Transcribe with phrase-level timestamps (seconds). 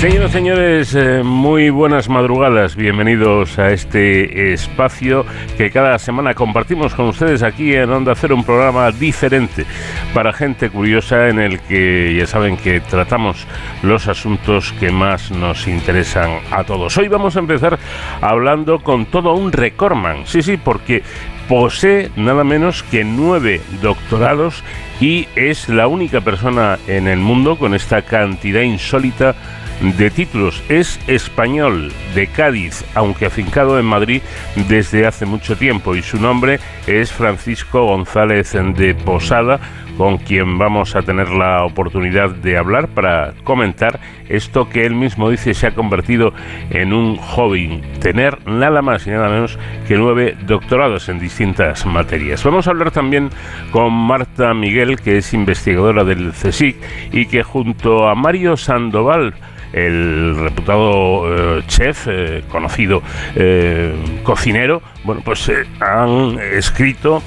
[0.00, 2.74] Señoras y señores, eh, muy buenas madrugadas.
[2.74, 5.26] Bienvenidos a este espacio
[5.58, 9.66] que cada semana compartimos con ustedes aquí en Onda Cero, un programa diferente
[10.14, 13.46] para gente curiosa en el que ya saben que tratamos
[13.82, 16.96] los asuntos que más nos interesan a todos.
[16.96, 17.78] Hoy vamos a empezar
[18.22, 20.26] hablando con todo un recordman.
[20.26, 21.02] Sí, sí, porque
[21.46, 24.64] posee nada menos que nueve doctorados
[24.98, 29.34] y es la única persona en el mundo con esta cantidad insólita
[29.80, 30.62] de títulos.
[30.68, 34.22] Es español de Cádiz, aunque afincado en Madrid
[34.68, 39.60] desde hace mucho tiempo y su nombre es Francisco González de Posada,
[39.96, 45.28] con quien vamos a tener la oportunidad de hablar para comentar esto que él mismo
[45.28, 46.32] dice se ha convertido
[46.70, 52.42] en un hobby, tener nada más y nada menos que nueve doctorados en distintas materias.
[52.44, 53.28] Vamos a hablar también
[53.72, 56.76] con Marta Miguel, que es investigadora del CSIC
[57.12, 59.34] y que junto a Mario Sandoval,
[59.72, 63.02] el reputado eh, chef, eh, conocido
[63.34, 65.50] eh, cocinero, bueno, pues
[65.80, 67.22] han escrito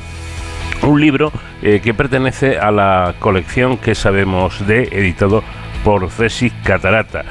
[0.82, 5.42] un libro que pertenece a la colección que sabemos de, editado
[5.86, 7.24] por Cesi Catarata.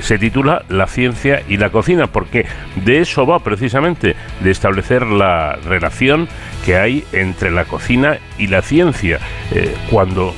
[0.00, 5.56] se titula La ciencia y la cocina, porque de eso va precisamente, de establecer la
[5.66, 6.28] relación
[6.64, 9.18] que hay entre la cocina y la ciencia.
[9.90, 10.34] cuando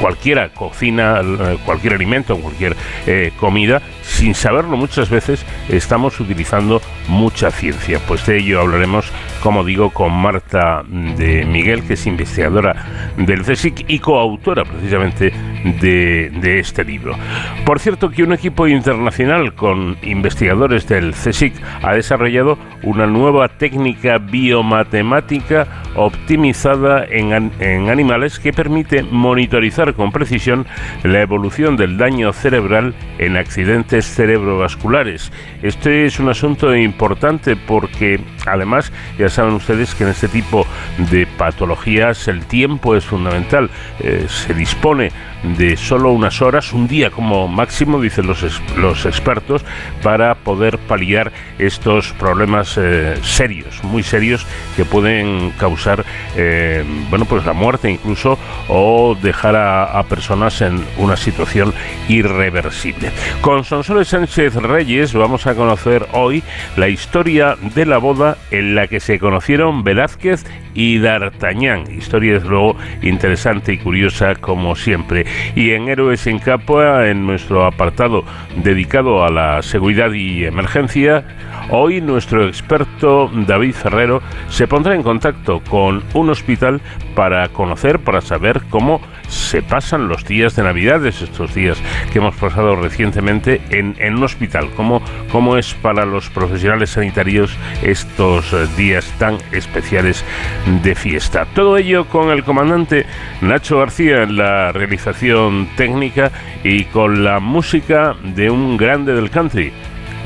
[0.00, 7.50] cualquiera cocina eh, cualquier alimento, cualquier eh, comida, sin saberlo muchas veces estamos utilizando mucha
[7.50, 8.00] ciencia.
[8.06, 9.10] Pues de ello hablaremos,
[9.42, 15.32] como digo, con Marta de Miguel, que es investigadora del CSIC y coautora precisamente
[15.80, 17.16] de, este libro.
[17.64, 24.18] Por cierto, que un equipo internacional con investigadores del CSIC ha desarrollado una nueva técnica
[24.18, 30.66] biomatemática optimizada en animales que permite monitorizar con precisión
[31.02, 35.32] la evolución del daño cerebral en accidentes cerebrovasculares.
[35.62, 40.66] Este es un asunto importante porque además ya saben ustedes que en este tipo
[41.10, 43.70] de patologías el tiempo es fundamental.
[44.00, 45.10] Eh, se dispone
[45.56, 48.42] de solo unas horas, un día como máximo, dicen los,
[48.76, 49.64] los expertos,
[50.02, 54.46] para poder paliar estos problemas eh, serios, muy serios,
[54.76, 56.04] que pueden causar
[56.36, 58.38] eh, bueno, pues la muerte incluso
[58.68, 61.72] o dejar a, personas en una situación
[62.08, 63.10] irreversible.
[63.40, 66.42] Con Sonsoles Sánchez Reyes vamos a conocer hoy
[66.76, 70.44] la historia de la boda en la que se conocieron Velázquez
[70.76, 71.90] y D'Artagnan.
[71.90, 75.26] Historia desde luego interesante y curiosa como siempre.
[75.56, 78.24] Y en Héroes en Capua, en nuestro apartado
[78.62, 81.24] dedicado a la seguridad y emergencia,
[81.70, 86.80] hoy nuestro experto David Ferrero se pondrá en contacto con un hospital
[87.14, 91.78] para conocer, para saber cómo se pasan los días de Navidades, estos días
[92.12, 98.54] que hemos pasado recientemente en, un hospital, cómo, cómo es para los profesionales sanitarios estos
[98.76, 100.24] días tan especiales
[100.66, 101.46] de fiesta.
[101.54, 103.06] Todo ello con el comandante
[103.40, 106.30] Nacho García en la realización técnica
[106.64, 109.72] y con la música de un grande del country,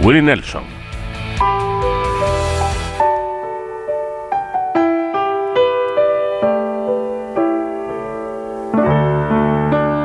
[0.01, 0.65] Willie Nelson.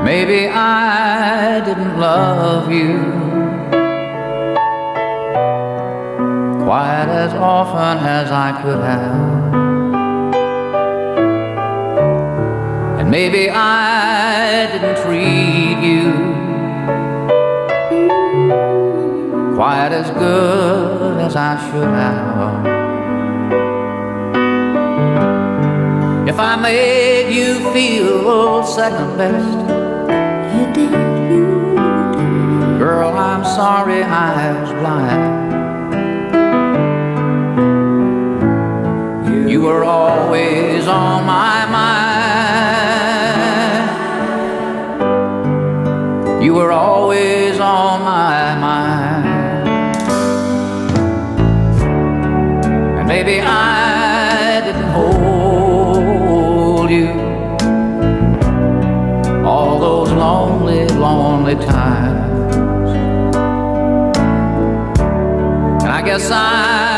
[0.03, 3.25] Maybe I didn't love you
[6.63, 9.65] quite as often as I could have.
[13.16, 16.12] Maybe I didn't treat you
[19.56, 22.66] quite as good as I should have.
[26.28, 29.59] If I made you feel second best
[30.53, 30.91] you did.
[32.84, 35.34] Girl, I'm sorry I was blind.
[39.50, 42.04] You were always on my mind.
[46.46, 49.68] You were always on my mind.
[53.00, 57.09] And maybe I didn't hold you
[59.44, 62.56] all those lonely, lonely times.
[65.82, 66.95] And I guess I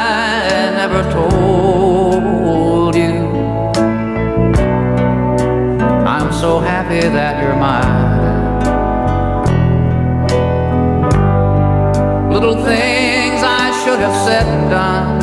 [12.40, 15.22] little things I should have said and done.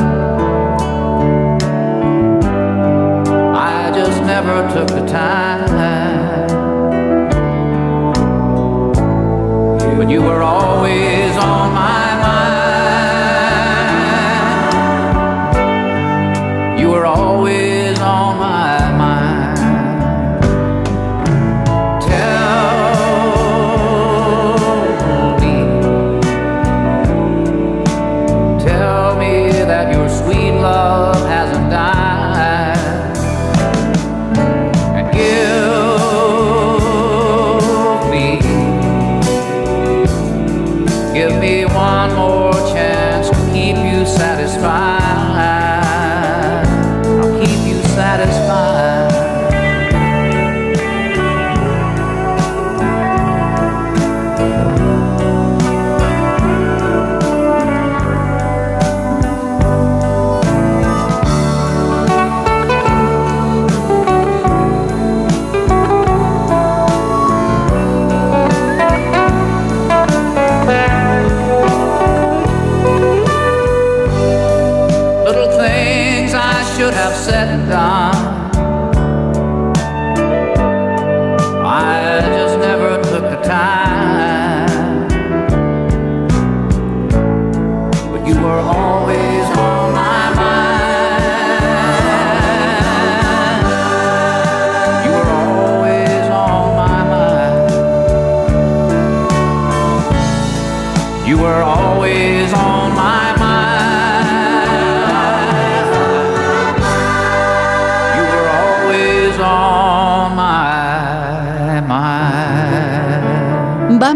[3.55, 6.49] I just never took the time.
[9.96, 11.24] But you were always.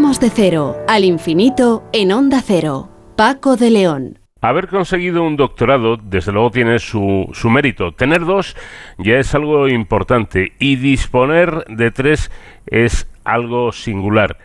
[0.09, 2.89] De cero al infinito en Onda Cero.
[3.15, 4.19] Paco de León.
[4.41, 7.93] Haber conseguido un doctorado, desde luego, tiene su, su mérito.
[7.93, 8.57] Tener dos
[8.97, 12.33] ya es algo importante y disponer de tres
[12.67, 14.39] es algo singular.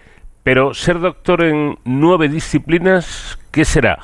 [0.44, 4.00] Pero ser doctor en nueve disciplinas, ¿qué será?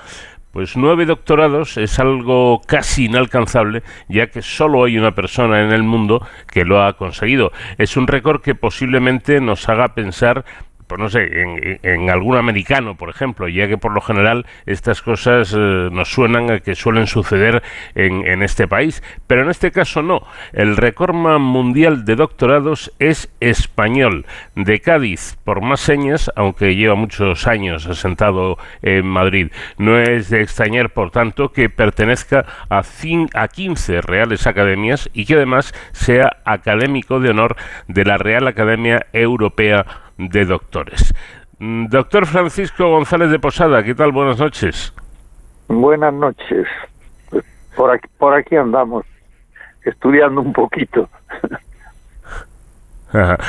[0.51, 5.83] Pues nueve doctorados es algo casi inalcanzable, ya que solo hay una persona en el
[5.83, 7.51] mundo que lo ha conseguido.
[7.77, 10.45] Es un récord que posiblemente nos haga pensar
[10.89, 11.29] pues no sé,
[11.83, 16.49] en, algún americano, por ejemplo, ya que por lo general estas cosas eh, nos suenan
[16.49, 17.61] a que suelen suceder
[17.93, 20.23] en, este país, pero en este caso no.
[20.51, 24.25] El récord mundial de doctorados es español,
[24.55, 29.51] de Cádiz, por más señas, aunque lleva muchos años asentado en Madrid.
[29.77, 32.81] No es de extrañar, por tanto, que pertenezca a,
[33.35, 37.57] a 15 reales academias y que además sea académico de honor
[37.87, 41.13] de la Real Academia Europea de doctores.
[41.59, 44.11] Mm, Doctor Francisco González de Posada, ¿qué tal?
[44.11, 44.93] Buenas noches.
[45.67, 46.67] Buenas noches.
[47.75, 49.05] Por aquí, por aquí andamos,
[49.85, 51.09] estudiando un poquito.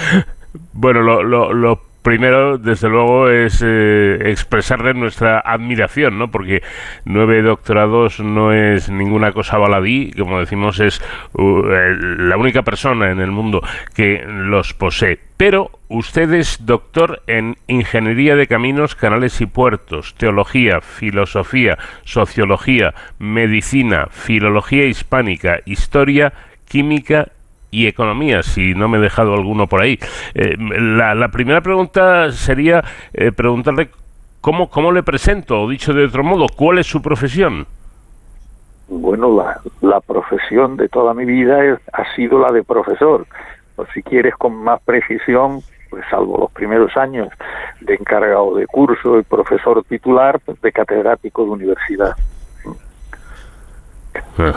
[0.72, 6.30] bueno, lo, lo, lo primero, desde luego, es eh, expresarle nuestra admiración, ¿no?
[6.30, 6.62] Porque
[7.04, 11.02] nueve doctorados no es ninguna cosa baladí, como decimos, es
[11.32, 13.62] uh, la única persona en el mundo
[13.94, 15.18] que los posee.
[15.36, 24.08] Pero usted es doctor en Ingeniería de Caminos, Canales y Puertos, Teología, Filosofía, Sociología, Medicina,
[24.10, 26.32] Filología Hispánica, Historia,
[26.66, 27.28] Química
[27.70, 29.98] y economía, si no me he dejado alguno por ahí.
[30.34, 33.90] Eh, la, la primera pregunta sería eh, preguntarle
[34.40, 37.66] cómo, cómo le presento, o dicho de otro modo, cuál es su profesión.
[38.88, 43.24] Bueno, la, la profesión de toda mi vida es- ha sido la de profesor.
[43.76, 45.60] O si quieres con más precisión,
[45.90, 47.28] pues salvo los primeros años
[47.80, 52.16] de encargado de curso y profesor titular, pues, de catedrático de universidad.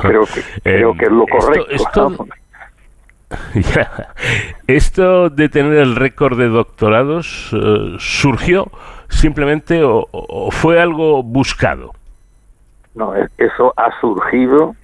[0.02, 1.72] Creo que, creo que es lo Eh, esto- correcto.
[1.72, 2.28] esto-.
[4.68, 8.68] Esto de tener el récord de doctorados eh, surgió
[9.10, 11.92] simplemente o, o fue algo buscado.
[12.96, 14.76] No, es- eso ha surgido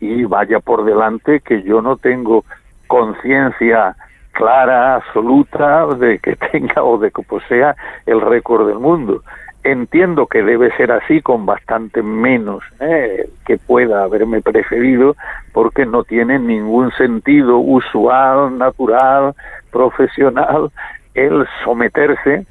[0.00, 2.44] y vaya por delante que yo no tengo
[2.86, 3.94] conciencia
[4.32, 7.74] clara, absoluta, de que tenga o de que posea
[8.06, 9.22] el récord del mundo.
[9.70, 15.14] Entiendo que debe ser así con bastante menos eh, que pueda haberme precedido,
[15.52, 19.34] porque no tiene ningún sentido usual, natural,
[19.70, 20.70] profesional,
[21.14, 22.46] el someterse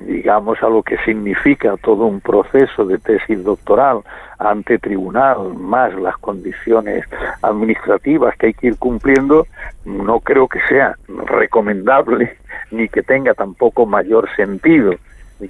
[0.00, 4.00] digamos, a lo que significa todo un proceso de tesis doctoral
[4.38, 7.04] ante tribunal, más las condiciones
[7.42, 9.46] administrativas que hay que ir cumpliendo,
[9.84, 12.38] no creo que sea recomendable
[12.70, 14.94] ni que tenga tampoco mayor sentido.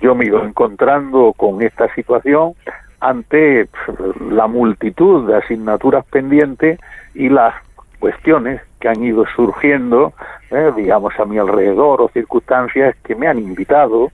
[0.00, 2.54] Yo me ido encontrando con esta situación
[3.00, 6.78] ante pf, la multitud de asignaturas pendientes
[7.14, 7.54] y las
[7.98, 10.12] cuestiones que han ido surgiendo,
[10.50, 14.10] eh, digamos, a mi alrededor o circunstancias que me han invitado,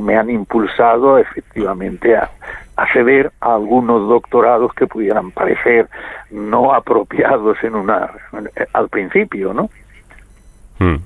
[0.00, 2.30] me han impulsado efectivamente a,
[2.80, 5.88] acceder a algunos doctorados que pudieran parecer
[6.30, 8.10] no apropiados en una
[8.72, 9.68] al principio, ¿no?
[10.78, 10.96] Hmm.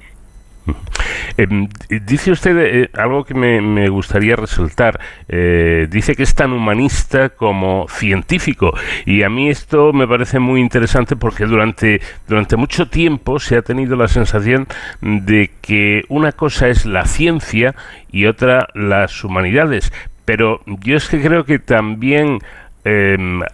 [1.37, 1.69] Eh,
[2.07, 5.01] dice usted eh, algo que me, gustaría resaltar.
[5.29, 8.73] Eh, dice que es tan humanista como científico.
[9.05, 13.63] Y a mí esto me parece muy interesante porque durante, durante mucho tiempo se ha
[13.63, 14.67] tenido la sensación
[15.01, 17.75] de que una cosa es la ciencia
[18.11, 19.93] y otra las humanidades.
[20.25, 22.39] Pero yo es que creo que también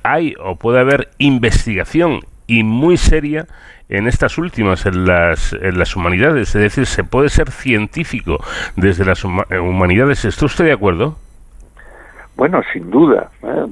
[0.02, 3.46] hay o puede haber investigación y muy seria
[3.90, 6.54] en estas últimas, en las, en las humanidades.
[6.54, 8.38] Es decir, se puede ser científico
[8.76, 10.24] desde las eh, humanidades.
[10.24, 11.16] ¿Está usted de acuerdo?
[12.36, 13.30] Bueno, sin duda.
[13.42, 13.66] ¿eh?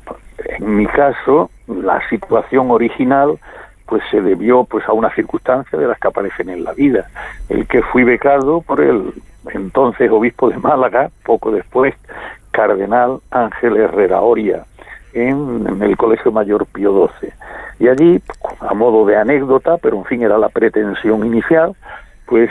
[0.58, 3.38] En mi caso, la situación original
[3.86, 7.06] pues se debió pues a una circunstancia de las que aparecen en la vida.
[7.48, 9.14] El que fui becado por el
[9.54, 11.94] entonces obispo de Málaga, poco después
[12.50, 14.64] cardenal Ángel Herrera Oria,
[15.12, 17.32] en, el Colegio Mayor Pío XII.
[17.80, 18.20] Y allí,
[18.60, 21.74] a modo de anécdota, pero en fin era la pretensión inicial,
[22.26, 22.50] pues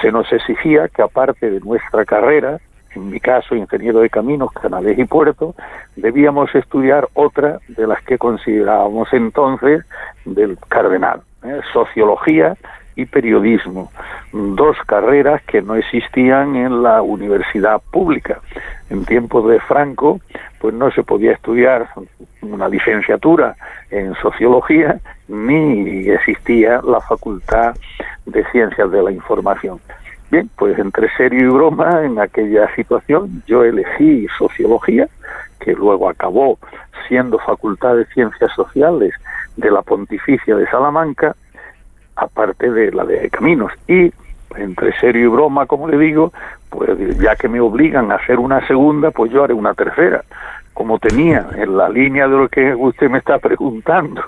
[0.00, 2.58] se nos exigía que aparte de nuestra carrera,
[2.94, 5.54] en mi caso ingeniero de caminos, canales y puertos,
[5.96, 9.84] debíamos estudiar otra de las que considerábamos entonces
[10.24, 11.60] del cardenal, ¿eh?
[11.72, 12.56] sociología
[13.00, 13.90] y periodismo,
[14.32, 18.40] dos carreras que no existían en la universidad pública.
[18.90, 20.20] En tiempos de Franco,
[20.60, 21.88] pues no se podía estudiar
[22.42, 23.56] una licenciatura
[23.90, 27.74] en sociología ni existía la facultad
[28.26, 29.80] de ciencias de la información.
[30.30, 35.08] Bien, pues entre serio y broma en aquella situación yo elegí sociología,
[35.58, 36.58] que luego acabó
[37.08, 39.12] siendo facultad de ciencias sociales
[39.56, 41.34] de la Pontificia de Salamanca,
[42.20, 43.72] aparte de la de caminos.
[43.88, 44.12] Y
[44.56, 46.32] entre serio y broma, como le digo,
[46.70, 50.24] pues ya que me obligan a hacer una segunda, pues yo haré una tercera.
[50.74, 54.22] Como tenía en la línea de lo que usted me está preguntando,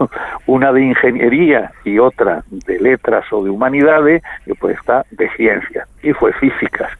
[0.46, 4.22] una de ingeniería y otra de letras o de humanidades,
[4.60, 6.90] pues está de ciencias y fue físicas.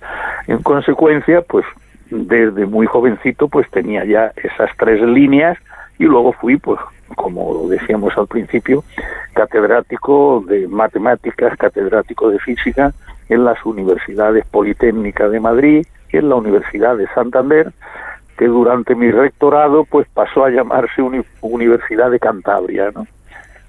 [0.46, 1.64] En consecuencia, pues
[2.11, 5.58] desde muy jovencito pues tenía ya esas tres líneas
[6.02, 6.80] y luego fui pues
[7.14, 8.85] como decíamos al principio,
[9.35, 12.92] catedrático de matemáticas, catedrático de física
[13.28, 17.73] en las universidades Politécnica de Madrid y en la Universidad de Santander,
[18.37, 21.02] que durante mi rectorado pues pasó a llamarse
[21.40, 23.06] Universidad de Cantabria, ¿no?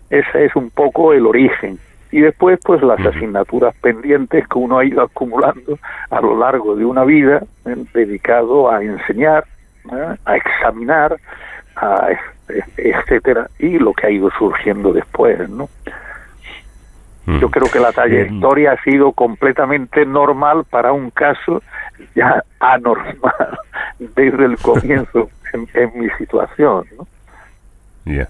[0.10, 1.78] Ese es un poco el origen.
[2.12, 6.86] Y después pues las asignaturas pendientes que uno ha ido acumulando a lo largo de
[6.86, 7.75] una vida ¿eh?
[7.94, 9.46] dedicado a enseñar,
[9.92, 10.16] ¿eh?
[10.25, 11.18] a examinar,
[11.75, 12.10] a
[12.77, 15.70] etcétera, y lo que ha ido surgiendo después, ¿no?
[17.25, 17.39] Mm.
[17.39, 21.63] Yo creo que la trayectoria ha sido completamente normal para un caso
[22.15, 23.58] ya anormal
[24.00, 26.86] desde el comienzo en, mi situación.
[26.98, 27.08] ¿no?
[28.06, 28.27] Ya.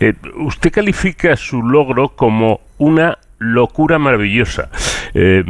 [0.00, 4.70] Eh, usted califica su logro como una locura maravillosa.
[5.14, 5.42] Eh,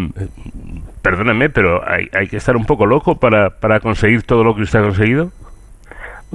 [1.02, 4.62] perdóname, pero hay, hay, que estar un poco loco para, para conseguir todo lo que
[4.62, 5.32] usted ha conseguido.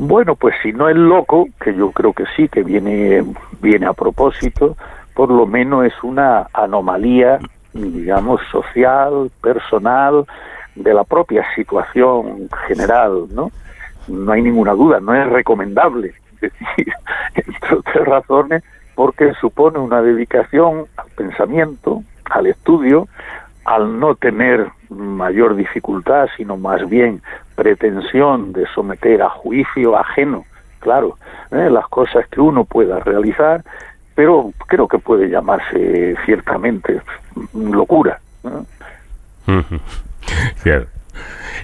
[0.01, 3.21] Bueno, pues si no es loco, que yo creo que sí, que viene,
[3.59, 4.77] viene a propósito,
[5.13, 7.37] por lo menos es una anomalía,
[7.73, 10.25] digamos, social, personal,
[10.75, 13.51] de la propia situación general, ¿no?
[14.07, 16.13] No hay ninguna duda, no es recomendable.
[17.35, 18.63] Entre otras razones,
[18.95, 23.09] porque supone una dedicación al pensamiento, al estudio,
[23.65, 27.21] al no tener mayor dificultad, sino más bien
[27.55, 30.45] pretensión de someter a juicio ajeno,
[30.79, 31.17] claro,
[31.51, 31.69] ¿eh?
[31.69, 33.63] las cosas que uno pueda realizar,
[34.15, 37.01] pero creo que puede llamarse ciertamente
[37.53, 38.19] locura.
[38.43, 39.63] Em,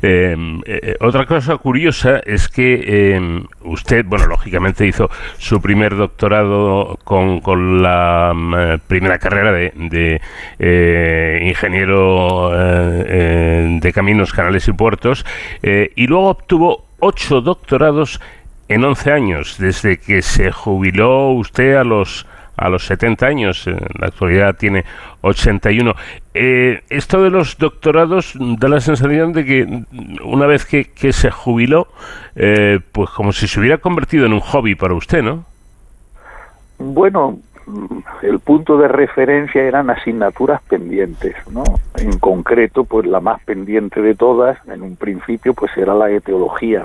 [0.02, 0.36] eh,
[0.66, 7.40] eh, otra cosa curiosa es que em, usted, bueno, lógicamente hizo su primer doctorado con,
[7.42, 10.22] con la mm, eh, primera carrera de,
[11.42, 15.26] ingeniero de caminos, canales y puertos,
[15.62, 18.20] y luego obtuvo ocho doctorados
[18.68, 22.26] en once años, desde que se jubiló usted a los
[22.58, 24.86] a los 70 años, en la actualidad tiene
[25.22, 25.94] 81.
[26.34, 29.84] Eh, esto de los doctorados da la sensación de que
[30.24, 31.88] una vez que, se jubiló,
[32.36, 35.46] eh, pues como si se hubiera convertido en un hobby para usted, ¿no?
[36.78, 37.40] Bueno,
[38.22, 41.64] el punto de referencia eran asignaturas pendientes, ¿no?
[41.98, 46.84] En concreto, pues la más pendiente de todas, en un principio, pues era la etiología.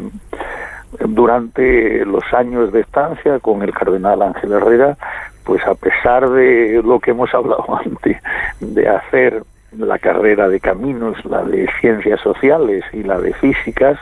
[1.06, 4.96] Durante los años de estancia con el cardenal Ángel Herrera,
[5.50, 8.16] pues a pesar de lo que hemos hablado antes,
[8.60, 9.42] de hacer
[9.76, 13.98] la carrera de caminos, la de ciencias sociales y la de físicas,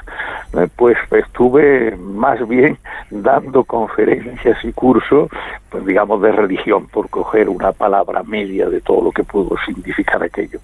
[0.52, 2.76] eh, pues estuve más bien
[3.08, 5.30] dando conferencias y cursos,
[5.70, 10.22] pues digamos de religión, por coger una palabra media de todo lo que pudo significar
[10.22, 10.60] aquello.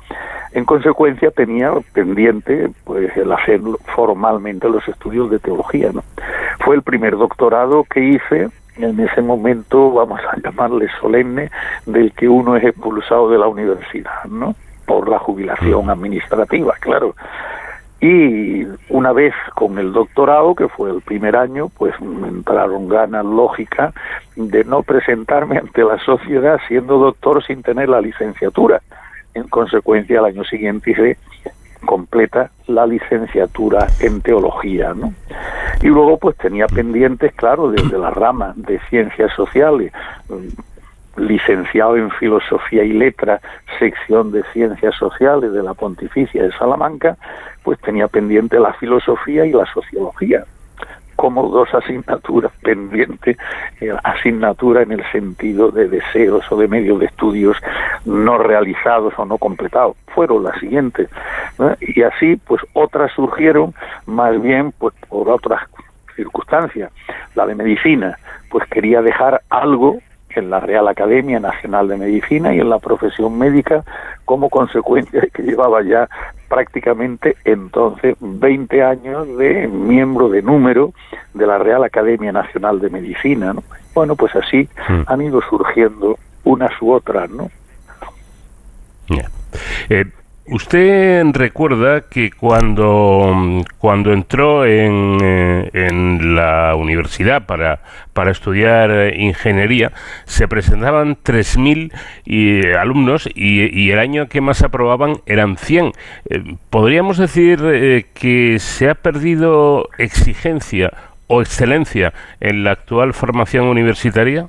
[0.52, 3.62] En consecuencia tenía pendiente pues el hacer
[3.96, 6.04] formalmente los estudios de teología, ¿no?
[6.60, 11.50] Fue el primer doctorado que hice en ese momento, vamos a llamarle solemne,
[11.86, 14.54] del que uno es expulsado de la universidad, ¿no?
[14.86, 17.14] por la jubilación administrativa, claro.
[18.00, 23.24] Y una vez con el doctorado, que fue el primer año, pues me entraron ganas
[23.24, 23.94] lógicas
[24.36, 28.82] de no presentarme ante la sociedad siendo doctor sin tener la licenciatura.
[29.32, 31.16] En consecuencia, al año siguiente hice
[31.84, 35.12] completa la licenciatura en teología, ¿no?
[35.82, 39.92] Y luego pues tenía pendientes, claro, desde la rama de ciencias sociales,
[41.16, 43.40] licenciado en Filosofía y Letra,
[43.78, 47.16] sección de Ciencias Sociales de la Pontificia de Salamanca,
[47.62, 50.44] pues tenía pendiente la filosofía y la sociología
[51.16, 53.36] como dos asignaturas pendientes,
[53.80, 57.56] eh, asignatura en el sentido de deseos o de medios de estudios
[58.04, 59.96] no realizados o no completados.
[60.14, 61.08] Fueron las siguientes.
[61.80, 63.74] Y así, pues otras surgieron
[64.06, 65.62] más bien pues por otras
[66.16, 66.92] circunstancias.
[67.34, 68.18] La de medicina,
[68.50, 69.98] pues quería dejar algo
[70.36, 73.84] en la Real Academia Nacional de Medicina y en la profesión médica
[74.24, 76.08] como consecuencia de que llevaba ya
[76.48, 80.92] prácticamente entonces 20 años de miembro de número
[81.32, 83.54] de la Real Academia Nacional de Medicina.
[83.94, 85.02] Bueno, pues así hmm.
[85.06, 87.50] han ido surgiendo unas u otras, ¿no?
[89.88, 90.04] Eh,
[90.46, 97.80] Usted recuerda que cuando, cuando entró en, eh, en la universidad para,
[98.12, 99.92] para estudiar eh, ingeniería,
[100.26, 101.92] se presentaban 3.000
[102.26, 105.92] eh, alumnos y, el año que más aprobaban eran 100.
[106.68, 110.92] ¿Podríamos decir que se ha perdido exigencia
[111.26, 114.48] o excelencia en la actual formación universitaria?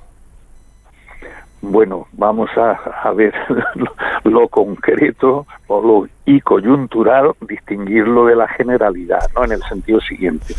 [1.68, 3.34] Bueno, vamos a, ver
[4.24, 9.46] lo, concreto o lo y coyuntural, distinguirlo de la generalidad, ¿no?
[9.46, 10.54] En el sentido siguiente.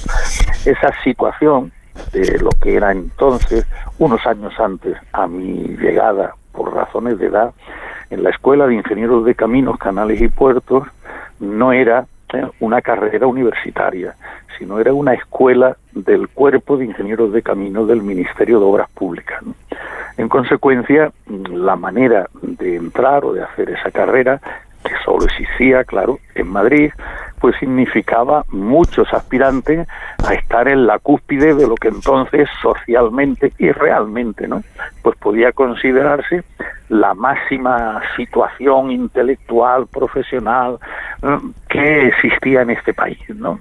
[0.64, 1.70] Esa situación
[2.12, 3.66] de lo que era entonces,
[3.98, 7.54] unos años antes a mi llegada por razones de edad,
[8.10, 10.88] en la Escuela de Ingenieros de Caminos, Canales y Puertos,
[11.38, 12.06] no era.
[12.60, 14.14] Una carrera universitaria,
[14.58, 19.42] sino era una escuela del Cuerpo de Ingenieros de Caminos del Ministerio de Obras Públicas.
[20.16, 21.12] En consecuencia,
[21.50, 24.40] la manera de entrar o de hacer esa carrera,
[24.82, 26.90] que solo existía, claro, en Madrid,
[27.40, 29.86] pues significaba muchos aspirantes
[30.26, 34.62] a estar en la cúspide de lo que entonces socialmente y realmente, ¿no?
[35.02, 36.44] Pues podía considerarse
[36.88, 40.78] la máxima situación intelectual, profesional
[41.68, 43.60] que existía en este país, ¿no?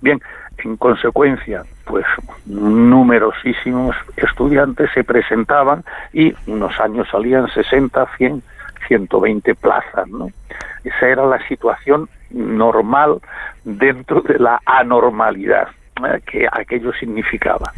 [0.00, 0.20] Bien,
[0.58, 2.04] en consecuencia, pues
[2.46, 8.42] numerosísimos estudiantes se presentaban y unos años salían 60, 100,
[8.86, 10.28] 120 plazas, ¿no?
[10.84, 13.20] Esa era la situación normal
[13.64, 15.68] dentro de la anormalidad
[16.06, 16.20] ¿eh?
[16.26, 17.72] que aquello significaba.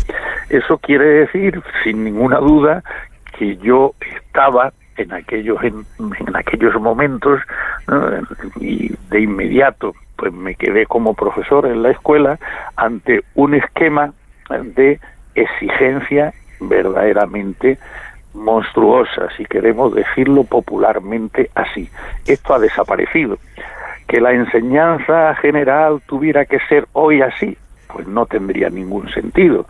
[0.49, 2.83] Eso quiere decir, sin ninguna duda,
[3.39, 5.85] que yo estaba en aquellos en,
[6.35, 7.41] aquellos momentos
[8.59, 12.39] y de inmediato pues me quedé como profesor en la escuela
[12.77, 14.15] ante un esquema
[14.49, 14.99] de
[15.35, 17.79] exigencia verdaderamente
[18.37, 21.89] monstruosa, si queremos decirlo popularmente así.
[22.27, 23.39] Esto ha desaparecido.
[24.07, 27.57] Que la enseñanza general tuviera que ser hoy así,
[27.93, 29.67] pues no tendría ningún sentido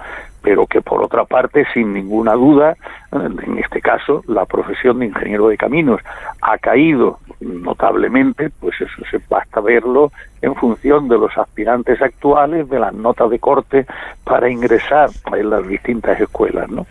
[0.46, 2.76] pero que por otra parte, sin ninguna duda,
[3.10, 6.00] en este caso, la profesión de ingeniero de caminos
[6.40, 12.78] ha caído notablemente, pues eso se basta verlo en función de los aspirantes actuales, de
[12.78, 13.86] las notas de corte
[14.22, 16.86] para ingresar en las distintas escuelas, ¿no?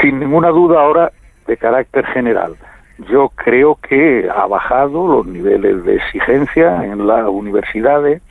[0.00, 1.12] Sin ninguna duda ahora
[1.46, 2.56] de carácter general,
[3.10, 8.22] yo creo que ha bajado los niveles de exigencia en las universidades,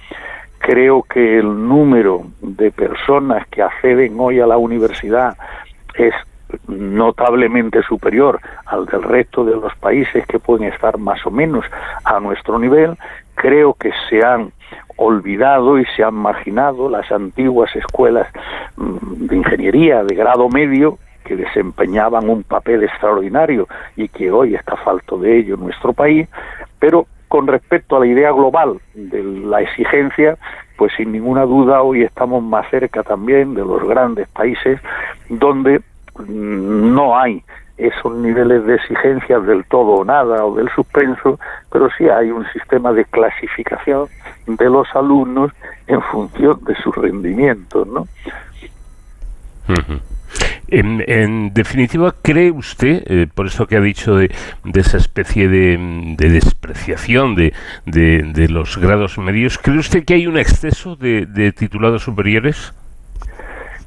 [0.59, 5.37] Creo que el número de personas que acceden hoy a la universidad
[5.95, 6.13] es
[6.67, 11.65] notablemente superior al del resto de los países que pueden estar más o menos
[12.03, 12.97] a nuestro nivel.
[13.35, 14.51] Creo que se han
[14.95, 18.27] olvidado y se han marginado las antiguas escuelas
[18.77, 24.77] mm, de ingeniería de grado medio que desempeñaban un papel extraordinario y que hoy está
[24.77, 26.27] falto de ello en nuestro país,
[26.79, 30.37] pero con respecto a la idea global de la exigencia,
[30.77, 34.79] pues sin ninguna duda hoy estamos más cerca también de los grandes países
[35.27, 35.81] donde
[36.27, 37.43] no hay
[37.77, 41.39] esos niveles de exigencias del todo o nada o del suspenso,
[41.71, 44.07] pero sí hay un sistema de clasificación
[44.47, 45.51] de los alumnos
[45.87, 48.07] en función de su rendimiento, ¿no?
[50.69, 54.29] En, definitiva, ¿cree usted, eh, por eso que ha dicho de,
[54.75, 57.53] esa especie de, despreciación de,
[57.85, 62.73] de, los grados medios, ¿cree usted que hay un exceso de, titulados superiores?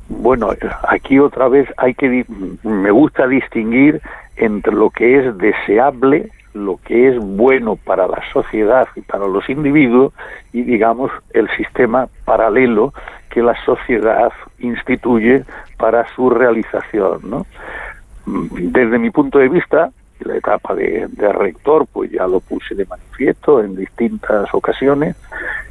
[0.09, 0.50] Bueno,
[0.88, 2.24] aquí otra vez hay que
[2.64, 4.00] me gusta distinguir
[4.37, 9.49] entre lo que es deseable, lo que es bueno para la sociedad y para los
[9.49, 10.13] individuos
[10.53, 12.93] y digamos el sistema paralelo
[13.31, 15.45] que la sociedad instituye
[15.79, 17.21] para su realización.
[17.25, 17.47] ¿no?
[18.27, 23.63] Desde mi punto de vista, la etapa de, rector, pues ya lo puse de manifiesto
[23.63, 25.17] en distintas ocasiones,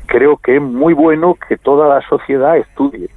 [0.06, 3.10] creo que es muy bueno que toda la sociedad estudie.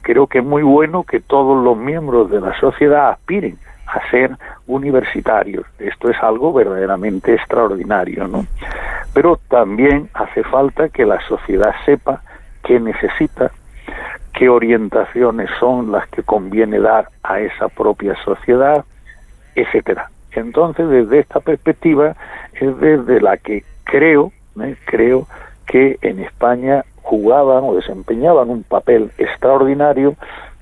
[0.00, 4.36] Creo que es muy bueno que todos los miembros de la sociedad aspiren a ser
[4.66, 5.66] universitarios.
[5.78, 8.46] Esto es algo verdaderamente extraordinario, ¿no?
[9.14, 12.22] Pero también hace falta que la sociedad sepa
[12.62, 13.50] qué necesita,
[14.34, 18.84] qué orientaciones son las que conviene dar a esa propia sociedad,
[19.54, 20.10] etcétera.
[20.32, 22.14] Entonces, desde esta perspectiva
[22.52, 24.76] es desde la que creo, ¿eh?
[24.84, 25.26] creo
[25.66, 30.14] que en España jugaban o desempeñaban un papel extraordinario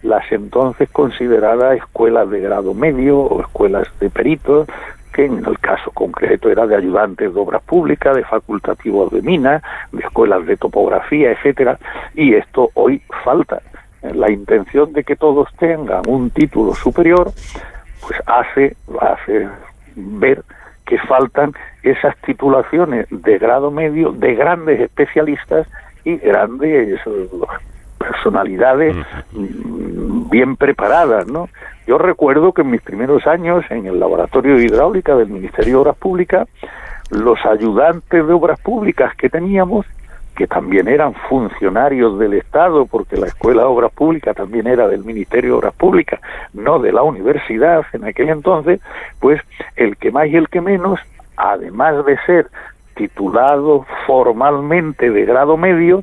[0.03, 4.69] las entonces consideradas escuelas de grado medio o escuelas de peritos,
[5.13, 9.63] que en el caso concreto era de ayudantes de obras públicas, de facultativos de minas,
[9.93, 11.79] de escuelas de topografía, etcétera,
[12.15, 13.63] y esto hoy falta.
[14.03, 17.33] La intención de que todos tengan un título superior,
[18.01, 19.49] pues hace, hace
[19.97, 20.45] ver
[20.85, 25.67] que faltan esas titulaciones de grado medio de grandes especialistas
[26.05, 27.01] y grandes
[27.99, 28.97] personalidades
[29.33, 31.49] bien preparadas, ¿no?
[31.87, 35.81] Yo recuerdo que en mis primeros años en el laboratorio de hidráulica del Ministerio de
[35.83, 36.49] Obras Públicas,
[37.11, 39.87] los ayudantes de obras públicas que teníamos,
[40.35, 45.05] que también eran funcionarios del Estado, porque la Escuela de Obras Públicas también era del
[45.05, 46.21] Ministerio de Obras Públicas,
[46.53, 48.81] no de la universidad en aquel entonces,
[49.21, 49.41] pues
[49.77, 51.01] el que más y el que menos,
[51.37, 52.49] además de ser
[52.97, 56.03] titulado formalmente de grado medio,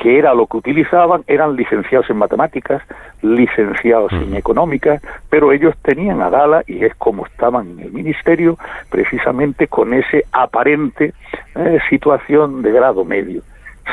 [0.00, 2.82] que era lo que utilizaban, eran licenciados en matemáticas,
[3.20, 8.56] licenciados en económicas, pero ellos tenían a gala, y es como estaban en el ministerio,
[8.88, 11.12] precisamente con ese aparente
[11.54, 13.42] eh, situación de grado medio.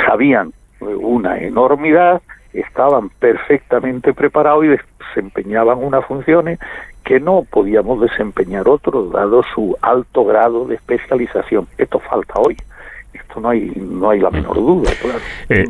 [0.06, 2.22] Sabían eh, una enormidad,
[2.54, 4.78] estaban perfectamente preparados y
[5.10, 6.58] desempeñaban unas funciones
[7.04, 11.68] que no podíamos desempeñar otros, dado su alto grado de especialización.
[11.78, 12.56] Esto falta hoy.
[13.12, 15.20] Esto no hay, no hay la menor duda, claro.
[15.50, 15.66] Eh,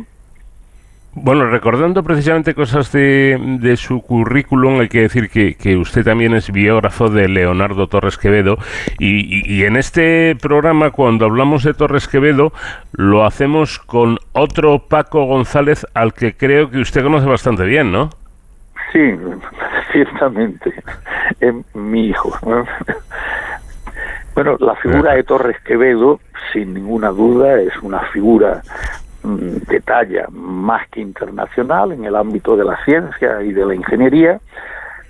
[1.14, 7.08] bueno, recordando precisamente cosas de, su currículum, hay que decir que, usted también es biógrafo
[7.08, 8.58] de Leonardo Torres Quevedo
[8.98, 12.52] y, en este programa cuando hablamos de Torres Quevedo
[12.92, 18.10] lo hacemos con otro Paco González al que creo que usted conoce bastante bien, ¿no?
[18.92, 19.00] Sí,
[19.92, 20.72] ciertamente,
[21.40, 22.38] es mi hijo.
[24.34, 26.20] Bueno, la figura de Torres Quevedo,
[26.52, 28.62] sin ninguna duda, es una figura
[29.36, 34.40] de talla más que internacional en el ámbito de la ciencia y de la ingeniería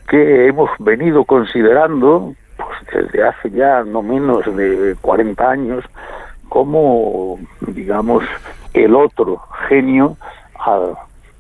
[0.09, 5.85] que hemos venido considerando pues, desde hace ya no menos de 40 años
[6.49, 8.25] como digamos
[8.73, 10.17] el otro genio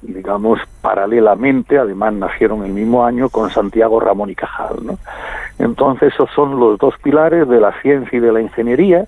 [0.00, 4.98] digamos paralelamente además nacieron el mismo año con Santiago Ramón y Cajal ¿no?
[5.58, 9.06] entonces esos son los dos pilares de la ciencia y de la ingeniería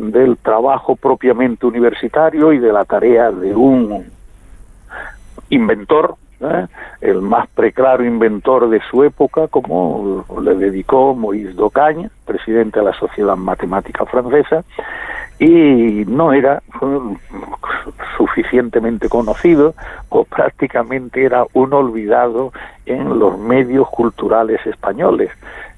[0.00, 4.06] del trabajo propiamente universitario y de la tarea de un
[5.50, 6.66] inventor, ¿eh?
[7.00, 12.94] el más preclaro inventor de su época, como le dedicó Maurice d'Ocagne, presidente de la
[12.94, 14.64] Sociedad Matemática Francesa,
[15.38, 16.62] y no era
[18.16, 19.74] suficientemente conocido
[20.10, 22.52] o prácticamente era un olvidado
[22.84, 25.30] en los medios culturales españoles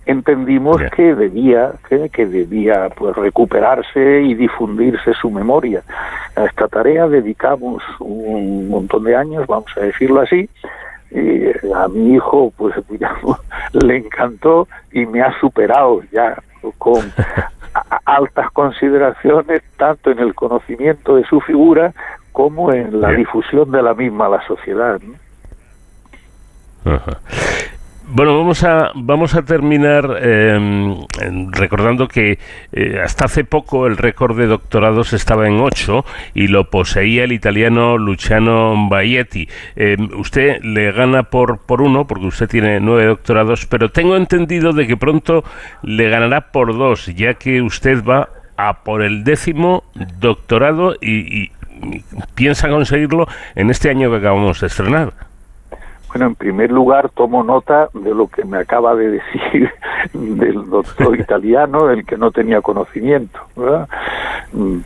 [0.06, 5.82] entendimos que debía que, debía pues recuperarse y difundirse su memoria.
[6.36, 10.48] A esta tarea dedicamos un montón de años vamos a decirlo así
[11.10, 13.38] y a mi hijo pues digamos
[13.72, 16.36] le encantó y me ha superado ya
[16.78, 17.12] con
[18.04, 21.92] altas consideraciones tanto en el conocimiento de su figura
[22.32, 25.00] como en la difusión de la misma a la sociedad
[28.08, 30.96] Bueno, vamos a, vamos a terminar em,
[31.50, 32.38] recordando que
[32.72, 37.32] eh, hasta hace poco el récord de doctorados estaba en 8 y lo poseía el
[37.32, 39.48] italiano Luciano Baietti.
[39.76, 44.72] Em, usted le gana por, por uno, porque usted tiene nueve doctorados, pero tengo entendido
[44.72, 45.44] de que pronto
[45.82, 49.84] le ganará por dos, ya que usted va a por el décimo
[50.18, 51.50] doctorado y
[52.34, 55.31] piensa conseguirlo en este año que acabamos de estrenar.
[56.12, 59.70] Bueno, en primer lugar tomo nota de lo que me acaba de decir
[60.12, 63.40] del doctor italiano, del que no tenía conocimiento.
[64.52, 64.78] Mm,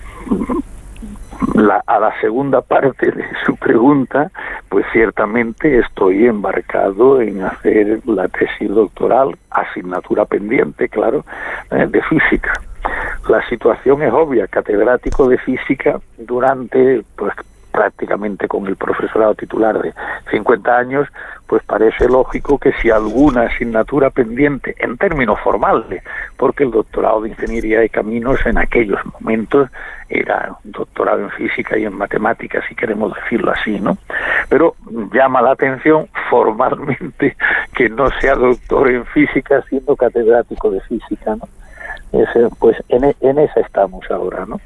[1.55, 4.31] la, a la segunda parte de su pregunta,
[4.69, 11.25] pues ciertamente estoy embarcado en hacer la tesis doctoral, asignatura pendiente, claro,
[11.73, 12.53] eh, de física.
[13.29, 17.35] La situación es obvia, catedrático de física durante pues,
[17.77, 19.93] prácticamente con el profesorado titular de
[20.31, 21.07] 50 años,
[21.47, 26.03] pues parece lógico que si alguna asignatura pendiente en términos formales,
[26.39, 29.69] porque el doctorado de Ingeniería de Caminos en aquellos momentos
[30.09, 33.99] era un doctorado en física y en matemáticas, si queremos decirlo así, ¿no?
[34.49, 34.75] Pero
[35.13, 37.37] llama la atención formalmente
[37.75, 41.47] que no sea doctor en física siendo catedrático de física, ¿no?
[42.59, 44.59] pues en, en esa estamos ahora, ¿no?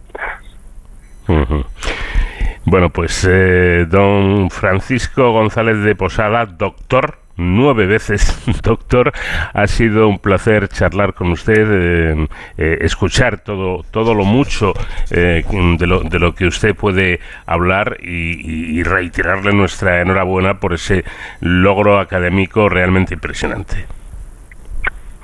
[2.64, 9.12] Bueno, pues eh, don Francisco González de Posada, doctor, nueve veces doctor,
[9.54, 14.74] ha sido un placer charlar con usted, eh, eh, escuchar todo, todo lo mucho
[15.10, 15.44] de,
[15.86, 21.04] lo, de lo que usted puede hablar y reiterarle nuestra enhorabuena por ese
[21.40, 23.86] logro académico realmente impresionante.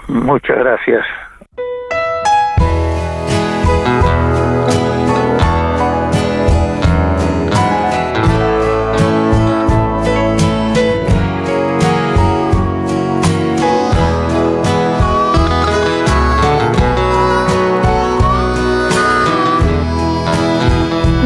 [0.08, 1.04] Muchas gracias.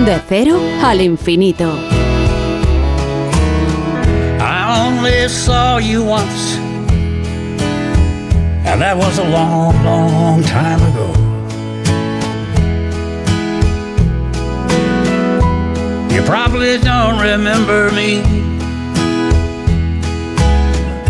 [0.04, 1.68] De cero al infinito.
[4.40, 6.56] I only saw you once,
[8.64, 11.12] and that was a long, long time ago.
[16.14, 18.22] You probably don't remember me,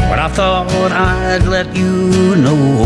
[0.09, 2.85] but I thought I'd let you know.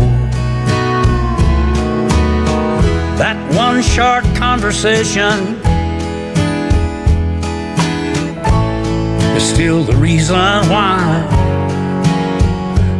[3.17, 5.64] That one short conversation
[9.45, 11.27] still the reason why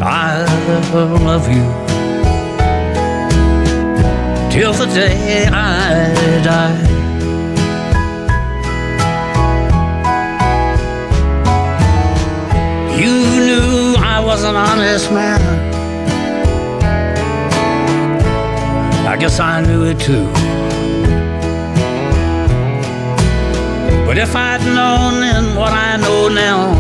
[0.02, 0.46] I
[0.94, 1.66] love you
[4.52, 6.82] till the day I die.
[13.02, 15.42] You knew I was an honest man.
[19.08, 20.45] I guess I knew it too.
[24.16, 26.72] But if I'd known then what I know now,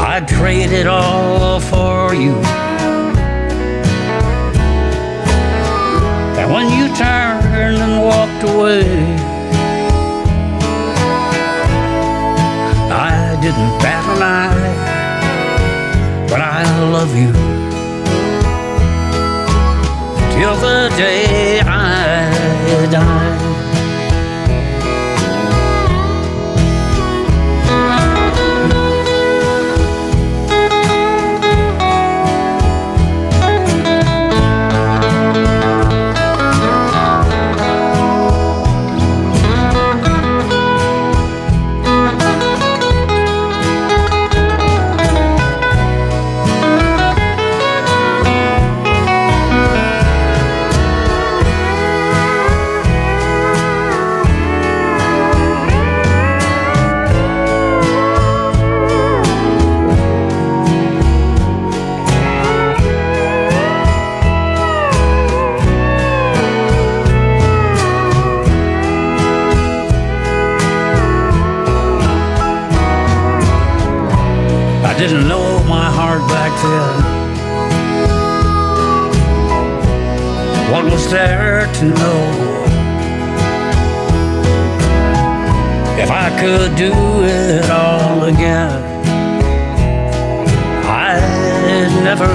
[0.00, 2.32] I'd trade it all for you.
[6.38, 8.88] And when you turned and walked away,
[12.90, 14.70] I didn't bat an eye,
[16.30, 17.32] but I love you
[20.32, 23.47] till the day I die.
[80.78, 82.20] What was there to know?
[85.98, 86.92] If I could do
[87.24, 88.70] it all again,
[90.86, 92.28] I'd never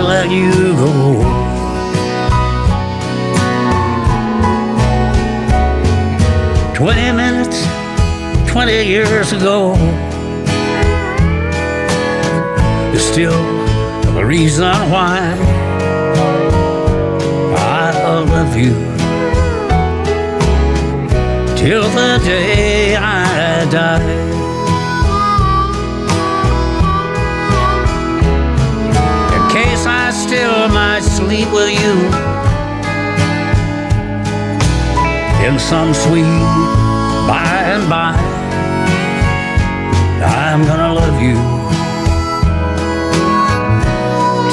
[0.00, 1.14] let you go.
[6.76, 7.66] Twenty minutes,
[8.48, 9.74] twenty years ago
[12.94, 13.42] is still
[14.14, 15.57] the reason why
[18.48, 18.72] Love you
[21.54, 24.00] till the day I die.
[29.36, 31.94] In case I still might sleep with you
[35.46, 36.22] in some sweet
[37.28, 38.16] by and by,
[40.24, 41.36] I'm gonna love you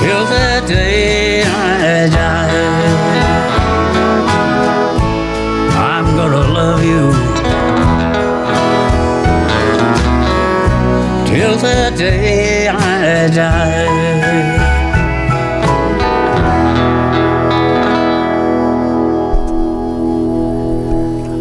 [0.02, 3.65] till the day I die.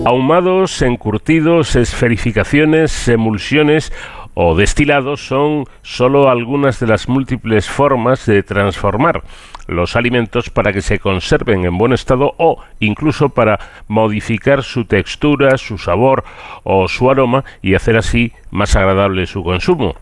[0.07, 3.93] Ahumados, encurtidos, esferificaciones, emulsiones
[4.35, 9.23] o destilados son solo algunas de las múltiples formas de transformar
[9.67, 15.57] los alimentos para que se conserven en buen estado o incluso para modificar su textura,
[15.57, 16.25] su sabor
[16.65, 19.95] o su aroma y hacer así más agradable su consumo.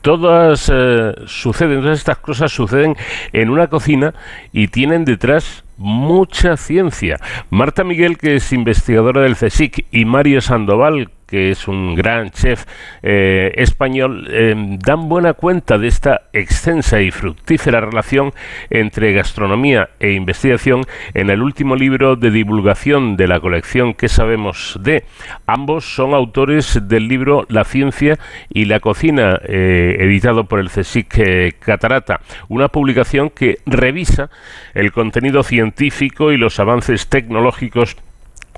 [0.00, 2.96] Todas eh, suceden, todas estas cosas suceden
[3.32, 4.12] en una cocina
[4.52, 7.20] y tienen detrás mucha ciencia.
[7.50, 12.64] Marta Miguel, que es investigadora del CSIC, y Mario Sandoval, que es un gran chef
[13.02, 18.32] eh, español, eh, dan buena cuenta de esta extensa y fructífera relación
[18.70, 24.78] entre gastronomía e investigación en el último libro de divulgación de la colección que sabemos
[24.82, 25.04] de.
[25.46, 31.58] Ambos son autores del libro La ciencia y la cocina, eh, editado por el CSIC
[31.58, 34.30] Catarata, una publicación que revisa
[34.72, 37.96] el contenido científico y los avances tecnológicos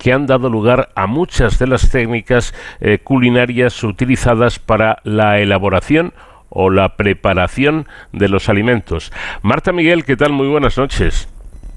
[0.01, 6.15] que han dado lugar a muchas de las técnicas eh, culinarias utilizadas para la elaboración
[6.49, 9.13] o la preparación de los alimentos.
[9.43, 10.33] Marta Miguel, ¿qué tal?
[10.33, 11.29] Muy buenas noches.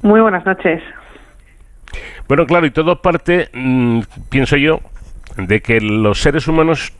[0.01, 0.81] Muy buenas noches.
[2.27, 4.79] Bueno, claro, y todo parte, mm, pienso yo,
[5.37, 6.93] de que los seres humanos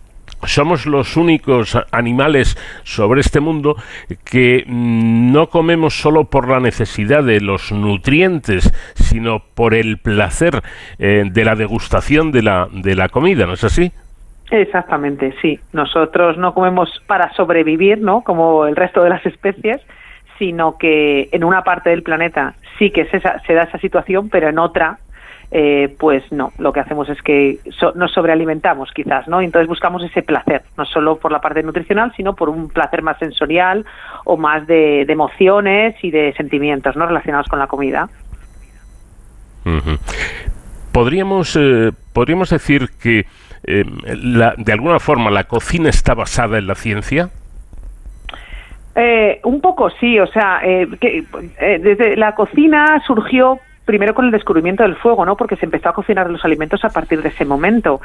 [0.46, 3.76] somos los únicos animales sobre este mundo
[4.24, 10.62] que no comemos solo por la necesidad de los nutrientes, sino por el placer
[11.00, 13.92] eh, de la degustación de la, de la comida, ¿no es así?
[14.52, 15.60] Exactamente, sí.
[15.72, 18.22] Nosotros no comemos para sobrevivir, ¿no?
[18.22, 19.82] Como el resto de las especies,
[20.38, 23.20] sino que en una parte del planeta sí que se
[23.54, 25.00] da esa situación, pero en otra
[25.56, 27.60] eh, pues no, lo que hacemos es que
[27.94, 29.40] nos sobrealimentamos quizás, ¿no?
[29.40, 33.20] Entonces buscamos ese placer, no solo por la parte nutricional, sino por un placer más
[33.20, 33.86] sensorial
[34.26, 37.06] o más de, emociones y de sentimientos, ¿no?
[37.06, 38.10] Relacionados con la comida.
[40.92, 43.28] Podríamos, eh, podríamos decir que
[43.64, 43.86] eh,
[44.58, 47.30] de alguna forma la cocina está basada en la ciencia.
[49.44, 50.62] un poco sí, o sea,
[51.00, 51.26] que,
[51.80, 55.36] desde la cocina surgió primero con el descubrimiento del fuego, ¿no?
[55.36, 58.02] Porque se empezó a cocinar los alimentos a partir de ese momento.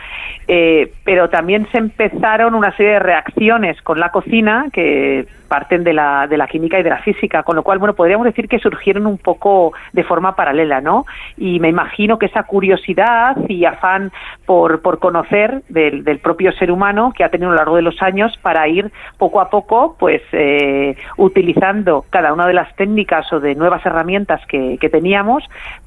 [0.47, 5.95] Eh, pero también se empezaron una serie de reacciones con la cocina que parten de
[5.95, 8.59] la, de la química y de la física, con lo cual, bueno, podríamos decir que
[8.59, 11.07] surgieron un poco de forma paralela, ¿no?
[11.37, 14.13] Y me imagino que esa curiosidad y afán
[14.45, 17.83] por, por conocer del, del propio ser humano que ha tenido a lo largo de
[17.83, 23.33] los años para ir poco a poco, pues, eh, utilizando cada una de las técnicas
[23.33, 25.45] o de nuevas herramientas que, que teníamos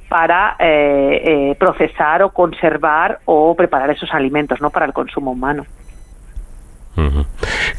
[0.10, 4.70] para eh, eh, procesar o conservar o preparar esos alimentos, ¿no?
[4.70, 5.66] Para el consumo humano.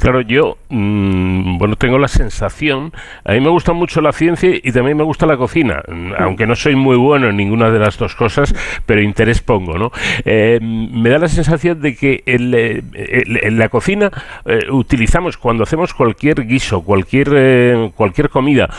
[0.00, 2.92] Claro, yo, mm, bueno, tengo la sensación,
[3.24, 6.46] a mí me gusta mucho la ciencia y también me gusta la cocina, mm, aunque
[6.46, 8.54] no soy muy bueno en ninguna de las dos cosas,
[8.86, 9.92] pero interés pongo, ¿no?
[10.24, 14.10] Eh, me da la sensación de que eh, en la cocina
[14.46, 18.70] eh, utilizamos, cuando hacemos cualquier guiso, cualquier, cualquier comida,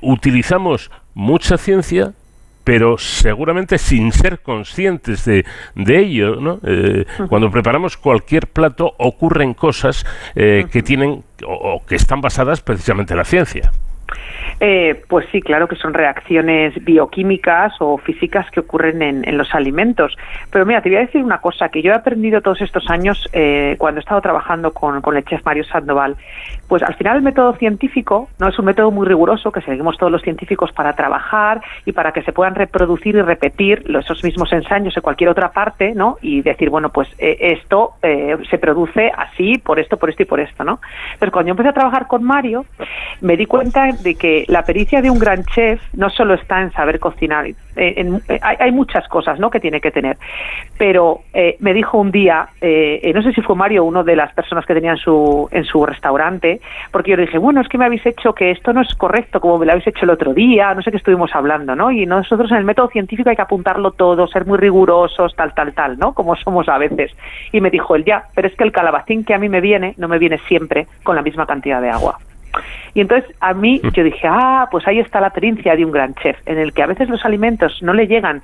[0.00, 2.12] utilizamos mucha ciencia,
[2.64, 5.44] pero seguramente sin ser conscientes de,
[5.74, 6.60] de ello, ¿no?
[6.64, 13.14] Eh, cuando preparamos cualquier plato ocurren cosas eh, que tienen o, que están basadas precisamente
[13.14, 13.72] en la ciencia.
[14.60, 20.16] Eh, pues sí, claro que son reacciones bioquímicas o físicas que ocurren en, los alimentos.
[20.50, 23.28] Pero mira, te voy a decir una cosa que yo he aprendido todos estos años
[23.78, 26.16] cuando he estado trabajando con, con el chef Mario Sandoval.
[26.68, 30.12] Pues al final el método científico no es un método muy riguroso que seguimos todos
[30.12, 34.96] los científicos para trabajar y para que se puedan reproducir y repetir esos mismos ensayos
[34.96, 36.18] en cualquier otra parte, ¿no?
[36.20, 40.26] Y decir, bueno, pues eh, esto eh, se produce así, por esto, por esto y
[40.26, 40.80] por esto, ¿no?
[41.18, 42.64] Pero cuando yo empecé a trabajar con Mario,
[43.20, 46.72] me di cuenta de que la pericia de un gran chef no solo está en
[46.72, 49.50] saber cocinar, eh, eh, hay, hay muchas cosas ¿no?
[49.50, 50.16] que tiene que tener,
[50.78, 54.32] pero eh, me dijo un día, eh, no sé si fue Mario, uno de las
[54.34, 57.78] personas que tenía en su, en su restaurante, porque yo le dije, bueno, es que
[57.78, 60.34] me habéis hecho que esto no es correcto como me lo habéis hecho el otro
[60.34, 61.90] día, no sé qué estuvimos hablando, ¿no?
[61.90, 65.72] Y nosotros en el método científico hay que apuntarlo todo, ser muy rigurosos, tal, tal,
[65.72, 66.12] tal, ¿no?
[66.12, 67.12] Como somos a veces.
[67.52, 69.94] Y me dijo él, ya, pero es que el calabacín que a mí me viene,
[69.96, 72.18] no me viene siempre con la misma cantidad de agua.
[72.94, 76.14] Y entonces a mí yo dije, ah, pues ahí está la pericia de un gran
[76.16, 78.42] chef, en el que a veces los alimentos no le llegan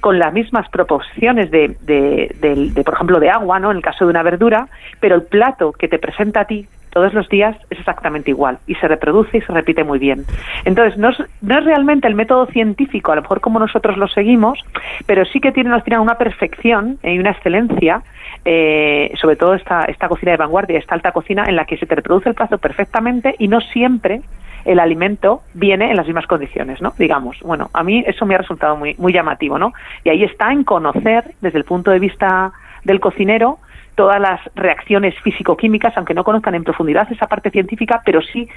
[0.00, 3.70] con las mismas proporciones de, de, del- de, por ejemplo, de agua, ¿no?
[3.72, 4.68] En el caso de una verdura,
[5.00, 8.74] pero el plato que te presenta a ti todos los días es exactamente igual y
[8.76, 10.24] se reproduce y se repite muy bien.
[10.64, 14.08] Entonces, no es, no es realmente el método científico, a lo mejor como nosotros lo
[14.08, 14.58] seguimos,
[15.06, 18.02] pero sí que tiene, nos tiene una perfección y una excelencia
[18.44, 21.86] eh, sobre todo esta, esta cocina de vanguardia, esta alta cocina en la que se
[21.86, 24.22] te reproduce el plato perfectamente y no siempre
[24.64, 26.92] el alimento viene en las mismas condiciones, ¿no?
[26.98, 29.72] Digamos, bueno, a mí eso me ha resultado muy, muy llamativo, ¿no?
[30.04, 32.52] Y ahí está en conocer, desde el punto de vista
[32.84, 33.58] del cocinero,
[33.98, 38.48] todas las reacciones físico-químicas, aunque no conozcan en profundidad esa parte científica, pero sí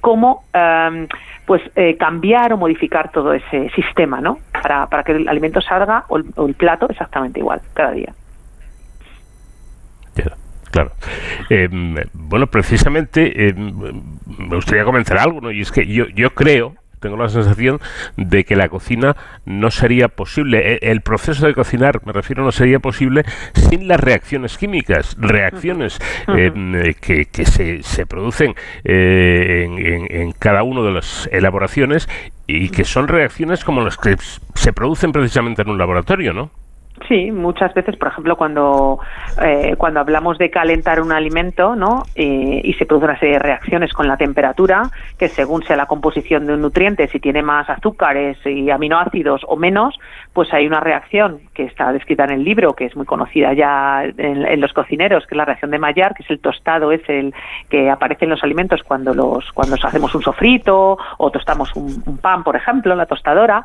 [0.00, 1.06] cómo em,
[1.46, 4.40] pues eh, cambiar o modificar todo ese sistema, ¿no?
[4.50, 8.12] Para, para que el alimento salga o el, o el plato exactamente igual cada día.
[10.72, 10.92] Claro.
[11.48, 11.68] Eh,
[12.12, 15.50] bueno, precisamente eh, me gustaría comentar algo, ¿no?
[15.52, 17.80] Y es que yo, yo creo, tengo la sensación
[18.16, 22.52] de que la cocina no sería posible, e- el proceso de cocinar, me refiero, no
[22.52, 23.24] sería posible
[23.54, 25.98] sin las reacciones químicas, reacciones
[26.36, 31.28] eh, eh, que, que se, se producen eh, en, en- en cada una de las
[31.32, 32.08] elaboraciones
[32.46, 34.16] y que son reacciones como las que
[34.54, 36.50] se producen precisamente en un laboratorio, ¿no?
[37.06, 38.98] Sí, muchas veces, por ejemplo, cuando,
[39.42, 42.04] eh, cuando hablamos de calentar un alimento, ¿no?
[42.14, 45.86] Eh, y se produce una serie de reacciones con la temperatura, que según sea la
[45.86, 49.98] composición de un nutriente, si tiene más azúcares y aminoácidos o menos,
[50.32, 54.04] pues hay una reacción que está descrita en el libro, que es muy conocida ya
[54.04, 57.02] en, en los cocineros, que es la reacción de Maillard, que es el tostado, es
[57.08, 57.34] el
[57.68, 62.42] que aparece en los alimentos cuando los cuando hacemos un sofrito o tostamos un, pan,
[62.42, 63.64] por ejemplo, en la tostadora,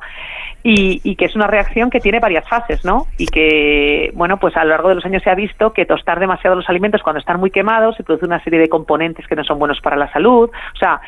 [0.63, 3.07] y, y que es una reacción que tiene varias fases, ¿no?
[3.25, 6.55] Que, bueno, pues a lo largo de los años se ha visto que tostar demasiado
[6.55, 9.59] los alimentos cuando están muy quemados se produce una serie de componentes que no son
[9.59, 10.49] buenos para la salud.
[10.49, 11.01] O sea,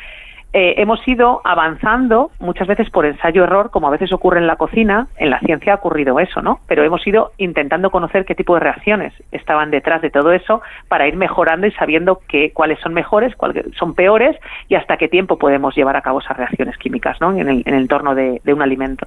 [0.52, 5.06] eh, hemos ido avanzando muchas veces por ensayo-error, como a veces ocurre en la cocina.
[5.18, 6.60] En la ciencia ha ocurrido eso, ¿no?
[6.66, 11.06] Pero hemos ido intentando conocer qué tipo de reacciones estaban detrás de todo eso para
[11.08, 14.34] ir mejorando y sabiendo que, cuáles son mejores, cuáles son peores
[14.68, 17.32] y hasta qué tiempo podemos llevar a cabo esas reacciones químicas, ¿no?
[17.32, 19.06] En el, en el entorno de, de un alimento.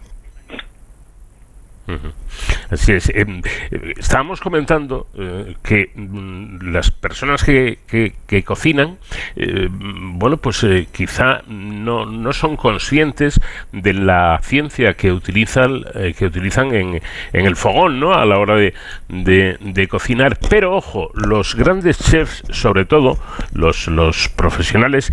[2.72, 2.88] Es.
[2.89, 3.26] eh,
[3.97, 8.97] estábamos comentando eh, que mm, las personas que, que- que cocinan,
[9.36, 13.41] eh, bueno, pues quizá no, no son conscientes
[13.72, 15.84] de la ciencia que utilizan,
[16.17, 17.01] que utilizan en,
[17.34, 18.13] en el fogón, ¿no?
[18.13, 18.74] A la hora de,
[19.07, 20.38] de- de cocinar.
[20.49, 23.17] Pero ojo, los grandes chefs, sobre todo
[23.53, 25.11] los, los profesionales,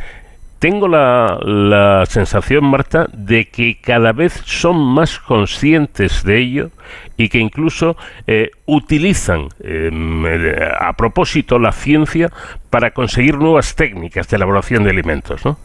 [0.58, 6.70] tengo la, la sensación, Marta, de que cada vez son más conscientes de ello
[7.16, 7.96] y que incluso
[8.26, 12.30] eh, utilizan eh, a propósito la ciencia
[12.70, 15.58] para conseguir nuevas técnicas de elaboración de alimentos, ¿no?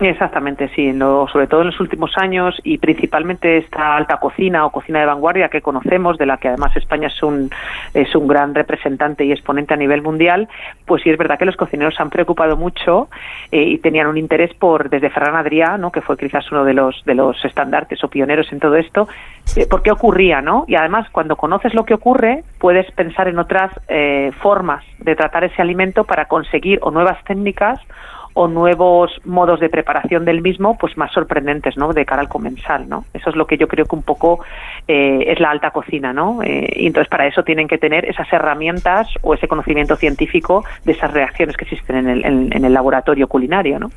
[0.00, 0.88] Exactamente, sí.
[0.88, 5.06] en sobre todo en los últimos años y principalmente esta alta cocina o cocina de
[5.06, 7.48] vanguardia que conocemos, de la que además España es un,
[7.94, 10.48] es un gran representante y exponente a nivel mundial,
[10.84, 13.08] pues sí es verdad que los cocineros se han preocupado mucho
[13.52, 15.92] eh, y tenían un interés por, desde Ferran Adrià, ¿no?
[15.92, 19.06] que fue quizás uno de los, de los estandartes o pioneros en todo esto,
[19.56, 20.64] eh, por qué ocurría, ¿no?
[20.66, 25.44] Y además, cuando conoces lo que ocurre, puedes pensar en otras eh, formas de tratar
[25.44, 27.78] ese alimento para conseguir o nuevas técnicas
[28.34, 31.92] o nuevos modos de preparación del mismo, pues más sorprendentes, ¿no?
[31.92, 33.04] De cara al comensal, ¿no?
[33.14, 34.44] Eso es lo que yo creo que un poco
[34.88, 36.42] eh, es la alta cocina, ¿no?
[36.42, 40.92] Eh, y entonces para eso tienen que tener esas herramientas o ese conocimiento científico de
[40.92, 43.90] esas reacciones que existen en el, en, el laboratorio culinario, ¿no?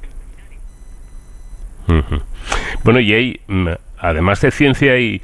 [2.83, 3.69] Bueno, y hay, mm,
[3.99, 5.21] además de ciencia, hay,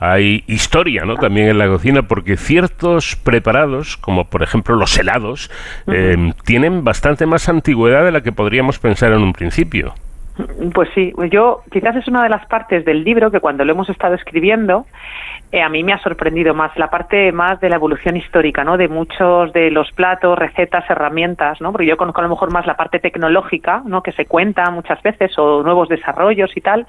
[0.00, 1.16] hay historia, ¿no?
[1.16, 5.50] También en la cocina, porque ciertos preparados, como por ejemplo los helados,
[5.86, 9.94] em, tienen bastante más antigüedad de la que podríamos pensar en un principio.
[10.72, 13.88] Pues sí, yo quizás es una de las partes del libro que cuando lo hemos
[13.88, 14.86] estado escribiendo
[15.50, 18.76] eh, a mí me ha sorprendido más la parte más de la evolución histórica, ¿no?
[18.76, 21.72] De muchos de los platos, recetas, herramientas, ¿no?
[21.72, 24.02] Porque yo conozco a lo mejor más la parte tecnológica, ¿no?
[24.02, 26.86] Que se cuenta muchas veces o nuevos desarrollos y tal.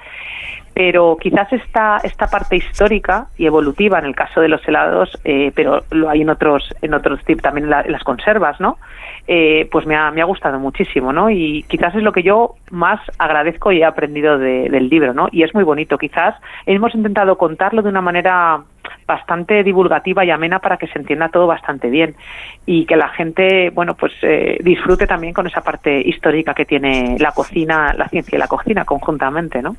[0.79, 5.51] Pero quizás esta esta parte histórica y evolutiva en el caso de los helados eh,
[5.53, 8.77] pero lo hay en otros en otros tips también en, las conservas no
[9.27, 12.55] eh, pues me ha, me ha gustado muchísimo no y quizás es lo que yo
[12.71, 17.37] más agradezco y he aprendido del libro no y es muy bonito quizás hemos intentado
[17.37, 18.61] contarlo de una manera
[19.05, 22.15] bastante divulgativa y amena para que se entienda todo bastante bien
[22.65, 27.17] y que la gente bueno pues eh, disfrute también con esa parte histórica que tiene
[27.19, 29.75] la cocina la ciencia y la cocina conjuntamente no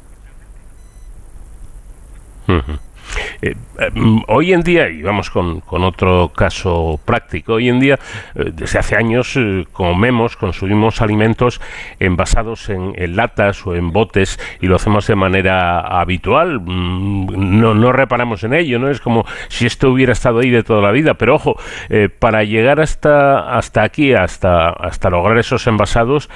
[3.42, 7.98] eh, em, hoy en día, y vamos con, otro caso práctico, hoy en día,
[8.34, 11.61] eh, desde hace años, eh, comemos, consumimos alimentos
[11.98, 16.61] envasados en, latas o en botes y lo hacemos de manera habitual.
[16.61, 18.90] Mm, no, no reparamos en ello, ¿no?
[18.90, 21.14] Es como si esto hubiera estado ahí de toda la vida.
[21.14, 21.57] Pero ojo,
[22.18, 26.30] para llegar hasta, hasta aquí, hasta, hasta lograr esos envasados,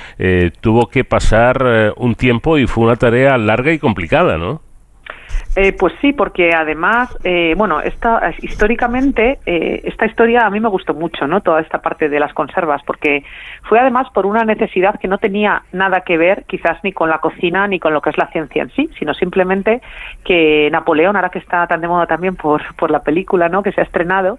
[0.61, 4.63] tuvo que pasar un tiempo y fue una tarea larga y complicada, ¿no?
[5.57, 10.69] Eh, pues sí, porque además, eh, bueno, esta, históricamente, eh, esta historia a mí me
[10.69, 11.43] gustó mucho, ¿no?
[11.43, 13.23] Toda esta parte de las conservas, porque
[13.63, 17.19] fue además por una necesidad que no tenía nada que ver, quizás ni con la
[17.19, 19.81] cocina ni con lo que es la ciencia en sí, sino simplemente
[20.25, 23.63] que Napoleón, ahora que está tan de moda también por, por la película, ¿no?
[23.63, 24.39] Que se ha estrenado,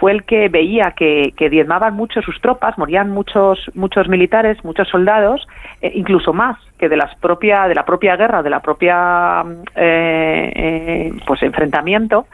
[0.00, 4.88] fue el que veía que, que diezmaban mucho sus tropas, morían muchos, muchos militares, muchos
[4.88, 5.46] soldados,
[5.82, 9.42] incluso más que de las propia de la propia guerra de la propia
[9.74, 12.26] eh, eh, pues enfrentamiento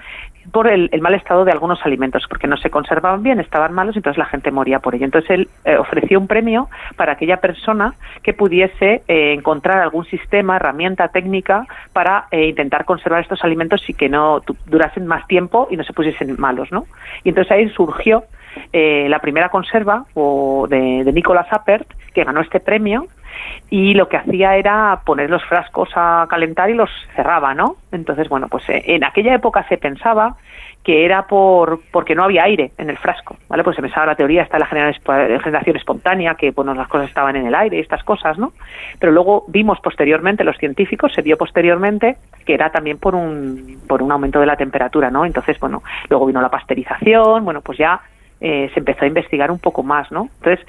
[0.51, 4.19] por el, mal estado de algunos alimentos, porque no se conservaban bien, estaban malos, entonces
[4.19, 5.05] la gente moría por ello.
[5.05, 11.09] Entonces él eh, ofreció un premio para aquella persona que pudiese encontrar algún sistema, herramienta
[11.09, 15.93] técnica para intentar conservar estos alimentos y que no durasen más tiempo y no se
[15.93, 16.87] pusiesen malos, ¿no?
[17.23, 18.25] Y entonces ahí surgió
[18.73, 23.07] la primera conserva o de, de Nicolas Appert, que ganó este premio
[23.71, 27.77] y lo que hacía era poner los frascos a calentar y los cerraba, ¿no?
[27.91, 30.37] Entonces, bueno, pues eh, en aquella época se pensaba
[30.83, 33.63] que era por porque no había aire en el frasco, ¿vale?
[33.63, 37.47] Pues se pensaba la teoría está la generación espontánea, que bueno, las cosas estaban en
[37.47, 38.53] el aire estas cosas, ¿no?
[38.99, 44.03] Pero luego vimos posteriormente, los científicos, se vio posteriormente que era también por un, por
[44.03, 45.25] un aumento de la temperatura, ¿no?
[45.25, 48.01] Entonces, bueno, luego vino la pasteurización, bueno, pues ya
[48.41, 50.29] eh, se empezó a investigar un poco más, ¿no?
[50.39, 50.67] Entonces,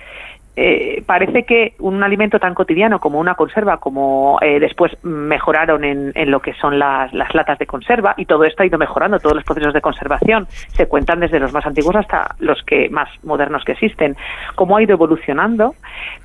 [0.56, 6.12] eh, parece que un alimento tan cotidiano como una conserva, como eh, después mejoraron en,
[6.16, 9.36] en, lo que son las, latas de conserva, y todo esto ha ido mejorando, todos
[9.36, 13.64] los procesos de conservación se cuentan desde los más antiguos hasta los que más modernos
[13.64, 14.16] que existen,
[14.56, 15.76] cómo ha ido evolucionando,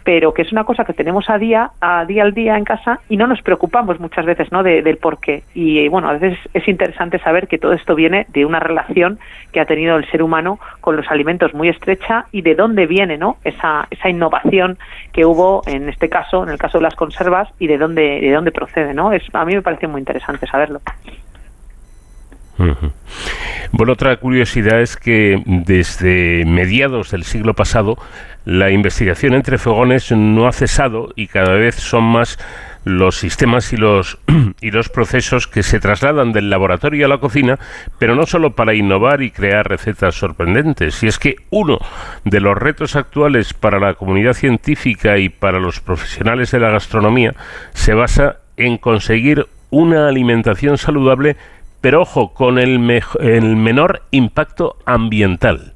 [0.04, 3.00] pero que es una cosa que tenemos a día, a día al día en casa
[3.08, 4.62] y no nos preocupamos muchas veces ¿no?
[4.62, 5.42] del por qué.
[5.54, 9.18] Y bueno, a veces es interesante saber que todo esto viene de una relación
[9.52, 13.18] que ha tenido el ser humano con los alimentos muy estrecha y de dónde viene
[13.18, 13.36] ¿no?
[13.44, 14.78] esa, esa innovación
[15.12, 18.32] que hubo en este caso, en el caso de las conservas y de dónde de
[18.32, 19.12] dónde procede, ¿no?
[19.12, 20.80] Es a mí me parece muy interesante saberlo.
[23.70, 27.96] Bueno, otra curiosidad es que desde mediados del siglo pasado
[28.44, 32.38] la investigación entre fogones no ha cesado y cada vez son más
[32.84, 34.18] los sistemas y los,
[34.60, 37.58] y los procesos que se trasladan del laboratorio a la cocina,
[37.98, 41.02] pero no solo para innovar y crear recetas sorprendentes.
[41.02, 41.78] Y es que uno
[42.24, 47.34] de los retos actuales para la comunidad científica y para los profesionales de la gastronomía
[47.72, 51.36] se basa en conseguir una alimentación saludable,
[51.80, 55.74] pero ojo, con el, el menor impacto ambiental.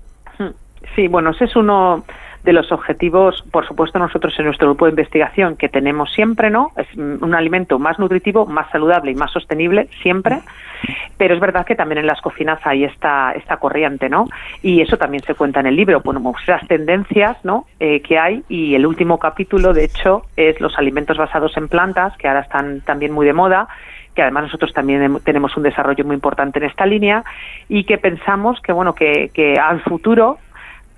[0.94, 2.04] Sí, bueno, ese es uno
[2.44, 6.72] de los objetivos, por supuesto, nosotros en nuestro grupo de investigación que tenemos siempre, ¿no?
[6.76, 10.40] Es un alimento más nutritivo, más saludable y más sostenible, siempre.
[11.16, 14.26] Pero es verdad que también en las cocinas hay esta, esta corriente, ¿no?
[14.60, 17.66] Y eso también se cuenta en el libro, bueno, pues las tendencias, ¿no?
[17.78, 22.16] Eh, que hay y el último capítulo, de hecho, es los alimentos basados en plantas,
[22.16, 23.68] que ahora están también muy de moda
[24.14, 27.24] que además nosotros también tenemos un desarrollo muy importante en esta línea
[27.66, 30.36] y que pensamos que bueno que, que al futuro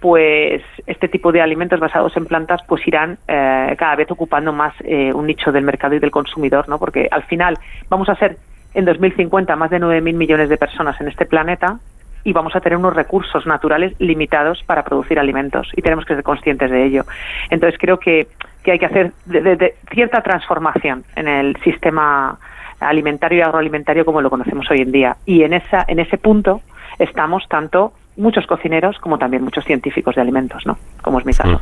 [0.05, 4.75] pues este tipo de alimentos basados en plantas pues irán eh, cada vez ocupando más
[4.81, 6.79] eh, un nicho del mercado y del consumidor, ¿no?
[6.79, 7.57] Porque al final
[7.89, 8.37] vamos a ser
[8.75, 11.79] en 2050 más de 9.000 millones de personas en este planeta
[12.23, 16.23] y vamos a tener unos recursos naturales limitados para producir alimentos y tenemos que ser
[16.23, 17.05] conscientes de ello.
[17.49, 18.27] Entonces creo que,
[18.63, 22.39] que hay que hacer de, cierta transformación en el sistema
[22.79, 26.61] alimentario y agroalimentario como lo conocemos hoy en día y en esa en ese punto
[26.99, 30.79] estamos tanto muchos cocineros como también muchos científicos de alimentos, ¿no?
[31.03, 31.61] Como es mi caso.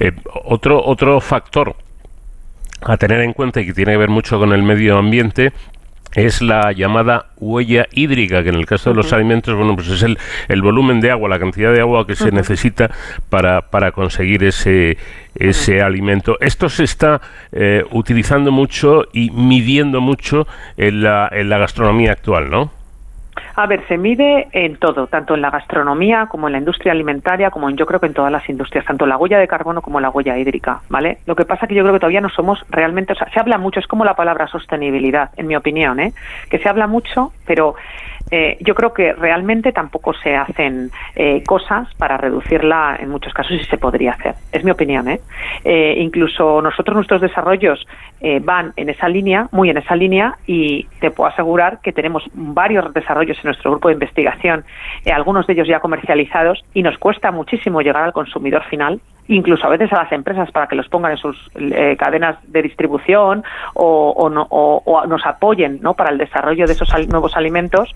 [0.00, 0.12] Eh,
[0.44, 1.74] otro, otro factor
[2.82, 5.52] a tener en cuenta y que tiene que ver mucho con el medio ambiente
[6.14, 10.02] es la llamada huella hídrica, que en el caso de los alimentos, bueno, pues es
[10.02, 10.18] el,
[10.48, 12.90] el, volumen de agua, la cantidad de agua que se necesita
[13.28, 14.96] para, para conseguir ese,
[15.34, 16.38] ese alimento.
[16.40, 17.20] Esto se está
[17.52, 20.46] eh, utilizando mucho y midiendo mucho
[20.78, 22.72] en la, en la gastronomía actual, ¿no?
[23.58, 27.50] A ver, se mide en todo, tanto en la gastronomía como en la industria alimentaria,
[27.50, 29.98] como en, yo creo que en todas las industrias, tanto la huella de carbono como
[29.98, 31.18] la huella hídrica, ¿vale?
[31.24, 33.56] Lo que pasa que yo creo que todavía no somos realmente, o sea, se habla
[33.56, 36.12] mucho, es como la palabra sostenibilidad, en mi opinión, ¿eh?
[36.50, 37.76] Que se habla mucho, pero
[38.30, 43.52] eh, yo creo que realmente tampoco se hacen eh, cosas para reducirla en muchos casos
[43.52, 44.34] y se podría hacer.
[44.50, 45.08] Es mi opinión.
[45.08, 45.20] ¿eh?
[45.64, 47.86] eh incluso nosotros, nuestros desarrollos
[48.42, 52.92] van en esa línea, muy en esa línea, y te puedo asegurar que tenemos varios
[52.92, 54.64] desarrollos en nuestro grupo de investigación,
[55.12, 59.70] algunos de ellos ya comercializados, y nos cuesta muchísimo llegar al consumidor final incluso a
[59.70, 61.50] veces a las empresas para que los pongan en sus
[61.98, 65.94] cadenas de distribución o, o, nos apoyen ¿no?
[65.94, 67.94] para el desarrollo de esos nuevos alimentos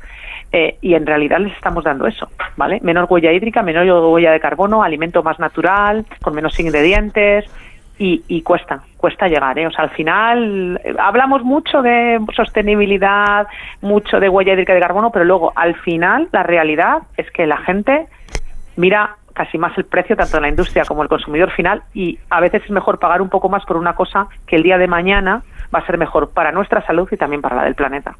[0.52, 2.80] eh, y en realidad les estamos dando eso, ¿vale?
[2.82, 7.44] Menor huella hídrica, menor huella de carbono, alimento más natural, con menos ingredientes,
[8.02, 9.58] y, cuesta, cuesta llegar.
[9.58, 9.66] ¿eh?
[9.66, 13.46] O sea, al final eh, hablamos mucho de sostenibilidad,
[13.82, 17.58] mucho de huella hídrica de carbono, pero luego al final la realidad es que la
[17.58, 18.06] gente
[18.76, 22.40] mira casi más el precio tanto en la industria como el consumidor final y a
[22.40, 25.42] veces es mejor pagar un poco más por una cosa que el día de mañana
[25.74, 28.16] va a ser mejor para nuestra salud y también para la del planeta.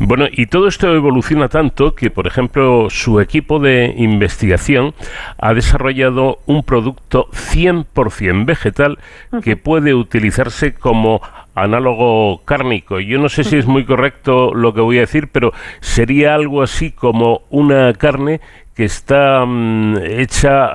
[0.00, 4.92] Bueno, y todo esto evoluciona tanto que, por ejemplo, su equipo de investigación
[5.38, 8.98] ha desarrollado un producto 100% vegetal
[9.42, 11.22] que puede utilizarse como
[11.54, 13.00] análogo cárnico.
[13.00, 16.62] Yo no sé si es muy correcto lo que voy a decir, pero sería algo
[16.62, 18.40] así como una carne
[18.74, 20.66] que está mm, hecha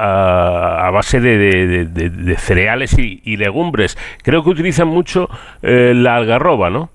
[0.87, 3.97] a, base de, cereales y, legumbres.
[4.23, 5.29] Creo que utilizan mucho
[5.61, 6.89] eh, la algarroba, ¿no?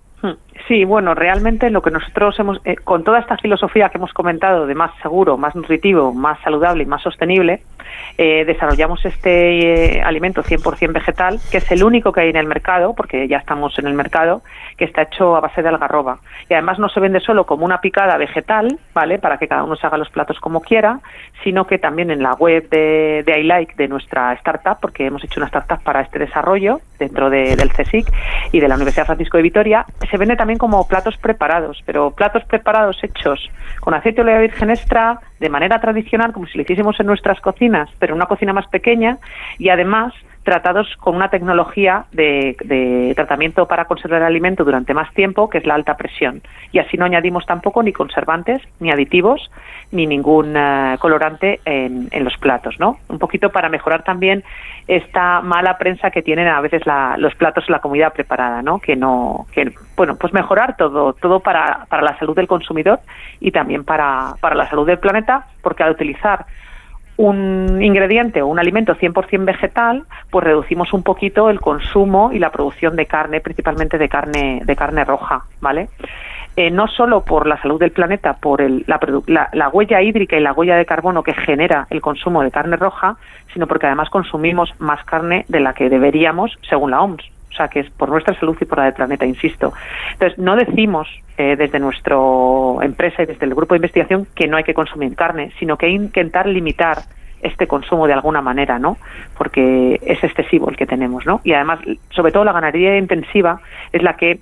[0.67, 4.67] Sí, bueno, realmente lo que nosotros hemos, eh, con toda esta filosofía que hemos comentado
[4.67, 7.61] de más seguro, más nutritivo, más saludable y más sostenible,
[8.17, 12.47] eh, desarrollamos este eh, alimento 100% vegetal, que es el único que hay en el
[12.47, 14.43] mercado, porque ya estamos en el mercado,
[14.79, 16.19] que está hecho a base de algarroba.
[16.49, 19.19] Y además no se vende solo como una picada vegetal, ¿vale?
[19.19, 21.01] Para que cada uno se haga los platos como quiera,
[21.43, 25.41] sino que también en la web de, de iLike, de nuestra startup, porque hemos hecho
[25.41, 28.07] una startup para este desarrollo dentro del CSIC
[28.53, 32.45] y de la Universidad Francisco de Vitoria, se vende también como platos preparados, pero platos
[32.45, 33.51] preparados hechos
[33.81, 37.41] con aceite de oliva virgen extra, de manera tradicional, como si lo hiciésemos en nuestras
[37.41, 39.19] cocinas, pero en una cocina más pequeña,
[39.59, 40.15] y además
[40.45, 45.67] tratados con una tecnología de, tratamiento para conservar el alimento durante más tiempo, que es
[45.67, 46.43] la alta presión.
[46.71, 49.51] Y así no añadimos tampoco ni conservantes, ni aditivos,
[49.91, 52.99] ni ningún eh, colorante en, los platos, ¿no?
[53.09, 54.45] Un poquito para mejorar también
[54.87, 56.83] esta mala prensa que tienen a veces
[57.17, 58.79] los platos en la comida preparada, ¿no?
[58.79, 63.01] Que no, que, bueno, pues mejorar todo, todo para, para la salud del consumidor
[63.41, 66.45] y también para, para la salud del planeta, porque al utilizar
[67.17, 72.51] un ingrediente o un alimento 100% vegetal, pues reducimos un poquito el consumo y la
[72.51, 75.89] producción de carne, principalmente de carne, de carne roja, ¿vale?
[76.57, 80.53] Eh, no solo por la salud del planeta, por la, la, huella hídrica y la
[80.53, 83.17] huella de carbono que genera el consumo de carne roja,
[83.53, 87.69] sino porque además consumimos más carne de la que deberíamos según la OMS o sea,
[87.69, 89.73] que es por nuestra salud y por la del planeta, insisto.
[90.13, 92.17] Entonces, no decimos eh, desde nuestra
[92.83, 95.87] empresa y desde el grupo de investigación que no hay que consumir carne, sino que
[95.87, 96.99] hay que intentar limitar
[97.43, 98.97] este consumo de alguna manera, ¿no?
[99.39, 101.41] Porque es excesivo el que tenemos, ¿no?
[101.45, 101.79] Y además,
[102.11, 103.61] sobre todo la ganadería intensiva
[103.93, 104.41] es la que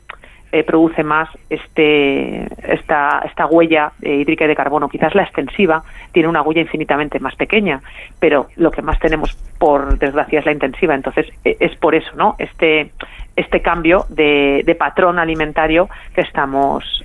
[0.53, 4.88] eh, produce más este, esta, esta huella eh, hídrica de carbono.
[4.88, 5.82] Quizás la extensiva
[6.12, 7.80] tiene una huella infinitamente más pequeña,
[8.20, 10.94] pero lo que más tenemos, por desgracia, es la intensiva.
[10.94, 12.36] Entonces, e, es por eso, ¿no?
[12.38, 12.90] Este,
[13.37, 17.05] este cambio de, de patrón alimentario que estamos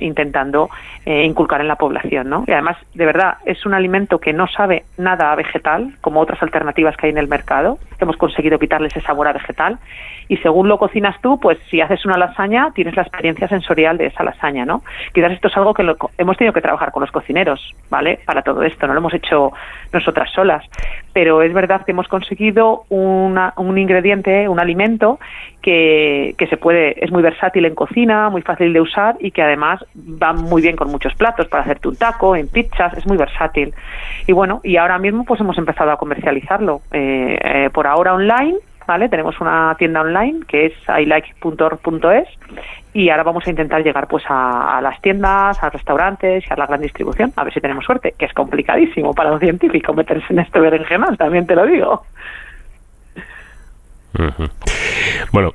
[0.00, 0.68] intentando
[1.06, 2.44] eh, inculcar en la población, ¿no?
[2.46, 6.42] Y además, de verdad, es un alimento que no sabe nada a vegetal, como otras
[6.42, 7.78] alternativas que hay en el mercado.
[8.00, 9.78] Hemos conseguido quitarle ese sabor a vegetal
[10.28, 14.06] y según lo cocinas tú, pues si haces una lasaña, tienes la experiencia sensorial de
[14.06, 14.82] esa lasaña, ¿no?
[15.12, 15.84] Quizás esto es algo que
[16.18, 18.20] hemos tenido que trabajar con los cocineros, ¿vale?
[18.24, 19.52] Para todo esto, no lo hemos hecho
[19.92, 20.64] nosotras solas,
[21.14, 25.20] pero es verdad que hemos conseguido un ingrediente, un alimento
[25.62, 29.40] que, que se puede, es muy versátil en cocina, muy fácil de usar y que
[29.40, 33.16] además va muy bien con muchos platos para hacerte un taco, en pizzas, es muy
[33.16, 33.72] versátil.
[34.26, 38.58] Y bueno, y ahora mismo pues hemos empezado a comercializarlo eh, eh, por ahora online
[38.86, 42.28] Tenemos una tienda online que es ilike.org.es
[42.92, 46.66] y ahora vamos a intentar llegar pues a, las tiendas, a restaurantes y a la
[46.66, 50.40] gran distribución, a ver si tenemos suerte, que es complicadísimo para un científico meterse en
[50.40, 52.04] este berenjenal, también te lo digo.
[55.32, 55.52] Bueno,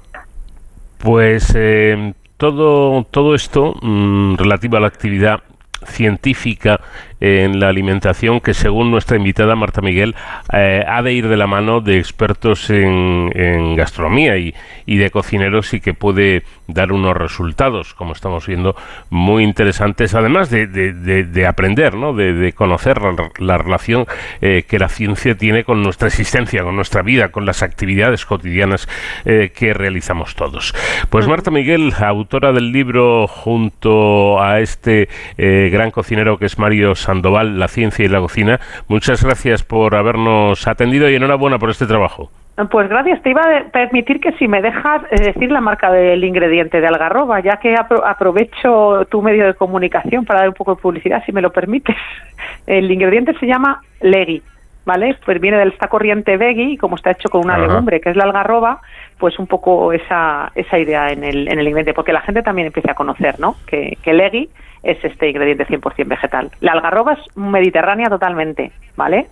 [0.97, 5.39] Pues eh, todo, todo esto mm, relativo a la actividad
[5.85, 6.81] científica
[7.21, 10.15] en la alimentación que según nuestra invitada Marta Miguel
[10.53, 13.29] eh, ha de ir de la mano de expertos en,
[13.75, 14.53] gastronomía y,
[14.85, 18.75] de cocineros y que puede dar unos resultados, como estamos viendo,
[19.09, 22.13] muy interesantes, además de, aprender, ¿no?
[22.13, 22.99] de, conocer
[23.39, 24.05] la, relación
[24.41, 28.87] eh, que la ciencia tiene con nuestra existencia, con nuestra vida, con las actividades cotidianas
[29.25, 30.73] eh, que realizamos todos.
[31.09, 37.57] Pues Marta Miguel, autora del libro junto a este gran cocinero que es Mario Sandoval,
[37.57, 38.59] La Ciencia y la Cocina.
[38.87, 42.29] Muchas gracias por habernos atendido y enhorabuena por este trabajo.
[42.69, 43.23] Pues gracias.
[43.23, 46.87] Te iba a permitir que si me dejas eh, decir la marca del ingrediente de
[46.87, 51.31] algarroba, ya que aprovecho tu medio de comunicación para dar un poco de publicidad, si
[51.31, 51.95] me lo permites.
[52.67, 54.43] El ingrediente se llama Legui,
[54.85, 55.15] ¿vale?
[55.25, 58.15] Pues viene del esta corriente veggie y como está hecho con una legumbre, que es
[58.15, 58.81] la algarroba,
[59.17, 62.67] pues un poco esa, esa idea en el, en el ingrediente, porque la gente también
[62.67, 63.55] empieza a conocer, ¿no?
[63.67, 64.49] Que, que Legui
[64.83, 66.51] es este ingrediente 100% vegetal.
[66.61, 69.27] La algarroba es mediterránea totalmente, ¿vale?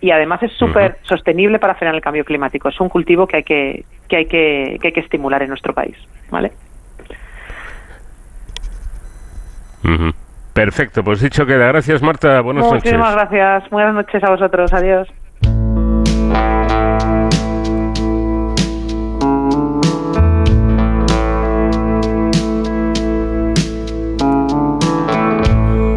[0.00, 2.68] Y además es súper sostenible para frenar el cambio climático.
[2.68, 5.72] Es un cultivo que hay que, que, hay que, que hay que estimular en nuestro
[5.72, 5.96] país,
[6.30, 6.52] ¿vale?
[10.54, 11.66] Perfecto, pues dicho queda.
[11.66, 12.40] Gracias, Marta.
[12.40, 12.84] Buenas noches.
[12.84, 13.70] Muchísimas gracias.
[13.70, 14.72] Buenas noches a vosotros.
[14.72, 15.08] Adiós.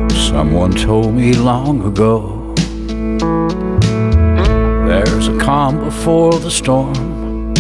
[0.10, 2.54] Someone told me long ago
[4.88, 7.54] There's a calm before the storm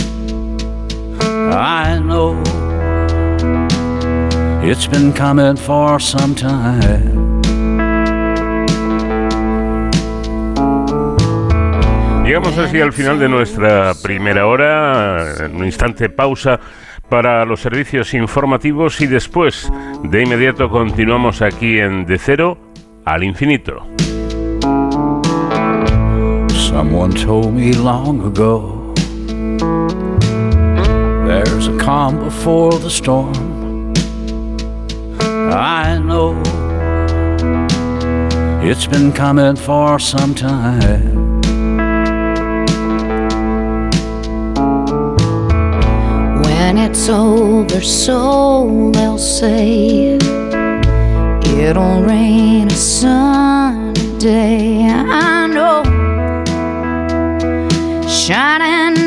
[1.53, 2.35] I know
[4.69, 7.41] It's been coming for some time.
[12.25, 16.59] Llegamos así al final de nuestra primera hora, en un instante pausa
[17.07, 19.71] para los servicios informativos y después
[20.03, 22.57] de inmediato continuamos aquí en De Cero
[23.05, 23.87] al infinito.
[26.49, 28.93] Someone told me long ago
[31.25, 33.46] There's a calm before the storm
[35.57, 36.39] I know.
[38.61, 41.41] It's been coming for some time.
[46.43, 50.17] When it's over so they'll say
[51.59, 55.83] It'll rain a sunny day, I know.
[58.07, 59.06] Shining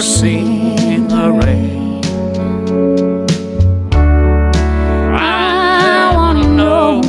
[0.00, 2.02] seen the rain?
[5.14, 7.02] I wanna know,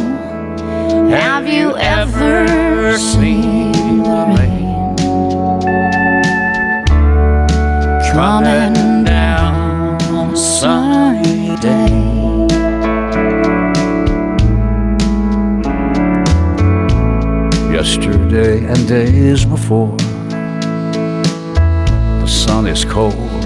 [1.10, 3.72] have you ever seen
[4.04, 4.60] the rain
[8.20, 11.88] coming down on a sunny day.
[17.72, 19.96] Yesterday and days before,
[22.50, 23.44] sun is cold,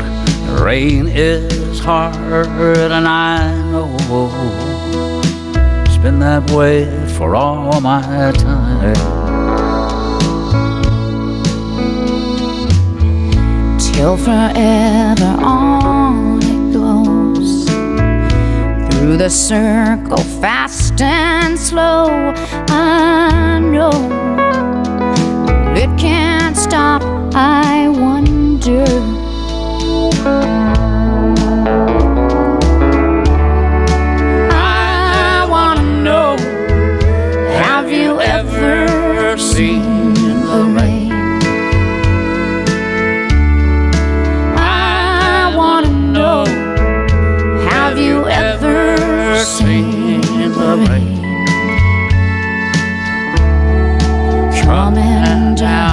[0.48, 2.48] the rain is hard,
[2.96, 3.98] and I know
[5.86, 6.86] it's been that way
[7.18, 8.94] for all my time.
[13.92, 17.66] till forever on it goes.
[18.92, 22.34] Through the circle fast and slow
[22.70, 23.92] i know
[25.76, 27.02] it can't stop.
[27.36, 28.70] I wonder I
[35.50, 36.38] wanna know
[37.62, 41.12] Have you ever seen the rain?
[44.56, 46.46] I wanna know,
[47.70, 51.20] have you ever seen the rain
[54.64, 55.93] coming down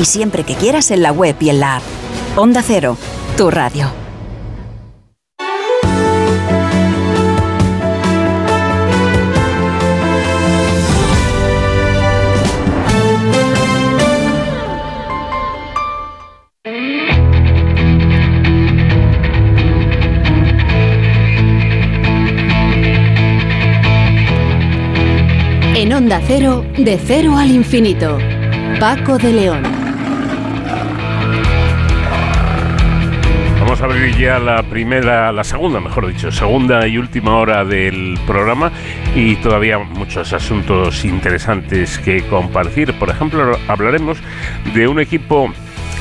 [0.00, 1.82] y siempre que quieras en la web y en la app.
[2.36, 2.96] Onda Cero,
[3.36, 3.90] tu radio.
[25.74, 28.18] En Onda Cero, de cero al infinito.
[28.78, 29.71] Paco de León.
[33.72, 38.20] Vamos a abrir ya la primera, la segunda, mejor dicho, segunda y última hora del
[38.26, 38.70] programa
[39.16, 42.92] y todavía muchos asuntos interesantes que compartir.
[42.98, 44.18] Por ejemplo, hablaremos
[44.74, 45.50] de un equipo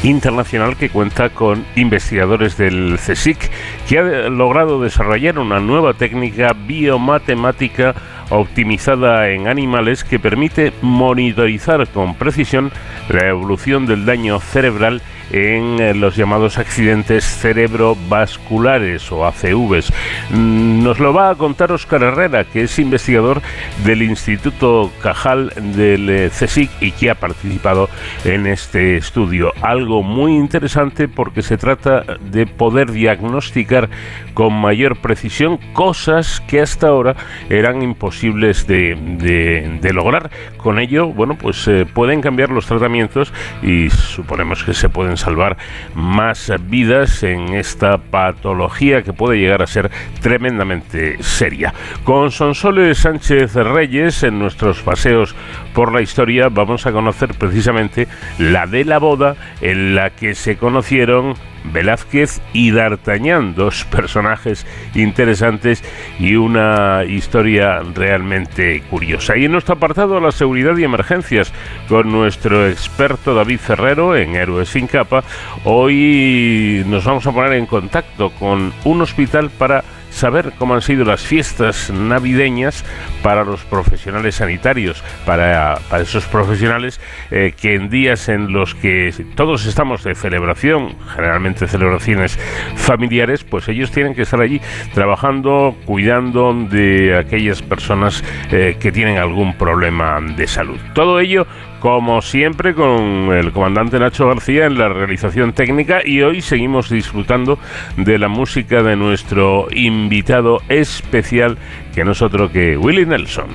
[0.03, 3.49] internacional que cuenta con investigadores del CSIC
[3.87, 7.95] que ha logrado desarrollar una nueva técnica biomatemática
[8.31, 12.69] optimizada en animales que permite monitorizar con precisión
[13.07, 15.01] la evolución del daño cerebral
[15.31, 19.93] en eh, los llamados accidentes cerebrovasculares o ACVs.
[20.31, 23.41] Mm, Nos lo va a contar Óscar Herrera, que es investigador
[23.85, 27.89] del Instituto Cajal del eh, CSIC y que ha participado
[28.25, 29.53] en este estudio.
[29.61, 33.89] Algo muy interesante porque se trata de poder diagnosticar
[34.33, 37.15] con mayor precisión cosas que hasta ahora
[37.49, 40.29] eran imposibles de, lograr.
[40.57, 45.57] Con ello, bueno, pues eh, pueden cambiar los tratamientos y suponemos que se pueden salvar
[45.95, 49.91] más vidas en esta patología que puede llegar a ser
[50.21, 51.73] tremendamente seria.
[52.03, 55.35] Con Sonsoles Sánchez Reyes en nuestros paseos
[55.73, 58.07] por la historia vamos a conocer precisamente
[58.39, 61.35] la de la boda en la que se conocieron
[61.65, 65.83] Velázquez y D'Artagnan, dos personajes interesantes
[66.19, 69.37] y una historia realmente curiosa.
[69.37, 71.53] Y en nuestro apartado la seguridad y emergencias
[71.87, 75.23] con nuestro experto David Ferrero en Héroes sin capa,
[75.63, 81.03] hoy nos vamos a poner en contacto con un hospital para saber cómo han sido
[81.05, 82.85] las fiestas navideñas
[83.23, 86.99] para los profesionales sanitarios, para, para esos profesionales
[87.31, 92.37] eh, que en días en los que todos estamos de celebración, generalmente celebraciones
[92.75, 94.61] familiares, pues ellos tienen que estar allí
[94.93, 100.77] trabajando, cuidando de aquellas personas eh, que tienen algún problema de salud.
[100.93, 101.47] Todo ello
[101.81, 107.57] como siempre con el comandante Nacho García en la realización técnica y hoy seguimos disfrutando
[107.97, 111.57] de la música de nuestro invitado especial
[111.95, 113.49] que no es otro que Willie Nelson.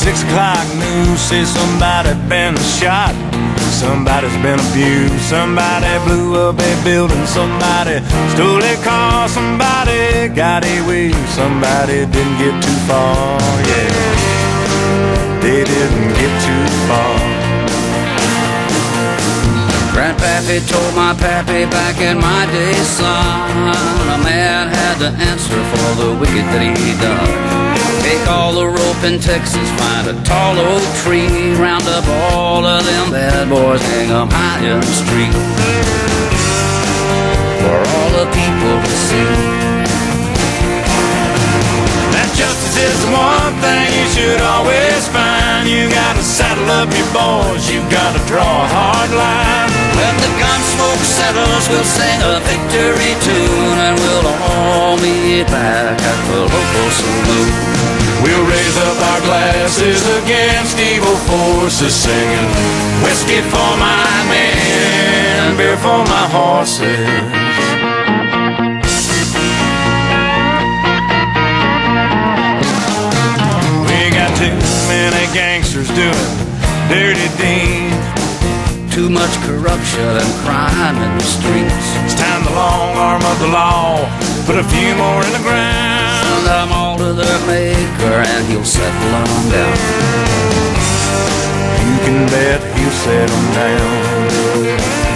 [0.00, 3.12] Six o'clock news says somebody been shot.
[3.82, 5.20] Somebody's been abused.
[5.28, 7.26] Somebody blew up a building.
[7.26, 8.00] Somebody
[8.32, 9.28] stole a car.
[9.28, 11.12] Somebody got away.
[11.36, 13.38] Somebody didn't get too far.
[13.68, 17.09] Yeah, they didn't get too far.
[20.20, 23.72] Grandpappy told my pappy back in my day, son,
[24.08, 28.04] a man had to answer for the wicked that he done.
[28.04, 32.84] Take all the rope in Texas, find a tall oak tree, round up all of
[32.84, 35.32] them bad boys, hang 'em high in the street.
[37.64, 39.79] For all the people to see.
[42.86, 45.68] Is the one thing you should always find.
[45.68, 49.70] You gotta saddle up your boys, you gotta draw a hard line.
[49.98, 56.00] When the gun smoke settles, we'll sing a victory tune and we'll all meet back
[56.00, 58.00] at the local saloon.
[58.24, 62.48] We'll raise up our glasses against evil forces, singing
[63.04, 67.59] whiskey for my men, beer for my horses.
[74.90, 76.30] Many gangsters doing
[76.90, 78.06] dirty deeds.
[78.90, 81.86] Too much corruption and crime in the streets.
[82.02, 84.02] It's time the long arm of the law
[84.46, 86.26] put a few more in the ground.
[86.26, 89.78] Send them all to their maker and he'll settle them down.
[91.86, 95.09] you can bet he'll settle down.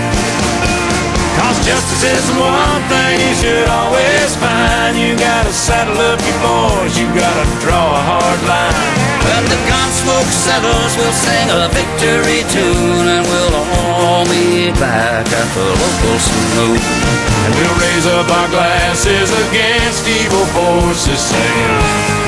[1.44, 4.96] Cause justice is the one thing you should always find.
[4.96, 8.96] You gotta saddle up your boys, you gotta draw a hard line.
[9.28, 15.28] When the gun smoke settles, we'll sing a victory tune and we'll all meet back
[15.28, 16.80] at the local saloon.
[16.80, 21.76] And we'll raise up our glasses against evil forces, saying,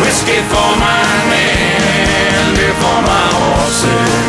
[0.05, 4.27] Whiskey for my men, beer for my horses.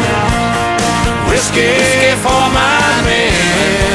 [1.27, 3.86] Whiskey for my men,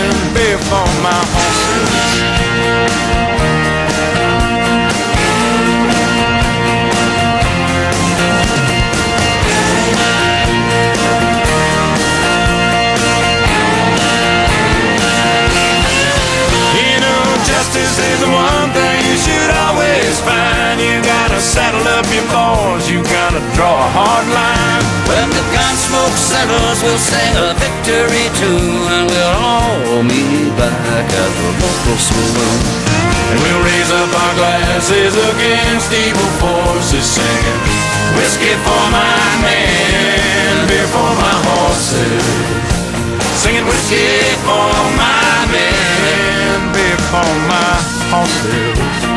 [0.53, 1.88] beer for my horses.
[16.76, 20.80] You know, justice is the one thing you should always find.
[20.80, 24.62] You gotta saddle up your boys, you gotta draw a hard line.
[25.93, 31.99] Smoke settles, we'll sing a victory tune and we'll all meet back at the local
[32.01, 32.61] saloon.
[33.28, 37.61] And we'll raise up our glasses against evil forces, singing
[38.16, 42.24] whiskey for my men, beer for my horses.
[43.36, 47.76] Singing whiskey for my men, beer for my
[48.09, 49.12] horses.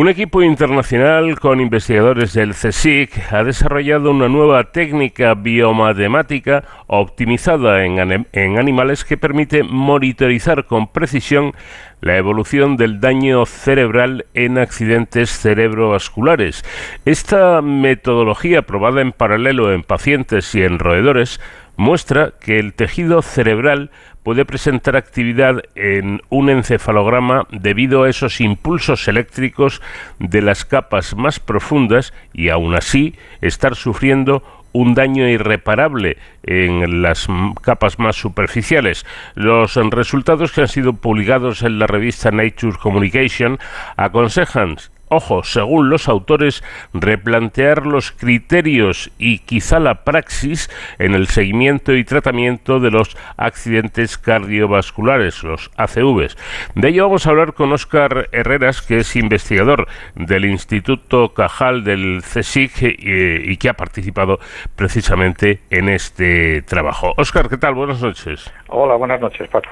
[0.00, 8.26] Un equipo internacional con investigadores del CSIC ha desarrollado una nueva técnica biomatemática optimizada en,
[8.32, 11.52] en animales que permite monitorizar con precisión
[12.00, 16.64] la evolución del daño cerebral en accidentes cerebrovasculares.
[17.04, 21.42] Esta metodología probada en paralelo en pacientes y en roedores
[21.80, 23.90] muestra que el tejido cerebral
[24.22, 29.80] puede presentar actividad en un encefalograma debido a esos impulsos eléctricos
[30.18, 37.26] de las capas más profundas y aún así estar sufriendo un daño irreparable en las
[37.62, 39.06] capas más superficiales.
[39.34, 43.58] Los resultados que han sido publicados en la revista Nature Communication
[43.96, 44.76] aconsejan
[45.10, 52.04] ojo, según los autores, replantear los criterios y quizá la praxis en el seguimiento y
[52.04, 56.38] tratamiento de los accidentes cardiovasculares, los ACVs.
[56.74, 62.22] De ello vamos a hablar con Óscar Herreras, que es investigador del Instituto Cajal del
[62.22, 64.38] CSIC eh, y que ha participado
[64.76, 67.14] precisamente en este trabajo.
[67.16, 67.74] Óscar, ¿qué tal?
[67.74, 68.50] Buenas noches.
[68.68, 69.70] Hola, buenas noches, Paco.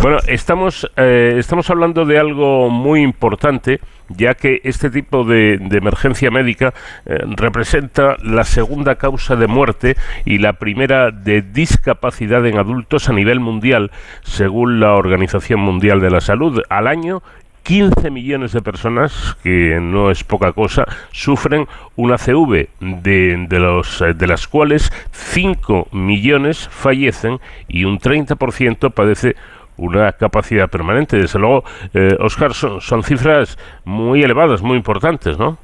[0.00, 6.30] Bueno, estamos, eh, estamos hablando de algo muy importante, ya que este tipo de, emergencia
[6.30, 6.74] médica
[7.06, 13.14] eh, representa la segunda causa de muerte y la primera de discapacidad en adultos a
[13.14, 13.90] nivel mundial,
[14.22, 16.60] según la Organización Mundial de la Salud.
[16.68, 17.22] Al año
[17.66, 21.66] 15 millones de personas, que no es poca cosa, sufren
[21.96, 28.92] una CV, de, de, los, eh, de las cuales 5 millones fallecen y un 30%
[28.92, 29.34] padece
[29.76, 31.16] una capacidad permanente.
[31.16, 31.64] Desde luego,
[31.94, 35.58] eh, Oscar, son, son, cifras muy elevadas, muy importantes, ¿no?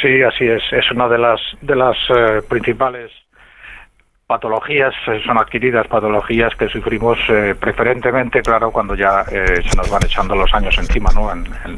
[0.00, 0.62] Sí, así es.
[0.72, 3.10] Es una de las, de las eh, principales
[4.30, 9.90] patologías, eh, son adquiridas patologías que sufrimos eh, preferentemente, claro, cuando ya eh, se nos
[9.90, 11.32] van echando los años encima, ¿no?
[11.32, 11.74] En, en,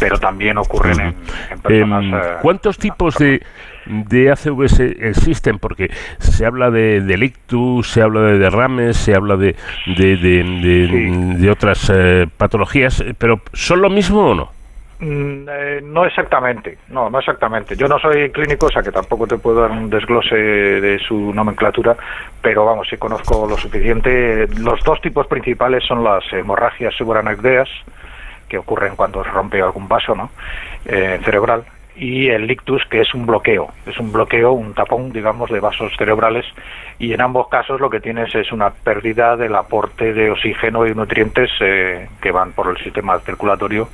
[0.00, 1.14] pero también ocurren en,
[1.50, 2.04] en personas.
[2.04, 3.42] Eh, ¿Cuántos tipos de,
[3.86, 5.58] de ACVs existen?
[5.58, 9.56] Porque se habla de, de ictus, se habla de derrames, se habla de,
[9.86, 11.42] de, de, de, sí.
[11.42, 14.62] de otras eh, patologías, pero ¿son lo mismo o no?
[15.02, 17.74] Mm, eh, no exactamente, no, no exactamente.
[17.74, 21.34] Yo no soy clínico, o sea que tampoco te puedo dar un desglose de su
[21.34, 21.96] nomenclatura,
[22.40, 24.46] pero vamos, sí conozco lo suficiente.
[24.58, 27.68] Los dos tipos principales son las hemorragias subaracnoideas,
[28.48, 30.30] que ocurren cuando se rompe algún vaso ¿no?
[30.84, 31.64] eh, cerebral,
[31.96, 35.92] y el ictus, que es un bloqueo, es un bloqueo, un tapón, digamos, de vasos
[35.96, 36.46] cerebrales,
[36.98, 40.94] y en ambos casos lo que tienes es una pérdida del aporte de oxígeno y
[40.94, 43.88] nutrientes eh, que van por el sistema circulatorio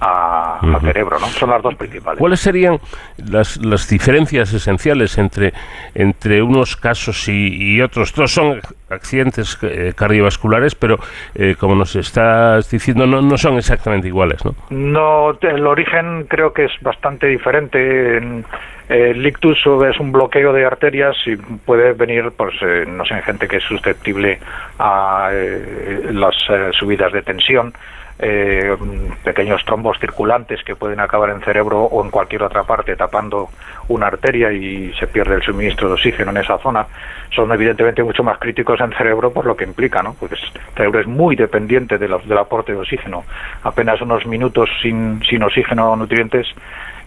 [0.00, 0.74] a, uh -huh.
[0.76, 1.26] al cerebro, ¿no?
[1.26, 2.18] Son las dos principales.
[2.18, 2.78] ¿Cuáles serían
[3.18, 5.52] las, las diferencias esenciales entre,
[5.94, 8.12] entre unos casos y, y otros?
[8.12, 10.98] Todos son accidentes eh, cardiovasculares, pero
[11.34, 14.54] eh, como nos estás diciendo, no, no son exactamente iguales, ¿no?
[14.70, 18.16] No, el origen creo que es bastante diferente.
[18.18, 18.44] En,
[18.88, 23.22] el ictus es un bloqueo de arterias y puede venir, pues, eh, no sé, en
[23.22, 24.38] gente que es susceptible
[24.78, 27.74] a eh, las eh, subidas de tensión
[28.18, 28.76] eh,
[29.22, 33.48] pequeños trombos circulantes que pueden acabar en cerebro o en cualquier otra parte tapando
[33.88, 36.86] una arteria y se pierde el suministro de oxígeno en esa zona,
[37.34, 40.14] son evidentemente mucho más críticos en cerebro por lo que implica, ¿no?
[40.18, 40.40] Porque el
[40.74, 43.24] cerebro es muy dependiente de del aporte de oxígeno.
[43.62, 46.46] Apenas unos minutos sin, sin oxígeno o nutrientes,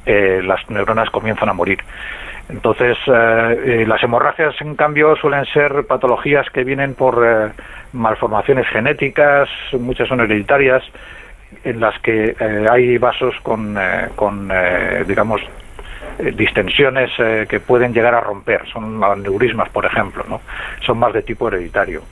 [0.06, 1.80] eh, las neuronas comienzan a morir.
[2.52, 7.52] Entonces, eh, eh, las hemorragias, en cambio, suelen ser patologías que vienen por eh,
[7.94, 10.84] malformaciones genéticas, muchas son hereditarias,
[11.64, 12.36] en las que
[12.70, 13.78] hay vasos con,
[14.16, 14.50] con
[15.06, 15.42] digamos,
[16.34, 17.12] distensiones
[17.50, 18.66] que pueden llegar a romper.
[18.72, 20.40] Son aneurismas, por ejemplo, ¿no?
[20.80, 22.04] Son más de tipo hereditario.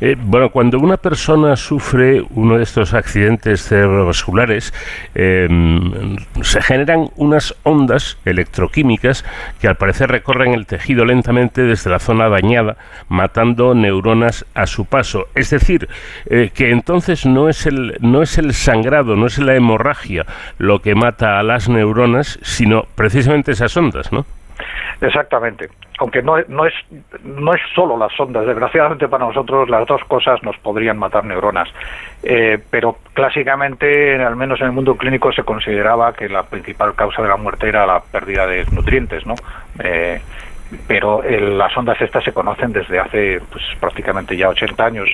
[0.00, 4.72] Eh, bueno, cuando una persona sufre uno de estos accidentes cerebrovasculares,
[5.14, 9.24] em, se generan unas ondas electroquímicas
[9.60, 12.76] que al parecer recorren el tejido lentamente desde la zona dañada,
[13.08, 15.26] matando neuronas a su paso.
[15.34, 15.88] Es decir,
[16.26, 20.24] eh, que entonces no es, el, no es el sangrado, no es la hemorragia
[20.58, 24.24] lo que mata a las neuronas, sino precisamente esas ondas, ¿no?
[25.00, 25.68] Exactamente.
[25.98, 26.74] Aunque no, no, es,
[27.24, 28.46] no es solo las ondas.
[28.46, 31.68] Desgraciadamente para nosotros las dos cosas nos podrían matar neuronas.
[32.22, 37.22] Eh, pero clásicamente, al menos en el mundo clínico, se consideraba que la principal causa
[37.22, 39.34] de la muerte era la pérdida de nutrientes, ¿no?
[39.82, 40.20] Eh,
[40.86, 45.08] pero las ondas estas se conocen desde hace pues, prácticamente ya 80 años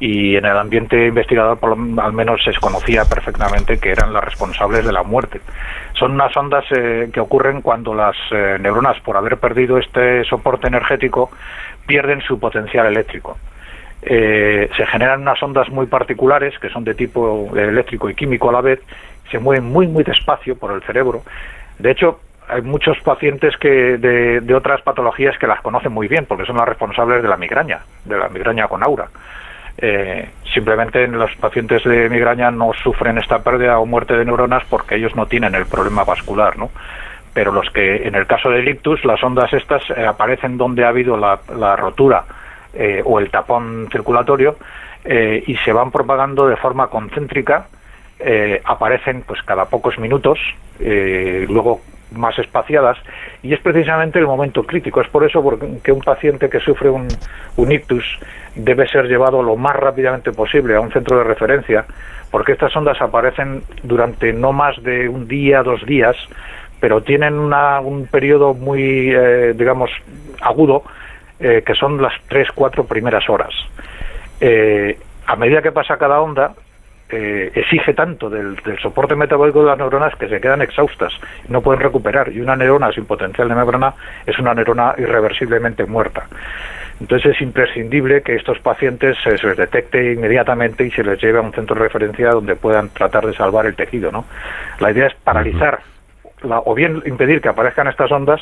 [0.00, 4.24] y en el ambiente investigador por lo, al menos se conocía perfectamente que eran las
[4.24, 5.40] responsables de la muerte.
[5.94, 10.68] Son unas ondas eh, que ocurren cuando las eh, neuronas, por haber perdido este soporte
[10.68, 11.30] energético,
[11.86, 13.36] pierden su potencial eléctrico.
[14.02, 18.52] Eh, se generan unas ondas muy particulares que son de tipo eléctrico y químico a
[18.52, 18.80] la vez,
[19.30, 21.22] se mueven muy muy despacio por el cerebro.
[21.78, 26.46] De hecho, hay muchos pacientes que de, otras patologías que las conocen muy bien porque
[26.46, 29.08] son las responsables de la migraña, de la migraña con aura.
[29.76, 34.96] Eh, simplemente los pacientes de migraña no sufren esta pérdida o muerte de neuronas porque
[34.96, 36.70] ellos no tienen el problema vascular, ¿no?
[37.32, 40.88] Pero los que, en el caso del ictus, las ondas estas eh, aparecen donde ha
[40.88, 42.24] habido la, rotura
[42.74, 44.56] eh, o el tapón circulatorio
[45.04, 47.66] y se van propagando de forma concéntrica
[48.64, 50.38] aparecen pues cada pocos minutos,
[50.78, 51.80] luego
[52.12, 52.98] más espaciadas
[53.42, 55.00] y es precisamente el momento crítico.
[55.00, 55.42] Es por eso
[55.82, 57.08] que un paciente que sufre un,
[57.56, 58.04] un ictus
[58.54, 61.84] debe ser llevado lo más rápidamente posible a un centro de referencia
[62.30, 66.16] porque estas ondas aparecen durante no más de un día, dos días,
[66.80, 69.90] pero tienen un periodo muy, eh, digamos,
[70.40, 70.82] agudo,
[71.40, 73.54] eh, que son las tres, cuatro primeras horas.
[74.40, 76.54] Eh, a medida que pasa cada onda,
[77.10, 81.12] eh, exige tanto del, soporte metabólico de las neuronas que se quedan exhaustas,
[81.48, 82.30] no pueden recuperar.
[82.32, 83.94] Y una neurona sin potencial de membrana
[84.26, 86.26] es una neurona irreversiblemente muerta.
[87.00, 91.42] Entonces es imprescindible que estos pacientes se les detecte inmediatamente y se les lleve a
[91.42, 94.10] un centro de referencia donde puedan tratar de salvar el tejido.
[94.10, 94.24] ¿no?
[94.80, 95.78] La idea es paralizar,
[96.42, 98.40] o bien impedir que aparezcan estas ondas,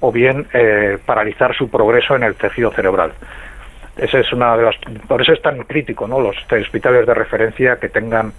[0.00, 3.12] o bien eh, paralizar su progreso en el tejido cerebral.
[3.96, 4.76] Esa es una de las,
[5.08, 6.20] por eso es tan crítico, ¿no?
[6.20, 8.32] Los hospitales de referencia que tengan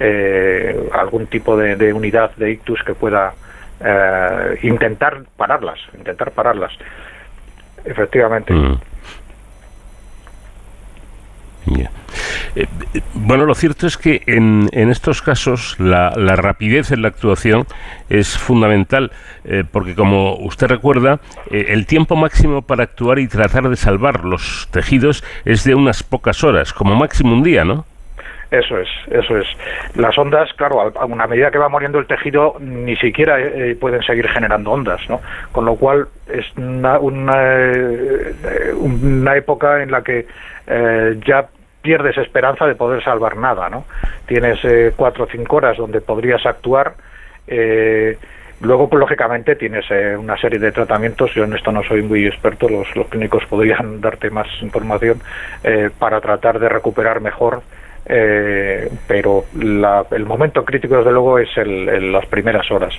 [0.00, 3.32] eh, algún tipo de, unidad de ictus que pueda
[3.80, 6.72] eh, intentar pararlas, intentar pararlas.
[7.84, 8.52] Efectivamente.
[8.52, 8.78] Mm.
[12.56, 12.66] Eh,
[13.14, 17.66] bueno, lo cierto es que en, en estos casos la, rapidez en la actuación
[18.08, 19.10] es fundamental,
[19.44, 21.18] eh, porque como usted recuerda,
[21.50, 26.02] eh, el tiempo máximo para actuar y tratar de salvar los tejidos es de unas
[26.02, 27.84] pocas horas, como máximo un día, ¿no?
[28.50, 29.48] Eso es, eso es.
[29.96, 33.36] Las ondas, claro, a medida que va muriendo el tejido, ni siquiera
[33.80, 35.20] pueden seguir generando ondas, ¿no?
[35.50, 37.36] Con lo cual es una, una
[39.36, 40.28] época en la que
[41.26, 41.48] ya
[41.84, 43.84] pierdes esperanza de poder salvar nada, ¿no?
[44.26, 46.94] Tienes eh, cuatro o cinco horas donde podrías actuar.
[47.46, 48.16] Eh,
[48.62, 51.34] luego, pues, lógicamente, tienes eh, una serie de tratamientos.
[51.34, 55.20] Yo en esto no soy muy experto, los, los clínicos podrían darte más información
[55.98, 57.62] para tratar de recuperar mejor
[58.06, 62.94] eh, pero el momento crítico desde luego es el, las primeras horas.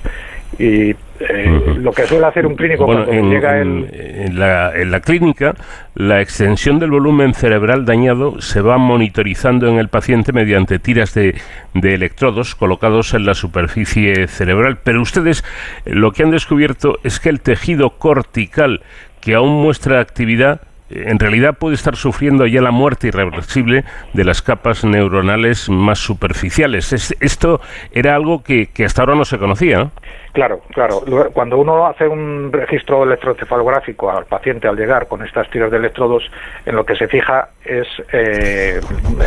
[0.58, 3.90] Y eh, lo que suele hacer un clínico cuando llega el...
[3.92, 5.54] en, la, en la clínica
[5.96, 11.36] la extensión del volumen cerebral dañado se va monitorizando en el paciente mediante tiras de,
[11.74, 14.78] de electrodos colocados en la superficie cerebral.
[14.84, 15.44] Pero ustedes
[15.86, 18.82] lo que han descubierto es que el tejido cortical
[19.20, 23.84] que aún muestra actividad en realidad puede estar sufriendo ya la muerte irreversible
[24.14, 26.94] de las capas neuronales más superficiales.
[27.20, 27.60] esto
[27.92, 29.90] era algo que, hasta ahora no se conocía,
[30.34, 31.02] Claro, claro.
[31.32, 36.30] Cuando uno hace un registro electroencefalográfico al paciente al llegar con estas tiras de electrodos,
[36.66, 38.82] en lo que se fija es eh,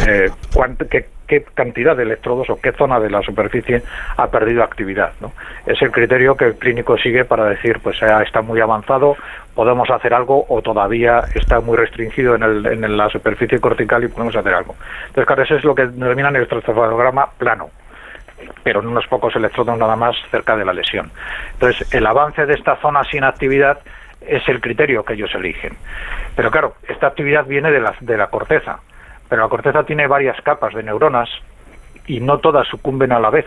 [0.07, 3.83] eh, cuánt- qué, qué cantidad de electrodos o qué zona de la superficie
[4.17, 5.13] ha perdido actividad.
[5.21, 5.33] ¿no?
[5.67, 9.17] Es el criterio que el clínico sigue para decir, pues eh, está muy avanzado,
[9.55, 14.09] podemos hacer algo o todavía está muy restringido en, el- en la superficie cortical y
[14.09, 14.75] podemos hacer algo.
[15.09, 17.71] Entonces, claro, eso es lo que denominan el electroencefalograma plano
[18.63, 21.11] pero en unos pocos electrodos nada más cerca de la lesión.
[21.55, 23.81] Entonces, el avance de esta zona sin actividad
[24.21, 25.73] es el criterio que ellos eligen.
[26.37, 28.79] Pero claro, esta actividad viene de la, de la corteza,
[29.29, 31.29] pero la corteza tiene varias capas de neuronas
[32.07, 33.47] y no todas sucumben a la vez.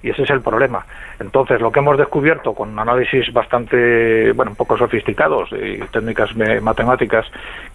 [0.00, 0.86] Y ese es el problema.
[1.18, 6.30] Entonces, lo que hemos descubierto con análisis bastante, bueno, un poco sofisticados y técnicas
[6.62, 7.26] matemáticas,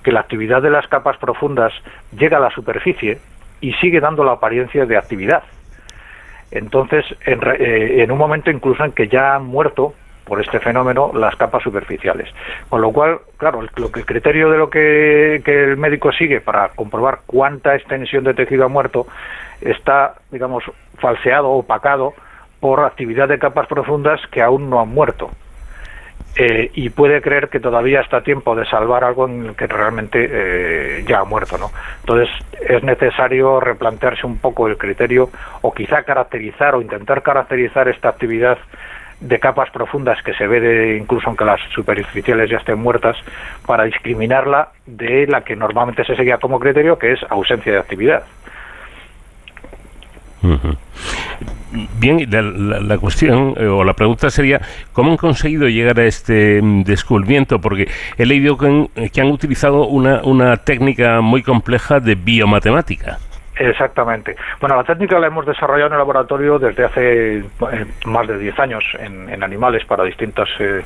[0.01, 1.73] que la actividad de las capas profundas
[2.17, 3.19] llega a la superficie
[3.59, 5.43] y sigue dando la apariencia de actividad.
[6.51, 9.93] Entonces, en, re- eh, en un momento incluso en que ya han muerto
[10.25, 12.29] por este fenómeno las capas superficiales.
[12.69, 16.41] Con lo cual, claro, el, que el criterio de lo que, que el médico sigue
[16.41, 19.07] para comprobar cuánta extensión de tejido ha muerto
[19.61, 20.63] está, digamos,
[20.97, 22.13] falseado, opacado
[22.59, 25.31] por actividad de capas profundas que aún no han muerto.
[26.35, 29.67] Eh, y puede creer que todavía está a tiempo de salvar algo en el que
[29.67, 31.69] realmente eh, ya ha muerto, ¿no?
[31.99, 32.29] Entonces
[32.67, 35.29] es necesario replantearse un poco el criterio
[35.61, 38.57] o quizá caracterizar o intentar caracterizar esta actividad
[39.23, 43.15] de capas profundas que se ve de, incluso aunque las superficiales ya estén muertas
[43.65, 48.23] para discriminarla de la que normalmente se seguía como criterio que es ausencia de actividad.
[51.99, 56.05] Bien, la, la- la cuestión eh, o la pregunta sería, ¿cómo han conseguido llegar a
[56.05, 57.59] este mm, descubrimiento?
[57.59, 57.87] Porque
[58.17, 63.19] he leído que han, que han utilizado una, una técnica muy compleja de biomatemática.
[63.55, 64.35] Exactamente.
[64.59, 67.43] Bueno, la técnica la hemos desarrollado en el laboratorio desde hace eh,
[68.05, 70.81] más de 10 años en, en animales para distintos eh,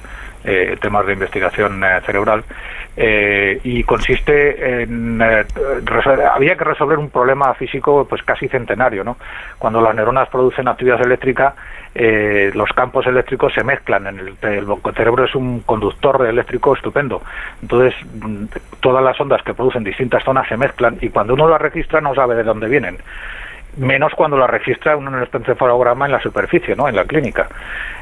[0.47, 2.43] eh, temas de investigación eh, cerebral
[2.99, 5.45] eh, y consiste en eh,
[6.33, 9.17] había que resolver un problema físico pues casi centenario, ¿no?
[9.59, 11.53] Cuando las neuronas producen actividad eléctrica,
[11.93, 14.07] eh, los campos eléctricos se mezclan.
[14.07, 14.65] En el, el
[14.95, 17.21] cerebro es un conductor eléctrico estupendo.
[17.61, 18.45] Entonces, mm,
[18.79, 22.15] todas las ondas que producen distintas zonas se mezclan y cuando uno las registra no
[22.15, 22.97] sabe de dónde vienen.
[23.77, 26.87] Menos cuando la registra uno en el encefalograma en la superficie, ¿no?
[26.87, 27.47] En la clínica.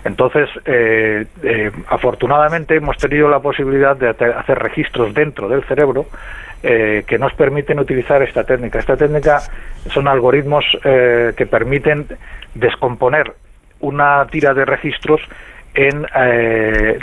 [0.04, 6.06] Entonces, eh, eh, afortunadamente hemos tenido la posibilidad de hacer registros dentro del cerebro
[6.68, 8.80] eh, que nos permiten utilizar esta técnica.
[8.80, 9.40] Esta técnica
[9.94, 12.08] son algoritmos eh, que permiten
[12.56, 13.34] descomponer
[13.82, 15.22] una tira de registros
[15.76, 16.98] en eh,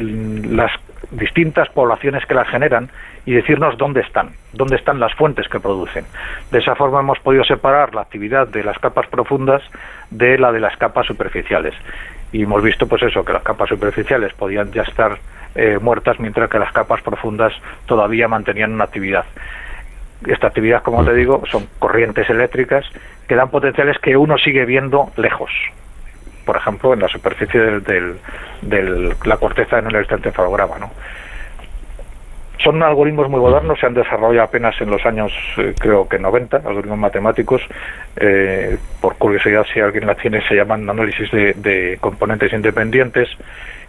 [0.51, 0.73] las
[1.13, 2.89] distintas poblaciones que las generan
[3.25, 6.05] y decirnos dónde están, dónde están las fuentes que producen.
[6.51, 9.63] De esa forma hemos podido separar la actividad de las capas profundas
[10.11, 11.75] de la de las capas superficiales.
[12.33, 15.19] Y hemos visto pues eso, que las capas superficiales podían ya estar
[15.55, 17.53] eh, muertas mientras que las capas profundas
[17.87, 19.25] todavía mantenían una actividad.
[20.27, 22.87] Esta actividad, como te digo, son corrientes eléctricas
[23.29, 25.51] que dan potenciales que uno sigue viendo lejos
[26.45, 28.19] por ejemplo, en la superficie del-
[28.63, 30.91] del- la corteza en el encefalograma, ¿no?
[32.63, 36.59] Son algoritmos muy modernos, se han desarrollado apenas en los años, eh, creo que 90,
[36.59, 37.61] algoritmos matemáticos.
[38.17, 43.27] eh, por curiosidad, si alguien la tiene, se llaman análisis de, de componentes independientes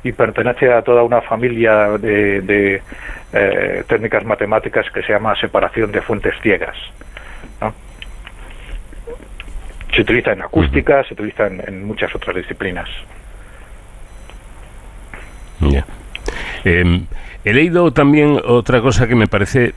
[0.02, 2.82] y pertenece a toda una familia de, de,
[3.34, 6.76] eh, técnicas matemáticas que se llama separación de fuentes ciegas.
[9.94, 12.90] Se utiliza en acústica, se utiliza en, en muchas otras disciplinas.
[15.60, 15.86] Ya.
[16.66, 17.02] Eh,
[17.46, 19.74] he leído también otra cosa que me parece,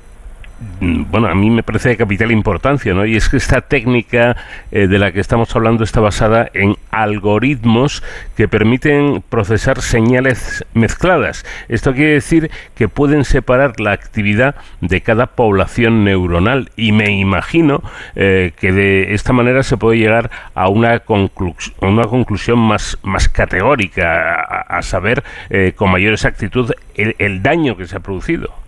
[0.80, 3.04] bueno, a mí me parece de capital importancia, ¿no?
[3.04, 4.36] Y es que esta técnica
[4.70, 8.02] eh, de la que estamos hablando está basada en algoritmos
[8.36, 11.44] que permiten procesar señales mezcladas.
[11.68, 17.82] Esto quiere decir que pueden separar la actividad de cada población neuronal y me imagino
[18.14, 23.28] eh, que de esta manera se puede llegar a una, a una conclusión más, más
[23.28, 28.65] categórica, a, a saber eh, con mayor exactitud el, el daño que se ha producido.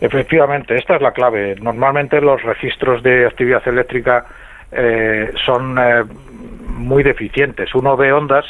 [0.00, 1.56] Efectivamente, esta es la clave.
[1.60, 4.26] Normalmente los registros de actividad eléctrica
[4.72, 6.04] eh, son eh,
[6.68, 7.74] muy deficientes.
[7.74, 8.44] Uno ve ondas,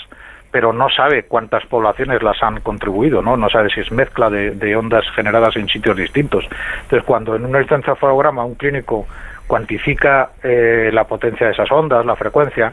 [0.50, 3.36] pero no sabe cuántas poblaciones las han contribuido, ¿no?
[3.36, 6.48] No sabe si es mezcla de, de ondas generadas en sitios distintos.
[6.82, 9.06] Entonces, cuando en un encefalograma un clínico
[9.46, 12.72] cuantifica eh, la potencia de esas ondas, la frecuencia,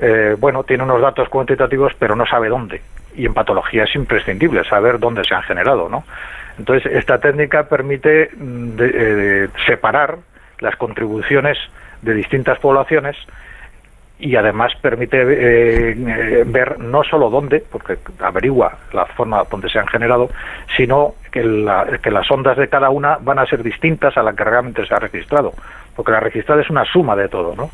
[0.00, 2.80] eh, bueno, tiene unos datos cuantitativos, pero no sabe dónde.
[3.14, 6.04] Y en patología es imprescindible saber dónde se han generado, ¿no?
[6.58, 8.92] Entonces, esta técnica permite mm, de-
[9.44, 10.16] eh, separar
[10.60, 11.58] las contribuciones
[12.02, 13.16] de distintas poblaciones
[14.18, 19.78] y además permite eh, eh, ver no solo dónde, porque averigua la forma donde se
[19.78, 20.30] han generado,
[20.74, 21.42] sino que,
[22.02, 24.94] que las ondas de cada una van a ser distintas a la que realmente se
[24.94, 25.52] ha registrado,
[25.94, 27.70] porque la registrada es una suma de todo, ¿no?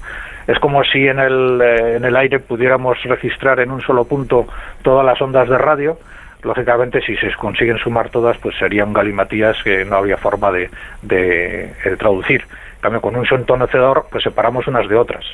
[0.49, 4.49] Es como si en el, eh, en el aire pudiéramos registrar en un solo punto
[4.83, 5.97] todas las ondas de radio,
[6.43, 10.71] lógicamente si se consiguen sumar todas pues sería un galimatías que no había forma de,
[11.03, 12.43] de, traducir.
[12.43, 15.25] En cambio con un sontonecedor pues separamos unas de otras.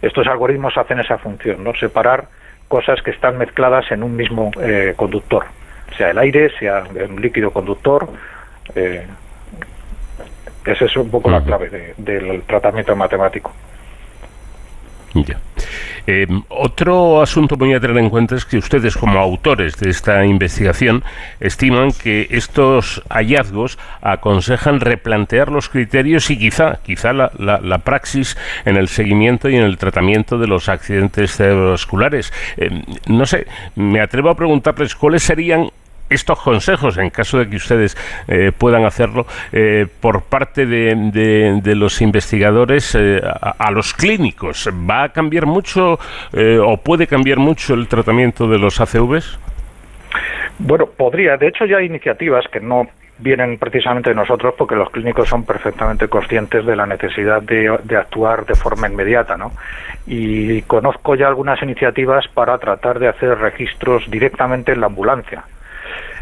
[0.00, 1.74] Estos algoritmos hacen esa función, ¿no?
[1.74, 2.28] Separar
[2.68, 5.44] cosas que están mezcladas en un mismo eh, conductor,
[5.96, 8.08] sea el aire, sea un líquido conductor.
[8.74, 9.06] Eh,
[10.64, 13.52] esa es un poco la clave del tratamiento matemático.
[16.06, 20.24] Eh, otro asunto muy a tener en cuenta es que ustedes, como autores de esta
[20.24, 21.04] investigación,
[21.38, 28.76] estiman que estos hallazgos aconsejan replantear los criterios y quizá, quizá la, la, praxis en
[28.76, 32.32] el seguimiento y en el tratamiento de los accidentes cerebrovasculares.
[32.56, 33.46] Eh, no sé,
[33.76, 35.68] me atrevo a preguntarles cuáles serían
[36.10, 37.96] estos consejos, en caso de que ustedes
[38.28, 45.08] eh, puedan hacerlo, eh, por parte de, los investigadores eh, a, los clínicos, ¿va a
[45.10, 45.98] cambiar mucho
[46.64, 49.38] o puede cambiar mucho el tratamiento de los ACVs?
[50.58, 51.36] Bueno, podría.
[51.36, 55.44] De hecho, ya hay iniciativas que no vienen precisamente de nosotros porque los clínicos son
[55.44, 59.52] perfectamente conscientes de la necesidad de, de, actuar de forma inmediata, ¿no?
[60.06, 65.44] Y conozco ya algunas iniciativas para tratar de hacer registros directamente en la ambulancia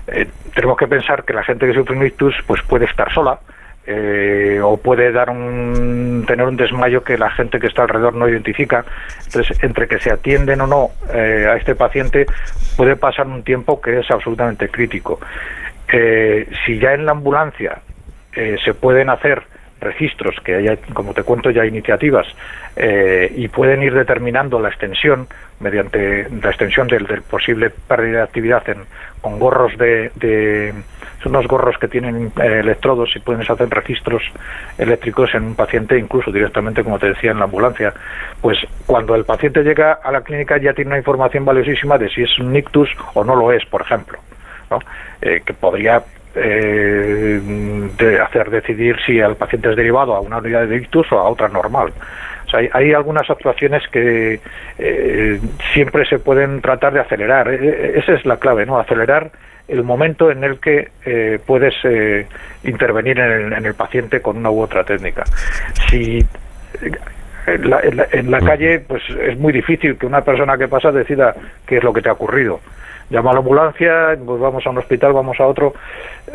[0.09, 3.39] eh, tenemos que pensar que la gente que sufre un ictus pues puede estar sola
[3.87, 8.29] eh, o puede dar un, tener un desmayo que la gente que está alrededor no
[8.29, 8.85] identifica.
[9.27, 12.27] Entonces, entre que se atienden o no eh, a este paciente
[12.77, 15.21] puede pasar un tiempo que es absolutamente crítico.
[15.89, 17.79] si ya en la ambulancia
[18.35, 19.45] se pueden hacer
[19.81, 22.27] registros, que haya, como te cuento, ya iniciativas,
[22.77, 25.27] y pueden ir determinando la extensión
[25.61, 28.79] mediante la extensión del, posible pérdida de actividad en,
[29.21, 30.73] con gorros de,
[31.23, 34.23] son unos gorros que tienen eh, electrodos y pueden hacer registros
[34.77, 37.95] eléctricos en un paciente incluso directamente como te decía en la ambulancia
[38.41, 42.23] pues cuando el paciente llega a la clínica ya tiene una información valiosísima de si
[42.23, 44.19] es un ictus o no lo es por ejemplo
[44.71, 44.79] ¿no?
[45.23, 46.03] Eh, que podría
[46.37, 47.41] eh,
[47.99, 51.29] de hacer decidir si el paciente es derivado a una unidad de ictus o a
[51.29, 51.93] otra normal
[52.73, 54.41] hay, algunas actuaciones que
[54.79, 55.41] eh,
[55.73, 57.49] siempre se pueden tratar de acelerar.
[57.49, 58.79] E, e, esa es la clave, ¿no?
[58.79, 59.31] Acelerar
[59.69, 62.27] el momento en el que eh, puedes eh,
[62.65, 65.25] intervenir en el, paciente con una u otra técnica.
[65.89, 66.25] Si
[67.47, 67.81] en la,
[68.13, 71.35] en la, calle, pues es muy difícil que una persona que pasa decida
[71.67, 72.61] qué es lo que te ha ocurrido
[73.11, 75.75] llama a la ambulancia, pues vamos a un hospital, vamos a otro.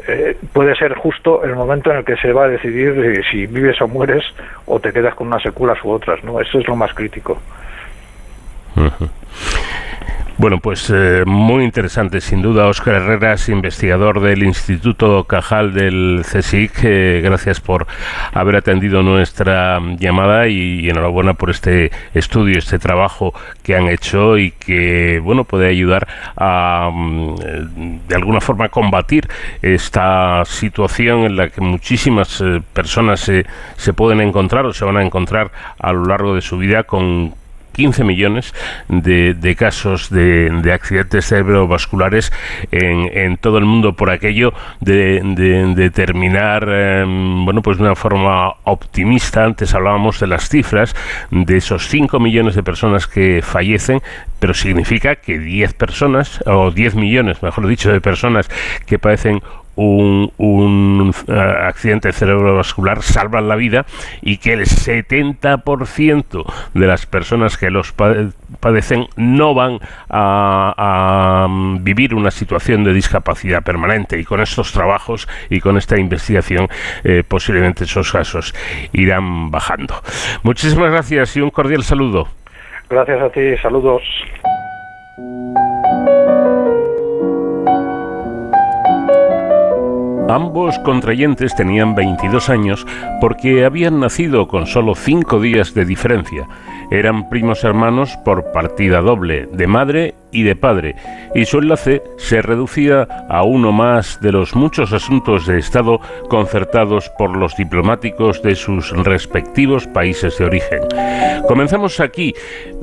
[0.07, 3.81] Eh, puede ser justo el momento en el que se va a decidir si vives
[3.81, 4.23] o mueres
[4.65, 6.39] o te quedas con unas secuelas u otras, ¿no?
[6.39, 7.38] Eso es lo más crítico.
[10.41, 12.65] Bueno, pues eh, muy interesante, sin duda.
[12.65, 16.72] Óscar Herreras, investigador del Instituto Cajal del CSIC.
[16.81, 17.85] Eh, gracias por
[18.34, 24.49] haber atendido nuestra llamada y, enhorabuena por este estudio, este trabajo que han hecho y
[24.49, 29.27] que, bueno, puede ayudar a, mm, de alguna forma, combatir
[29.61, 33.45] esta situación en la que muchísimas eh, personas se,
[33.77, 37.35] se pueden encontrar o se van a encontrar a lo largo de su vida con
[37.72, 38.53] 15 millones
[38.88, 42.31] de, casos de, de, accidentes cerebrovasculares
[42.72, 45.22] en, en, todo el mundo por aquello de,
[45.76, 49.43] de terminar em, bueno pues de una forma optimista.
[49.43, 50.95] Antes hablábamos de las cifras
[51.30, 54.02] de esos 5 millones de personas que fallecen
[54.39, 58.49] pero significa que 10 personas o 10 millones mejor dicho de personas
[58.88, 59.41] que padecen
[59.82, 63.86] un, eh, accidente cerebrovascular salvan la vida
[64.22, 67.94] y que el 70% de las personas que los
[68.60, 69.80] padecen no van
[70.10, 71.48] a,
[71.82, 76.68] vivir una situación de discapacidad permanente y con estos trabajos y con esta investigación
[77.03, 78.53] eh, posiblemente esos casos
[78.94, 79.95] irán bajando.
[80.44, 82.28] Muchísimas gracias y un cordial saludo.
[82.90, 84.03] Gracias a ti, saludos.
[90.32, 92.88] Ambos contrayentes tenían 22 años
[93.20, 96.48] porque habían nacido con solo 5 días de diferencia.
[96.90, 100.95] Eran primos hermanos por partida doble, de madre y de padre,
[101.36, 105.99] y su enlace se reducía a uno más de los muchos asuntos de Estado
[106.30, 110.80] concertados por los diplomáticos de sus respectivos países de origen.
[111.45, 112.34] Comenzamos aquí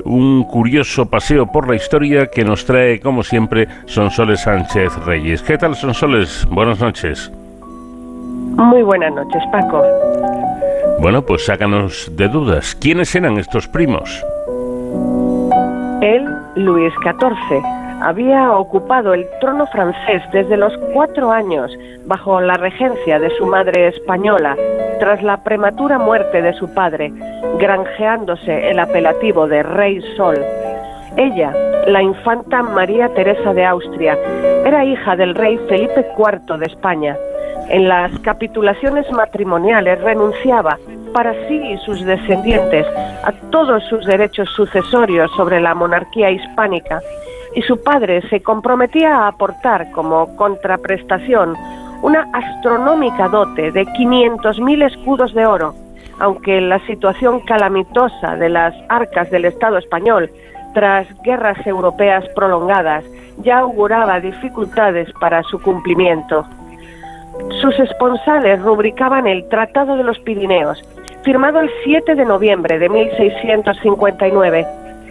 [0.05, 5.41] un curioso paseo por la historia que nos trae, como siempre, Sonsoles Sánchez Reyes.
[5.41, 6.45] ¿Qué tal, Sonsoles?
[6.51, 7.31] Buenas noches.
[8.59, 9.81] Muy buenas noches, Paco.
[10.99, 12.75] Bueno, pues sácanos de dudas.
[12.75, 14.21] ¿Quiénes eran estos primos?
[16.01, 16.25] Él,
[16.55, 17.63] Luis XIV,
[18.01, 21.71] había ocupado el trono francés desde los cuatro años
[22.05, 24.57] bajo la regencia de su madre española,
[24.99, 27.13] tras la prematura muerte de su padre,
[27.59, 30.37] granjeándose el apelativo de Rey Sol.
[31.15, 31.53] Ella,
[31.87, 34.17] la infanta María Teresa de Austria,
[34.65, 37.15] era hija del rey Felipe IV de España.
[37.69, 40.79] En las capitulaciones matrimoniales renunciaba,
[41.13, 42.85] para sí y sus descendientes,
[43.23, 46.99] a todos sus derechos sucesorios sobre la monarquía hispánica,
[47.53, 51.55] y su padre se comprometía a aportar como contraprestación
[52.01, 55.75] una astronómica dote de 500.000 escudos de oro,
[56.19, 60.29] aunque la situación calamitosa de las arcas del Estado español
[60.73, 63.03] tras guerras europeas prolongadas
[63.43, 66.45] ya auguraba dificultades para su cumplimiento.
[67.61, 70.81] Sus esponsales rubricaban el Tratado de los Pirineos,
[71.23, 74.65] firmado el 7 de noviembre de 1659,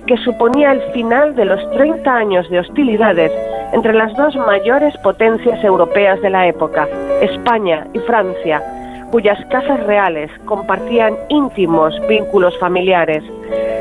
[0.07, 3.33] que suponía el final de los 30 años de hostilidades
[3.73, 6.89] entre las dos mayores potencias europeas de la época,
[7.21, 8.63] España y Francia,
[9.11, 13.23] cuyas casas reales compartían íntimos vínculos familiares.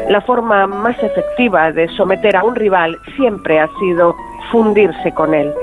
[0.09, 4.15] La forma más efectiva de someter a un rival siempre ha sido
[4.51, 5.53] fundirse con él.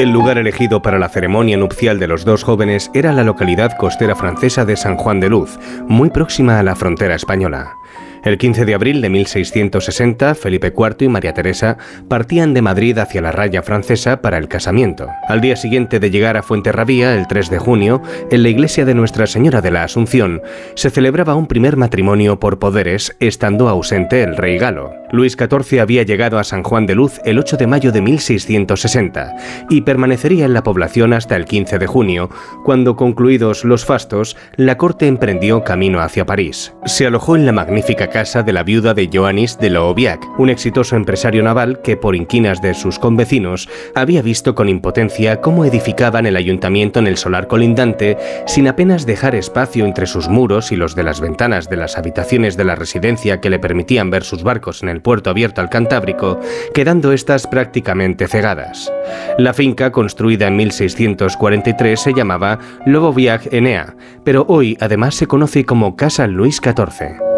[0.00, 4.16] El lugar elegido para la ceremonia nupcial de los dos jóvenes era la localidad costera
[4.16, 5.58] francesa de San Juan de Luz,
[5.88, 7.76] muy próxima a la frontera española.
[8.24, 11.76] El 15 de abril de 1660, Felipe IV y María Teresa
[12.08, 15.06] partían de Madrid hacia la raya francesa para el casamiento.
[15.28, 18.00] Al día siguiente de llegar a Fuenterrabía, el 3 de junio,
[18.30, 20.40] en la iglesia de Nuestra Señora de la Asunción,
[20.76, 24.99] se celebraba un primer matrimonio por poderes, estando ausente el rey galo.
[25.12, 29.36] Luis XIV había llegado a San Juan de Luz el 8 de mayo de 1660
[29.68, 32.30] y permanecería en la población hasta el 15 de junio,
[32.64, 36.74] cuando concluidos los fastos, la corte emprendió camino hacia París.
[36.86, 40.96] Se alojó en la magnífica casa de la viuda de Joannis de Looviac, un exitoso
[40.96, 46.36] empresario naval que, por inquinas de sus convecinos, había visto con impotencia cómo edificaban el
[46.36, 48.16] ayuntamiento en el solar colindante
[48.46, 52.56] sin apenas dejar espacio entre sus muros y los de las ventanas de las habitaciones
[52.56, 56.40] de la residencia que le permitían ver sus barcos en el puerto abierto al Cantábrico,
[56.74, 58.92] quedando estas prácticamente cegadas.
[59.38, 63.94] La finca, construida en 1643, se llamaba Loboviac Enea,
[64.24, 67.29] pero hoy además se conoce como Casa Luis XIV.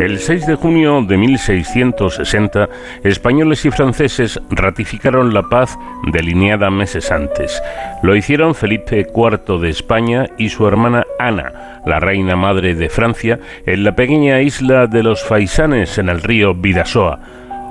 [0.00, 2.68] El 6 de junio de 1660,
[3.04, 5.78] españoles y franceses ratificaron la paz
[6.12, 7.62] delineada meses antes.
[8.02, 13.38] Lo hicieron Felipe IV de España y su hermana Ana, la reina madre de Francia,
[13.66, 17.20] en la pequeña isla de los Faisanes en el río Vidasoa.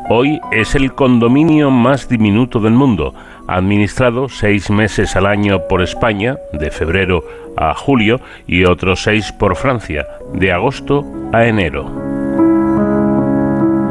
[0.09, 3.13] Hoy es el condominio más diminuto del mundo,
[3.47, 7.23] administrado seis meses al año por España, de febrero
[7.57, 12.12] a julio, y otros seis por Francia, de agosto a enero.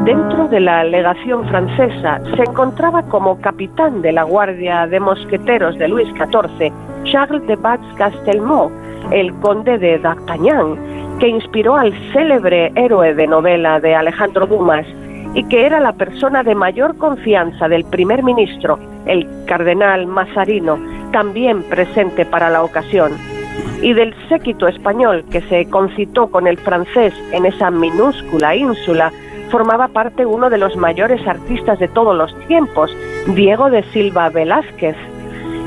[0.05, 5.87] Dentro de la legación francesa se encontraba como capitán de la Guardia de Mosqueteros de
[5.87, 6.73] Luis XIV
[7.05, 8.73] Charles de Batz-Castelmont,
[9.11, 14.85] el conde de D'Artagnan, que inspiró al célebre héroe de novela de Alejandro Dumas
[15.35, 20.79] y que era la persona de mayor confianza del primer ministro, el cardenal Mazarino,
[21.13, 23.13] también presente para la ocasión,
[23.81, 29.13] y del séquito español que se concitó con el francés en esa minúscula ínsula
[29.53, 32.89] formaba parte uno de los mayores artistas de todos los tiempos,
[33.35, 34.95] Diego de Silva Velázquez.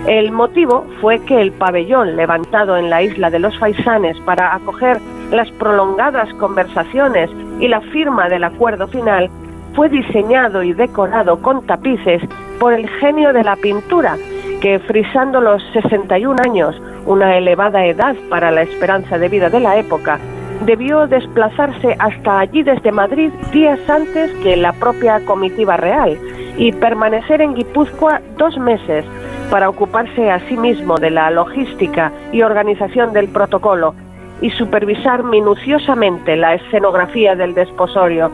[0.09, 4.99] El motivo fue que el pabellón levantado en la isla de los Faisanes para acoger
[5.31, 7.31] las prolongadas conversaciones
[7.61, 9.31] y la firma del acuerdo final
[9.77, 12.23] fue diseñado y decorado con tapices
[12.59, 14.17] por el genio de la pintura,
[14.61, 16.75] que frisando los 61 años,
[17.07, 20.19] una elevada edad para la esperanza de vida de la época,
[20.65, 26.19] debió desplazarse hasta allí desde Madrid días antes que la propia comitiva real
[26.57, 29.05] y permanecer en Guipúzcoa dos meses
[29.51, 33.95] para ocuparse a sí mismo de la logística y organización del protocolo
[34.41, 38.31] y supervisar minuciosamente la escenografía del desposorio.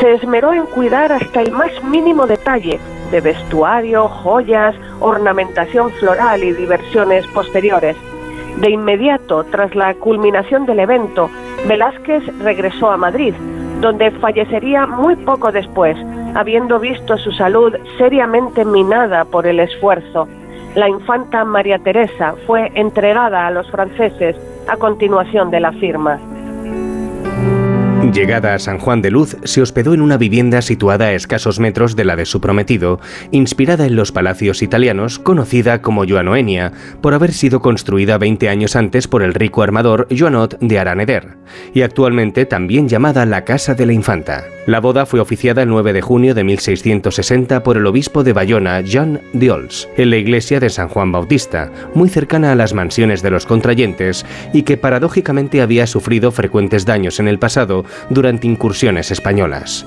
[0.00, 2.80] Se esmeró en cuidar hasta el más mínimo detalle
[3.10, 7.96] de vestuario, joyas, ornamentación floral y diversiones posteriores
[8.60, 11.30] de inmediato, tras la culminación del evento,
[11.66, 13.34] Velázquez regresó a Madrid,
[13.80, 15.96] donde fallecería muy poco después,
[16.34, 20.28] habiendo visto su salud seriamente minada por el esfuerzo.
[20.74, 24.36] La infanta María Teresa fue entregada a los franceses
[24.68, 26.18] a continuación de la firma.
[28.12, 31.96] Llegada a San Juan de Luz, se hospedó en una vivienda situada a escasos metros
[31.96, 33.00] de la de su prometido,
[33.30, 39.08] inspirada en los palacios italianos, conocida como Joanoenia, por haber sido construida 20 años antes
[39.08, 41.36] por el rico armador Joanot de Araneder,
[41.72, 44.44] y actualmente también llamada la Casa de la Infanta.
[44.66, 48.80] La boda fue oficiada el 9 de junio de 1660 por el obispo de Bayona,
[48.80, 53.30] Jean Diols, en la iglesia de San Juan Bautista, muy cercana a las mansiones de
[53.30, 54.24] los contrayentes
[54.54, 59.86] y que paradójicamente había sufrido frecuentes daños en el pasado durante incursiones españolas.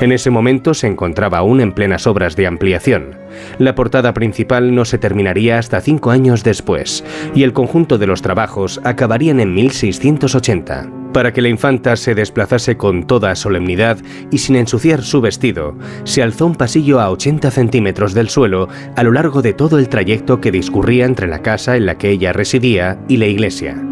[0.00, 3.16] En ese momento se encontraba aún en plenas obras de ampliación.
[3.58, 7.04] La portada principal no se terminaría hasta cinco años después,
[7.34, 10.97] y el conjunto de los trabajos acabarían en 1680.
[11.12, 13.98] Para que la infanta se desplazase con toda solemnidad
[14.30, 15.74] y sin ensuciar su vestido,
[16.04, 19.88] se alzó un pasillo a 80 centímetros del suelo a lo largo de todo el
[19.88, 23.82] trayecto que discurría entre la casa en la que ella residía y la iglesia.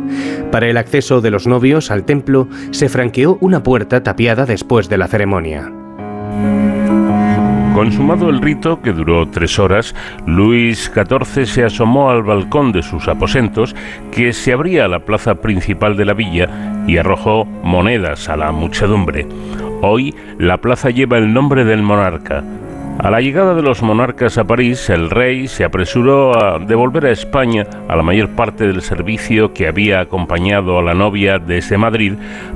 [0.52, 4.98] Para el acceso de los novios al templo se franqueó una puerta tapiada después de
[4.98, 5.72] la ceremonia.
[7.76, 9.94] Consumado el rito, que duró tres horas,
[10.26, 13.76] Luis XIV se asomó al balcón de sus aposentos,
[14.10, 16.48] que se abría a la plaza principal de la villa,
[16.86, 19.26] y arrojó monedas a la muchedumbre.
[19.82, 22.42] Hoy la plaza lleva el nombre del monarca.
[22.98, 27.10] A la llegada de los monarcas a París, el rey se apresuró a devolver a
[27.10, 32.14] España a la mayor parte del servicio que había acompañado a la novia desde Madrid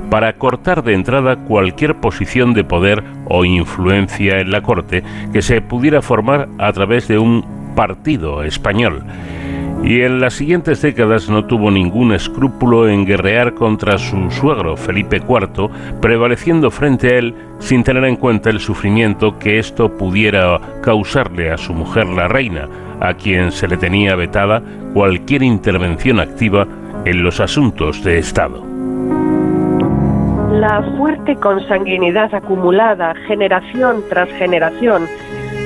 [0.09, 5.61] para cortar de entrada cualquier posición de poder o influencia en la corte que se
[5.61, 7.45] pudiera formar a través de un
[7.75, 9.03] partido español
[9.83, 15.17] y en las siguientes décadas no tuvo ningún escrúpulo en guerrear contra su suegro Felipe
[15.17, 21.51] IV, prevaleciendo frente a él sin tener en cuenta el sufrimiento que esto pudiera causarle
[21.51, 22.67] a su mujer la reina,
[22.99, 24.61] a quien se le tenía vetada
[24.93, 26.67] cualquier intervención activa
[27.05, 28.63] en los asuntos de Estado.
[30.51, 35.07] La fuerte consanguinidad acumulada generación tras generación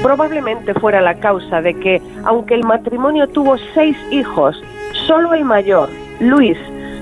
[0.02, 4.62] probablemente fuera la causa de que, aunque el matrimonio tuvo seis hijos,
[5.08, 5.90] solo el mayor,
[6.20, 6.58] Luis,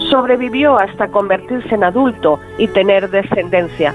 [0.10, 3.94] sobrevivió hasta convertirse en adulto y tener descendencia.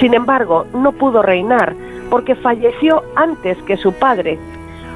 [0.00, 1.74] Sin embargo, no pudo reinar
[2.10, 4.38] porque falleció antes que su padre.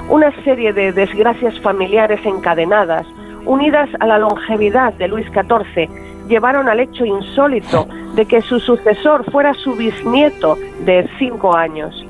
[0.09, 3.07] Una serie de desgracias familiares encadenadas,
[3.45, 5.89] unidas a la longevidad de Luis XIV,
[6.29, 12.05] llevaron al hecho insólito de que su sucesor fuera su bisnieto de cinco años.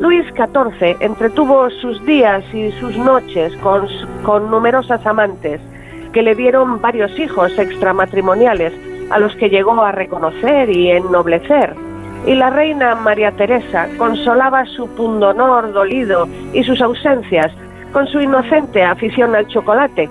[0.00, 3.86] Luis XIV entretuvo sus días y sus noches con,
[4.22, 5.60] con numerosas amantes
[6.14, 8.72] que le dieron varios hijos extramatrimoniales
[9.10, 11.74] a los que llegó a reconocer y ennoblecer.
[12.26, 17.52] Y la reina María Teresa consolaba su pundonor dolido y sus ausencias
[17.92, 20.08] con su inocente afición al chocolate,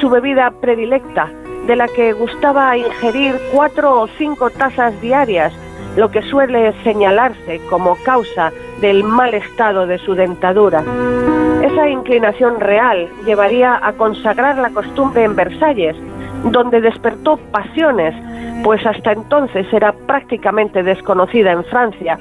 [0.00, 1.30] su bebida predilecta,
[1.68, 5.52] de la que gustaba ingerir cuatro o cinco tazas diarias
[5.98, 10.84] lo que suele señalarse como causa del mal estado de su dentadura.
[11.60, 15.96] Esa inclinación real llevaría a consagrar la costumbre en Versalles,
[16.44, 18.14] donde despertó pasiones,
[18.62, 22.16] pues hasta entonces era prácticamente desconocida en Francia,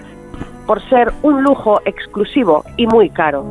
[0.66, 3.45] por ser un lujo exclusivo y muy caro.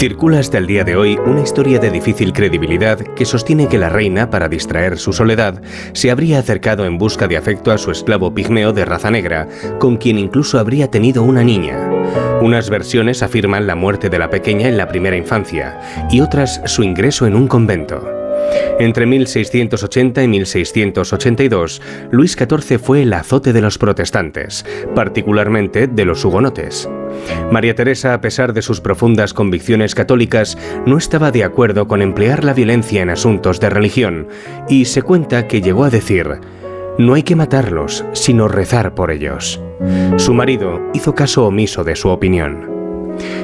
[0.00, 3.90] Circula hasta el día de hoy una historia de difícil credibilidad que sostiene que la
[3.90, 5.60] reina, para distraer su soledad,
[5.92, 9.46] se habría acercado en busca de afecto a su esclavo pigmeo de raza negra,
[9.78, 11.86] con quien incluso habría tenido una niña.
[12.40, 15.78] Unas versiones afirman la muerte de la pequeña en la primera infancia
[16.10, 18.19] y otras su ingreso en un convento.
[18.78, 24.64] Entre 1680 y 1682, Luis XIV fue el azote de los protestantes,
[24.94, 26.88] particularmente de los hugonotes.
[27.50, 30.56] María Teresa, a pesar de sus profundas convicciones católicas,
[30.86, 34.28] no estaba de acuerdo con emplear la violencia en asuntos de religión,
[34.68, 36.40] y se cuenta que llegó a decir,
[36.98, 39.60] no hay que matarlos, sino rezar por ellos.
[40.16, 42.69] Su marido hizo caso omiso de su opinión.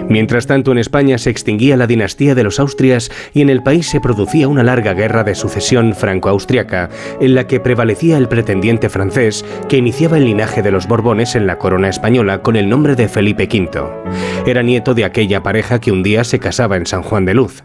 [0.09, 3.89] Mientras tanto, en España se extinguía la dinastía de los Austrias y en el país
[3.89, 6.91] se producía una larga guerra de sucesión franco-austriaca,
[7.21, 11.47] en la que prevalecía el pretendiente francés que iniciaba el linaje de los Borbones en
[11.47, 13.67] la corona española con el nombre de Felipe V.
[14.47, 17.65] Era nieto de aquella pareja que un día se casaba en San Juan de Luz.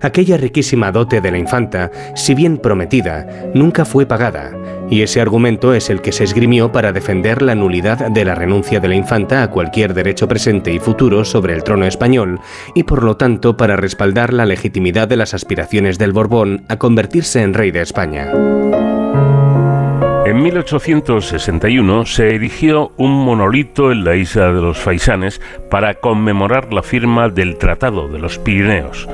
[0.00, 4.52] Aquella riquísima dote de la infanta, si bien prometida, nunca fue pagada,
[4.90, 8.80] y ese argumento es el que se esgrimió para defender la nulidad de la renuncia
[8.80, 12.40] de la infanta a cualquier derecho presente y futuro sobre el trono español,
[12.74, 17.42] y por lo tanto para respaldar la legitimidad de las aspiraciones del Borbón a convertirse
[17.42, 18.32] en rey de España.
[20.32, 26.82] En 1861 se erigió un monolito en la isla de los Faisanes para conmemorar la
[26.82, 29.06] firma del Tratado de los Pirineos.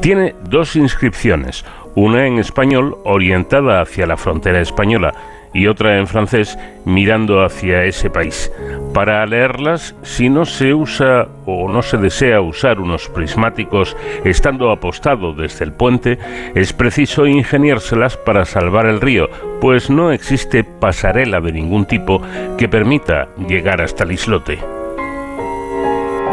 [0.00, 1.64] Tiene dos inscripciones,
[1.94, 5.14] una en español orientada hacia la frontera española
[5.56, 8.52] y otra en francés mirando hacia ese país.
[8.92, 15.32] Para leerlas, si no se usa o no se desea usar unos prismáticos estando apostado
[15.32, 16.18] desde el puente,
[16.54, 19.28] es preciso ingeniárselas para salvar el río,
[19.60, 22.20] pues no existe pasarela de ningún tipo
[22.58, 24.75] que permita llegar hasta el islote.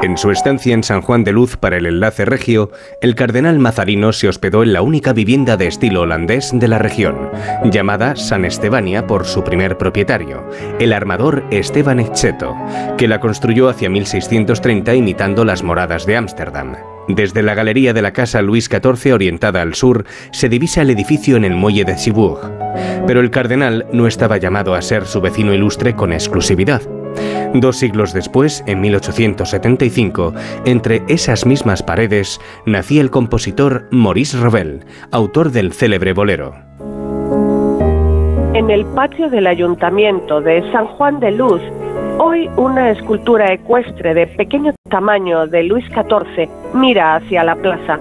[0.03, 2.69] En su estancia en San Juan de Luz para el enlace regio,
[2.99, 7.29] el cardenal Mazarino se hospedó en la única vivienda de estilo holandés de la región,
[7.71, 10.43] llamada San Estebania por su primer propietario,
[10.81, 12.53] el armador Esteban Echeto,
[12.97, 16.75] que la construyó hacia 1630 imitando las moradas de Ámsterdam.
[17.07, 20.03] Desde la galería de la casa Luis XIV orientada al sur,
[20.33, 22.51] se divisa el edificio en el muelle de Cibourg.
[23.07, 26.81] Pero el cardenal no estaba llamado a ser su vecino ilustre con exclusividad.
[27.53, 30.33] Dos siglos después, en 1875,
[30.65, 36.55] entre esas mismas paredes, nacía el compositor Maurice Ravel, autor del célebre bolero.
[38.55, 41.61] En el patio del ayuntamiento de San Juan de Luz,
[42.17, 47.99] hoy una escultura ecuestre de pequeño tamaño de Luis XIV mira hacia la plaza.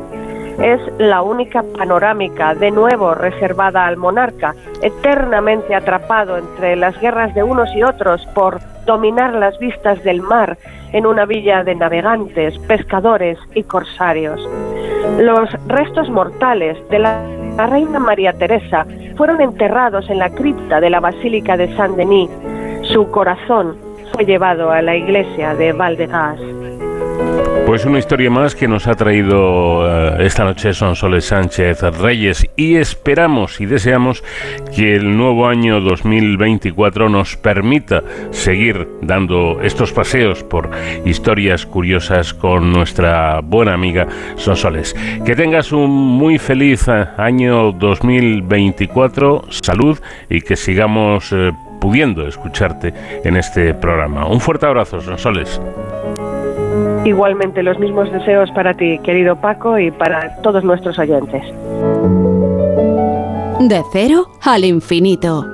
[0.61, 7.43] Es la única panorámica de nuevo reservada al monarca, eternamente atrapado entre las guerras de
[7.43, 10.59] unos y otros por dominar las vistas del mar
[10.93, 14.41] en una villa de navegantes, pescadores y corsarios.
[15.19, 17.23] Los restos mortales de la,
[17.69, 22.31] reina María Teresa fueron enterrados en la cripta de la Basílica de Saint-Denis.
[22.83, 23.77] Su corazón
[24.13, 26.39] fue llevado a la iglesia de Valdegas.
[27.73, 32.77] Pues una historia más que nos ha traído eh, esta noche Sonsoles Sánchez Reyes y
[32.77, 34.23] esperamos y deseamos
[34.77, 40.69] que el nuevo año 2024 nos permita seguir dando estos paseos por
[41.07, 44.95] historias curiosas con nuestra buena amiga Sonsoles.
[45.25, 52.93] Que tengas un muy feliz eh, año 2024, salud y que sigamos eh, pudiendo escucharte
[53.25, 54.27] en este programa.
[54.27, 55.59] Un fuerte abrazo, Sonsoles.
[57.05, 61.43] Igualmente los mismos deseos para ti, querido Paco, y para todos nuestros oyentes.
[63.61, 65.45] De cero al infinito.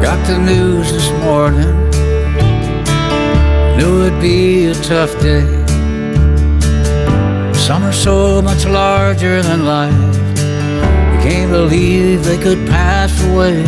[0.00, 1.90] Got the news this morning.
[3.76, 5.61] Knew it'd be a tough day.
[7.62, 10.16] Some are so much larger than life.
[11.12, 13.62] You can't believe they could pass away.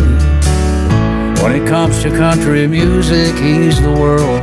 [1.41, 4.43] When it comes to country music, he's the world.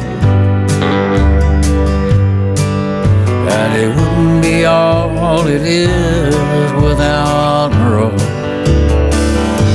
[3.51, 6.33] And it wouldn't be all it is
[6.81, 8.17] without Merle.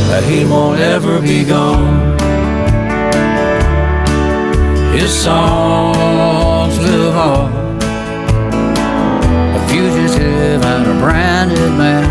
[0.08, 2.16] That he won't ever be gone.
[4.94, 7.65] His songs live on.
[9.86, 12.04] Fugitive and a branded man.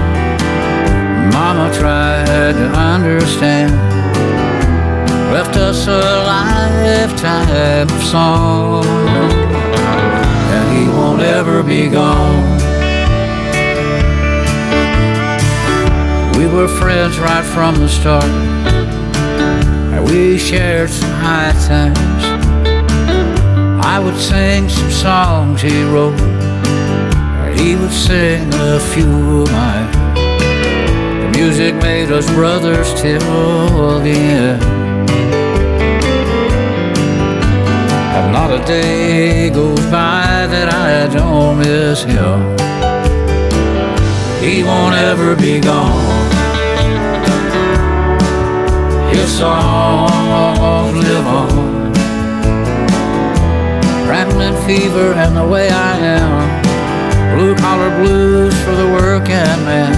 [1.34, 3.74] Mama tried to understand.
[5.34, 8.86] Left us a lifetime of song.
[10.56, 12.46] And he won't ever be gone.
[16.38, 18.24] We were friends right from the start.
[19.94, 22.24] And we shared some high times.
[23.86, 26.35] I would sing some songs he wrote.
[27.66, 29.92] He would sing a few of mine.
[30.14, 34.64] The music made us brothers till the end.
[38.16, 42.40] And not a day goes by that I don't miss him.
[44.44, 46.30] He won't ever be gone.
[49.10, 51.94] His songs live on.
[54.08, 56.65] Ramblin' fever and the way I am.
[57.36, 59.92] Blue collar blues for the working man.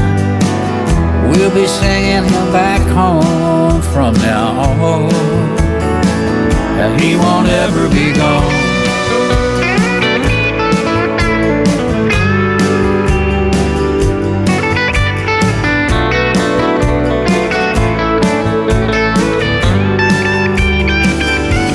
[1.30, 5.14] We'll be singing him back home from now on.
[6.81, 8.68] And he won't ever be gone.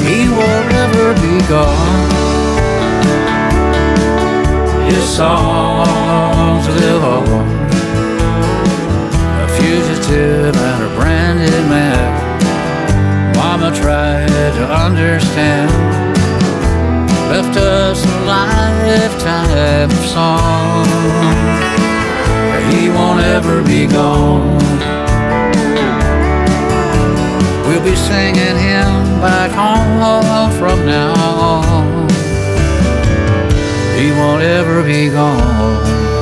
[0.05, 0.29] He
[5.07, 7.27] songs live on.
[9.45, 12.13] A fugitive and a branded man.
[13.37, 15.71] Mama tried to understand.
[17.31, 20.87] Left us a lifetime of song.
[22.71, 24.59] He won't ever be gone.
[27.67, 31.72] We'll be singing him back home from now on.
[33.99, 36.22] He won't ever be gone.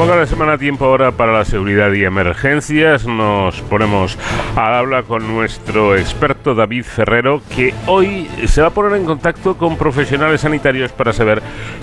[0.00, 4.16] Como cada semana tiempo ahora para la seguridad y emergencias, nos ponemos
[4.56, 9.58] al habla con nuestro experto David Ferrero, que hoy se va a poner en contacto
[9.58, 11.42] con profesionales sanitarios para saber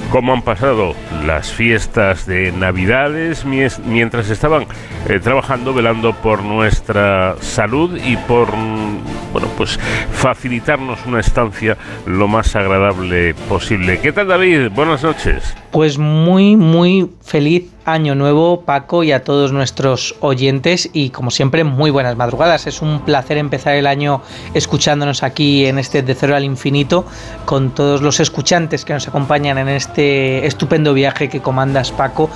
[0.09, 0.95] cómo han pasado
[1.27, 4.65] las fiestas de Navidades mientras estaban
[5.07, 9.79] eh, trabajando, velando por nuestra salud y por, mm, bueno, pues
[10.13, 11.77] facilitarnos una estancia
[12.07, 13.99] lo más agradable posible.
[13.99, 14.71] ¿Qué tal David?
[14.73, 15.55] Buenas noches.
[15.69, 20.89] Pues muy, muy feliz año nuevo, Paco, y a todos nuestros oyentes.
[20.93, 22.67] Y como siempre, muy buenas madrugadas.
[22.67, 24.21] Es un placer empezar el año
[24.53, 27.05] escuchándonos aquí en este De Cero al Infinito,
[27.45, 32.29] con todos los escuchantes que nos acompañan en este estupendo viaje que comandas, Paco.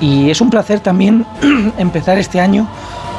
[0.00, 1.26] Y es un placer también
[1.78, 2.68] empezar este año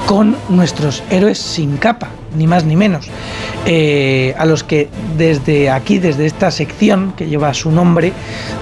[0.05, 3.07] con nuestros héroes sin capa, ni más ni menos,
[3.65, 8.13] eh, a los que desde aquí, desde esta sección que lleva su nombre,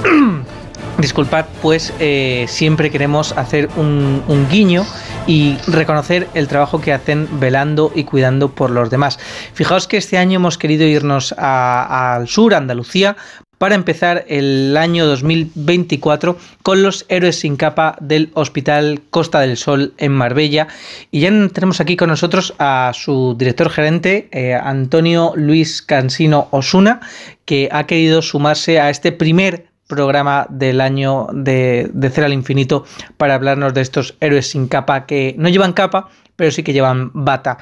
[0.99, 4.83] Disculpad, pues eh, siempre queremos hacer un, guiño
[5.27, 9.19] y reconocer el trabajo que hacen velando y cuidando por los demás.
[9.53, 13.15] Fijaos que este año hemos querido irnos al sur, Andalucía,
[13.59, 19.93] para empezar el año 2024 con los héroes sin capa del Hospital Costa del Sol
[19.97, 20.67] en Marbella.
[21.11, 27.01] Y ya tenemos aquí con nosotros a su director gerente, eh, Antonio Luis Cansino Osuna,
[27.45, 32.85] que ha querido sumarse a este primer programa del año de, de Cero al Infinito
[33.17, 37.11] para hablarnos de estos héroes sin capa que no llevan capa, pero sí que llevan
[37.13, 37.57] bata.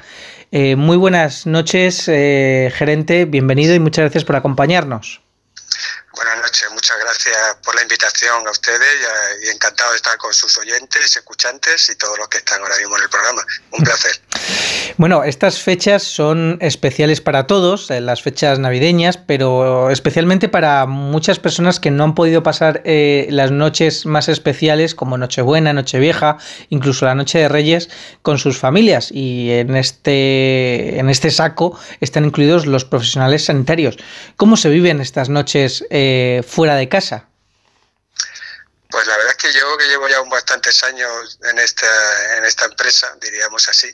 [0.52, 5.20] Eh, muy buenas noches, eh, gerente, bienvenido y muchas gracias por acompañarnos.
[6.16, 8.88] Buenas noches, muchas gracias por la invitación a ustedes
[9.44, 12.96] y, encantado de estar con sus oyentes, escuchantes y todos los que están ahora mismo
[12.96, 13.42] en el programa.
[13.72, 14.18] Un placer.
[14.96, 21.38] Bueno, estas fechas son especiales para todos, eh, las fechas navideñas, pero especialmente para muchas
[21.38, 26.38] personas que no han podido pasar eh, las noches más especiales como Nochebuena, Nochevieja,
[26.70, 27.90] incluso la Noche de Reyes
[28.22, 29.10] con sus familias.
[29.12, 33.98] Y en este, en este saco están incluidos los profesionales sanitarios.
[34.36, 36.05] ¿Cómo se viven estas noches eh,
[36.46, 37.28] fuera de casa?
[38.88, 42.44] Pues la verdad es que yo que llevo ya un bastantes años en esta, en
[42.44, 43.88] esta empresa, diríamos así,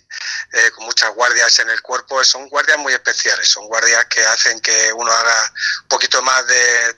[0.53, 4.61] eh, con muchas guardias en el cuerpo, son guardias muy especiales, son guardias que hacen
[4.61, 5.53] que uno haga
[5.83, 6.95] un poquito más de,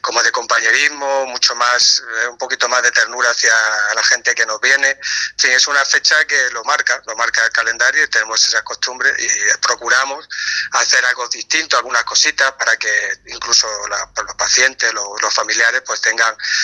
[0.00, 3.52] como de compañerismo, mucho más, eh, un poquito más de ternura hacia
[3.94, 4.88] la gente que nos viene.
[4.90, 8.62] En fin, es una fecha que lo marca, lo marca el calendario y tenemos esa
[8.64, 9.28] costumbre y
[9.58, 10.28] procuramos
[10.72, 16.36] hacer algo distinto, algunas cositas para que incluso la- los pacientes, los familiares, pues tengan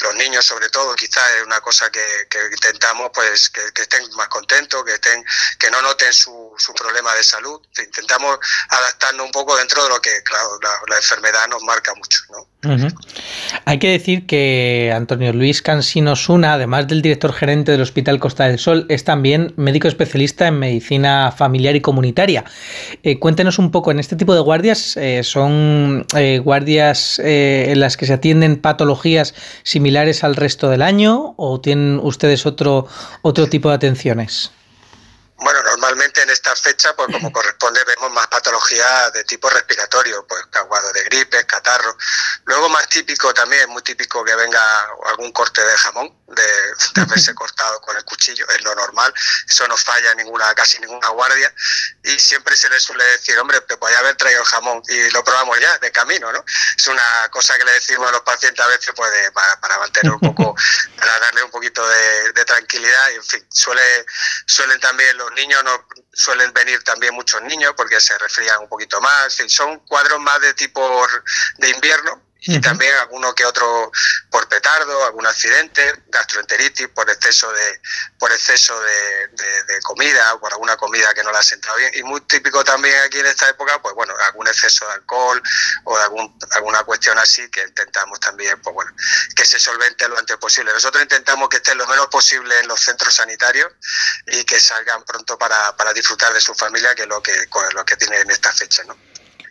[0.00, 2.02] los niños sobre todo quizás es una cosa que,
[2.52, 5.24] intentamos pues que, estén más contentos que estén
[5.58, 8.38] que no noten su, su problema de salud intentamos
[8.68, 10.58] adaptarnos un poco dentro de lo que claro
[10.88, 12.46] la, enfermedad nos marca mucho ¿no?
[13.64, 18.46] Hay que decir que Antonio Luis Cansino Suna, además del director gerente del Hospital Costa
[18.46, 22.44] del Sol, es también médico especialista en medicina familiar y comunitaria.
[23.02, 27.80] Eh, cuéntenos un poco, en este tipo de guardias, eh, ¿son eh, guardias eh, en
[27.80, 29.91] las que se atienden patologías similares
[30.24, 32.86] al resto del año o tienen ustedes otro,
[33.22, 34.52] otro tipo de atenciones?
[35.42, 40.44] Bueno, normalmente en esta fecha, pues como corresponde, vemos más patologías de tipo respiratorio, pues
[40.50, 41.96] caguado de gripe, catarro.
[42.44, 44.60] Luego más típico también, muy típico que venga
[45.06, 46.42] algún corte de jamón, de,
[46.94, 49.12] de haberse cortado con el cuchillo, es lo normal.
[49.48, 51.52] Eso no falla ninguna, casi ninguna guardia.
[52.04, 55.24] Y siempre se le suele decir, hombre, te podía haber traído el jamón y lo
[55.24, 56.44] probamos ya, de camino, ¿no?
[56.76, 59.78] Es una cosa que le decimos a los pacientes a veces, pues de- para, para
[59.78, 60.54] mantener un poco,
[60.98, 63.10] para darle un poquito de, de tranquilidad.
[63.10, 64.06] Y en fin, suele,
[64.46, 69.00] suelen también los niños, no, suelen venir también muchos niños porque se resfrían un poquito
[69.00, 69.36] más.
[69.48, 71.06] Son cuadros más de tipo
[71.58, 73.90] de invierno y también alguno que otro
[74.30, 77.80] por petardo, algún accidente, gastroenteritis por exceso de
[78.18, 81.92] por exceso de, de, comida o por alguna comida que no la ha sentado bien
[81.94, 85.42] y muy típico también aquí en esta época, pues bueno, algún exceso de alcohol
[85.84, 88.92] o de algún, alguna cuestión así que intentamos también, pues bueno,
[89.36, 90.72] que se solvente lo antes posible.
[90.72, 93.72] Nosotros intentamos que estén lo menos posible en los centros sanitarios
[94.26, 97.84] y que salgan pronto para, para disfrutar de su familia, que es lo que, lo
[97.84, 98.96] que tienen en esta fecha, ¿no?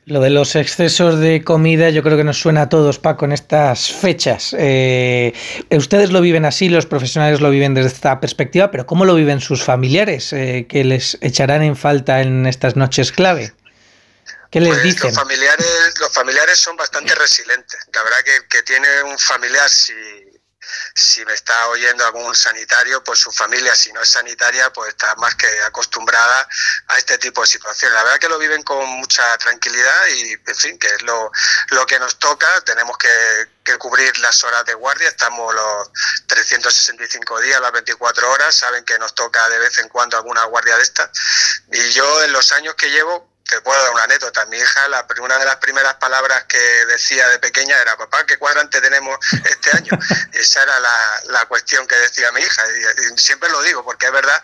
[0.06, 3.34] Lo de los excesos de comida yo creo que nos suena a todos, Paco, en
[3.34, 4.56] estas fechas.
[4.57, 5.32] Eh,
[5.69, 9.40] ustedes lo viven así, los profesionales lo viven desde esta perspectiva, pero ¿cómo lo viven
[9.41, 13.53] sus familiares eh, que les echarán en falta en estas noches clave?
[14.49, 15.11] ¿Qué les pues dicen?
[15.11, 17.80] Los familiares, los familiares son bastante resilientes.
[17.94, 19.94] La verdad que, que tiene un familiar, si
[20.95, 25.15] si me está oyendo algún sanitario, pues su familia, si no es sanitaria, pues está
[25.15, 26.47] más que acostumbrada
[26.88, 27.95] a este tipo de situaciones.
[27.95, 31.31] La verdad que lo viven con mucha tranquilidad y, en fin, que es lo,
[31.69, 32.47] lo que nos toca.
[32.61, 33.09] Tenemos que,
[33.63, 35.91] que cubrir las horas de guardia, estamos los
[36.27, 40.77] 365 días, las 24 horas, saben que nos toca de vez en cuando alguna guardia
[40.77, 41.09] de estas.
[41.71, 44.45] Y yo en los años que llevo, puedo dar una anécdota.
[44.45, 48.38] Mi hija, la, una de las primeras palabras que decía de pequeña era, papá, ¿qué
[48.38, 49.91] cuadrante tenemos este año?
[50.32, 52.64] Esa era la, la cuestión que decía mi hija.
[52.72, 54.41] Y, siempre lo digo, porque es verdad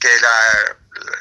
[0.00, 0.76] que la,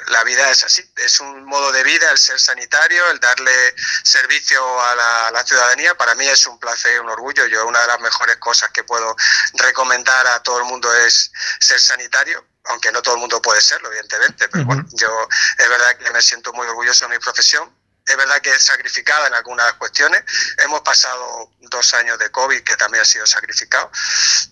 [0.07, 0.81] la, vida es así.
[0.97, 5.43] Es un modo de vida el ser sanitario, el darle servicio a la, a la,
[5.43, 5.95] ciudadanía.
[5.95, 7.45] Para mí es un placer y un orgullo.
[7.47, 9.15] Yo una de las mejores cosas que puedo
[9.53, 13.87] recomendar a todo el mundo es ser sanitario aunque no todo el mundo puede serlo,
[13.87, 15.27] evidentemente, pero bueno, yo
[15.57, 17.67] es verdad que me siento muy orgulloso de mi profesión
[18.09, 20.23] es verdad que es sacrificada en algunas cuestiones.
[20.57, 23.91] Hemos pasado dos años de COVID que también ha sido sacrificado.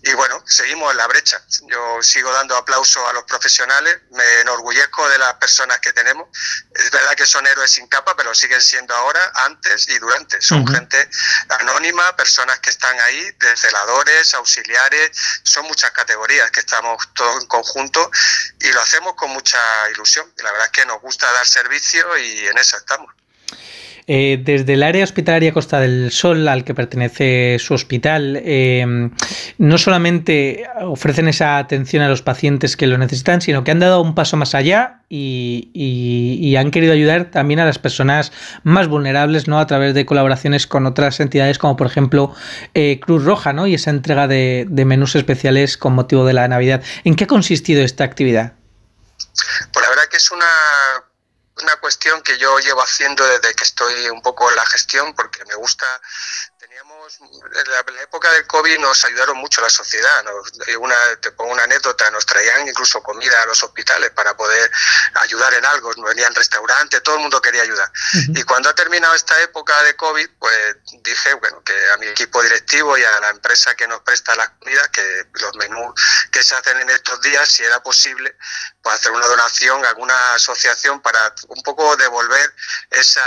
[0.02, 1.42] Y bueno, seguimos en la brecha.
[1.66, 6.28] Yo sigo dando aplauso a los profesionales, me enorgullezco de las personas que tenemos.
[6.72, 10.40] Es verdad que son héroes sin capa, pero siguen siendo ahora, antes y durante.
[10.40, 11.10] Son gente
[11.48, 15.10] anónima, personas que están ahí, de celadores, auxiliares,
[15.42, 18.10] son muchas categorías que estamos todos en conjunto
[18.60, 19.58] y lo hacemos con mucha
[19.90, 20.32] ilusión.
[20.38, 23.12] Y la verdad es que nos gusta dar servicio y en eso estamos.
[24.10, 29.10] Eh, desde el área hospitalaria Costa del Sol, al que pertenece su hospital, eh,
[29.58, 34.00] no solamente ofrecen esa atención a los pacientes que lo necesitan, sino que han dado
[34.00, 38.32] un paso más allá y, han querido ayudar también a las personas
[38.64, 39.60] más vulnerables, ¿no?
[39.60, 42.34] A través de colaboraciones con otras entidades, como por ejemplo
[42.74, 43.66] eh, Cruz Roja, ¿no?
[43.66, 46.82] Y esa entrega de menús especiales con motivo de la Navidad.
[47.04, 48.54] ¿En qué ha consistido esta actividad?
[49.72, 50.46] Pues la verdad que es una
[51.62, 55.44] una cuestión que yo llevo haciendo desde que estoy un poco en la gestión, porque
[55.44, 55.86] me gusta
[56.70, 60.24] en la, época del COVID nos ayudaron mucho la sociedad.
[60.78, 64.70] una, te pongo una anécdota, nos traían incluso comida a los hospitales para poder
[65.14, 65.92] ayudar en algo.
[66.04, 67.90] Venían restaurantes, todo el mundo quería ayudar.
[68.34, 72.42] Y cuando ha terminado esta época de COVID, pues dije, bueno, que a mi equipo
[72.42, 75.94] directivo y a la empresa que nos presta las comidas, que los menús
[76.30, 78.36] que se hacen en estos días, si era posible,
[78.94, 82.54] hacer una donación a alguna asociación para un poco devolver
[82.90, 83.22] esa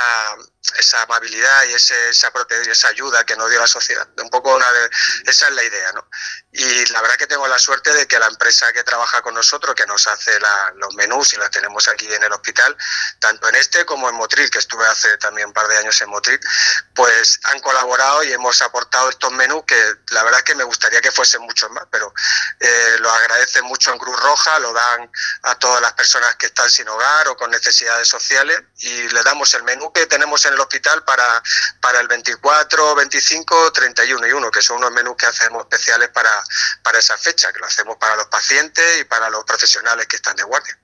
[0.78, 2.32] esa amabilidad y ese, esa,
[2.70, 4.08] esa ayuda que nos dio la sociedad.
[4.22, 4.90] Un poco una de,
[5.26, 6.08] esa es la idea, ¿no?
[6.54, 9.74] Y la verdad que tengo la suerte de que la empresa que trabaja con nosotros,
[9.74, 10.32] que nos hace
[10.76, 12.76] los menús y las tenemos aquí en el hospital,
[13.20, 16.10] tanto en este como en Motril, que estuve hace también un par de años en
[16.10, 16.40] Motril,
[16.94, 21.12] pues han colaborado y hemos aportado estos menús que la verdad que me gustaría que
[21.12, 22.14] fuesen muchos más, pero
[22.60, 25.10] eh, lo agradecen mucho en Cruz Roja, lo dan
[25.44, 29.54] a todas las personas que están sin hogar o con necesidades sociales y le damos
[29.54, 31.42] el menú que tenemos en el hospital para,
[31.80, 36.41] para el 24, 25, 31 y 1, que son unos menús que hacemos especiales para,
[36.84, 40.36] para esa fecha, que lo hacemos para los pacientes y para los profesionales que están
[40.36, 40.78] de guardia.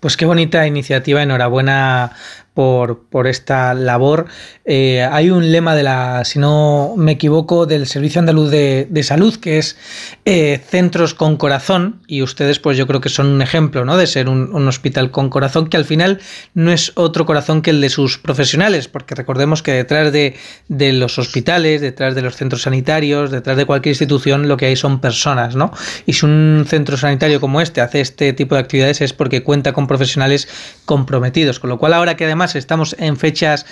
[0.00, 2.16] Pues qué bonita iniciativa, enhorabuena
[2.54, 4.26] por, por esta labor.
[4.70, 9.34] Eh, hay un lema de la, si no me equivoco, del Servicio Andaluz de, Salud,
[9.36, 9.78] que es
[10.26, 13.96] eh, centros con corazón, y ustedes pues yo creo que son un ejemplo ¿no?
[13.96, 16.20] de ser un, hospital con corazón, que al final
[16.52, 20.36] no es otro corazón que el de sus profesionales, porque recordemos que detrás de,
[20.68, 24.76] de los hospitales, detrás de los centros sanitarios, detrás de cualquier institución, lo que hay
[24.76, 25.72] son personas, ¿no?
[26.04, 29.72] Y si un centro sanitario como este hace este tipo de actividades es porque cuenta
[29.72, 30.46] con profesionales
[30.84, 33.64] comprometidos, con lo cual ahora que además estamos en fechas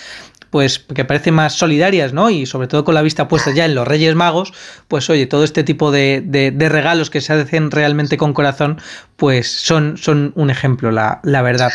[0.51, 2.31] pues que parecen más solidarias, ¿no?
[2.31, 4.53] Y sobre todo con la vista puesta ya en los Reyes Magos,
[4.89, 8.81] pues oye, todo este tipo de, de, regalos que se hacen realmente con corazón,
[9.17, 11.71] pues son, son un ejemplo, la, la verdad.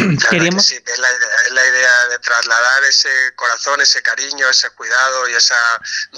[0.30, 0.66] Queríamos...
[0.66, 5.28] Sí, es la, idea, es la idea de trasladar ese corazón, ese cariño, ese cuidado
[5.28, 5.54] y ese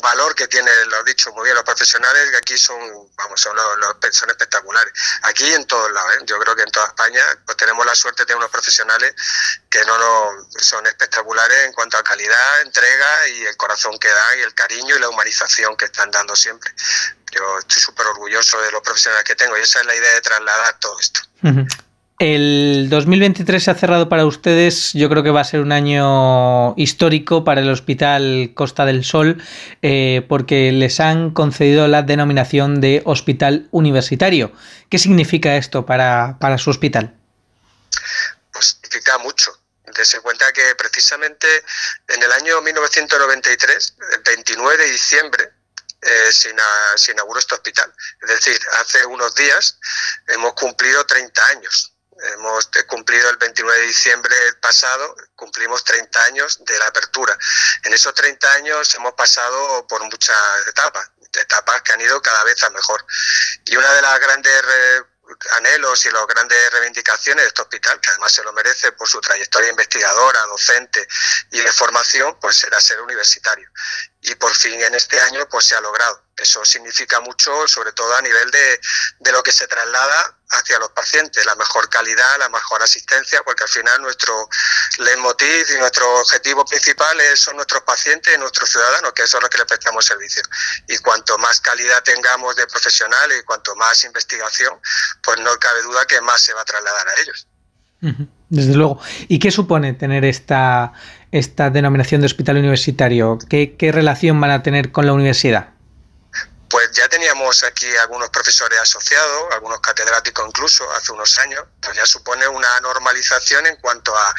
[0.02, 2.78] valor que tienen, lo he dicho muy bien, los profesionales que aquí son,
[3.16, 4.92] vamos, son, los, los- son espectaculares.
[5.22, 6.18] Aquí en todos lados, ¿eh?
[6.26, 9.14] yo creo que en toda España pues tenemos la suerte de tener unos profesionales
[9.70, 14.38] que no lo, son espectaculares en cuanto a calidad, entrega y el corazón que dan
[14.38, 16.72] y el cariño y la humanización que están dando siempre.
[17.30, 20.20] Yo estoy súper orgulloso de los profesionales que tengo y esa es la idea de
[20.20, 21.20] trasladar todo esto.
[22.18, 26.72] El 2023 se ha cerrado para ustedes, yo creo que va a ser un año
[26.76, 29.42] histórico para el Hospital Costa del Sol,
[29.82, 34.52] eh, porque les han concedido la denominación de Hospital Universitario.
[34.88, 37.16] ¿Qué significa esto para, para su hospital?
[38.52, 39.50] pues significa mucho.
[39.96, 41.46] Dese cuenta que precisamente
[42.08, 45.50] en el año 1993, el 29 de diciembre,
[46.02, 46.62] eh, se, ina-
[46.96, 47.92] se inauguró este hospital.
[48.22, 49.78] Es decir, hace unos días
[50.28, 51.91] hemos cumplido 30 años.
[52.34, 57.36] Hemos cumplido el 29 de diciembre pasado, cumplimos 30 años de la apertura.
[57.82, 60.36] En esos 30 años hemos pasado por muchas
[60.68, 63.04] etapas, etapas que han ido cada vez a mejor.
[63.64, 64.62] Y una de las grandes
[65.52, 69.20] anhelos y las grandes reivindicaciones de este hospital, que además se lo merece por su
[69.20, 71.06] trayectoria investigadora, docente
[71.50, 73.68] y de formación, pues será ser universitario.
[74.22, 76.22] Y por fin en este año pues se ha logrado.
[76.36, 78.80] Eso significa mucho, sobre todo a nivel de,
[79.20, 83.64] de lo que se traslada hacia los pacientes, la mejor calidad, la mejor asistencia, porque
[83.64, 84.48] al final nuestro
[84.98, 89.58] leitmotiv y nuestro objetivo principal son nuestros pacientes y nuestros ciudadanos, que son los que
[89.58, 90.42] les prestamos servicio.
[90.88, 94.78] Y cuanto más calidad tengamos de profesionales y cuanto más investigación,
[95.22, 97.46] pues no cabe duda que más se va a trasladar a ellos.
[98.48, 99.00] Desde luego.
[99.28, 100.92] ¿Y qué supone tener esta,
[101.32, 103.38] esta denominación de hospital universitario?
[103.48, 105.70] ¿Qué, relación van a tener con la universidad?
[106.68, 112.06] Pues ya teníamos aquí algunos profesores asociados, algunos catedráticos incluso, hace unos años, pues ya
[112.06, 114.34] supone una normalización en cuanto a,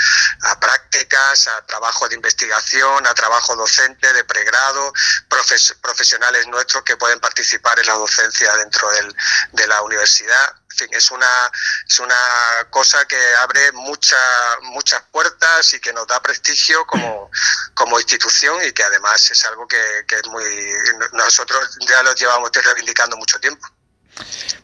[0.50, 4.92] a prácticas, a trabajo de investigación, a trabajo docente de pregrado,
[5.30, 9.16] profes- profesionales nuestros que pueden participar en la docencia dentro del-
[9.52, 10.56] de la universidad.
[10.74, 11.52] En fin, es una,
[11.88, 14.18] es una cosa que abre mucha,
[14.64, 17.30] muchas puertas y que nos da prestigio como,
[17.76, 20.44] como institución y que además es algo que, que es muy
[21.14, 23.68] nosotros ya lo llevamos reivindicando mucho tiempo.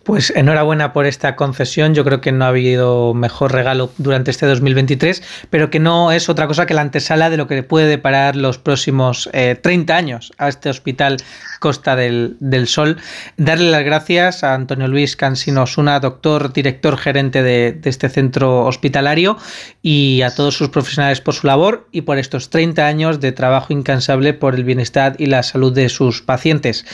[0.03, 1.93] Pues enhorabuena por esta concesión.
[1.93, 6.29] Yo creo que no ha habido mejor regalo durante este 2023, pero que no es
[6.29, 10.33] otra cosa que la antesala de lo que puede deparar los próximos eh, 30 años
[10.37, 11.17] a este hospital
[11.59, 12.97] Costa del, Sol.
[13.37, 18.65] Darle las gracias a Antonio Luis Cansino Osuna, doctor, director gerente de, de este centro
[18.65, 19.37] hospitalario,
[19.83, 23.73] y a todos sus profesionales por su labor y por estos 30 años de trabajo
[23.73, 26.85] incansable por el bienestar y la salud de sus pacientes.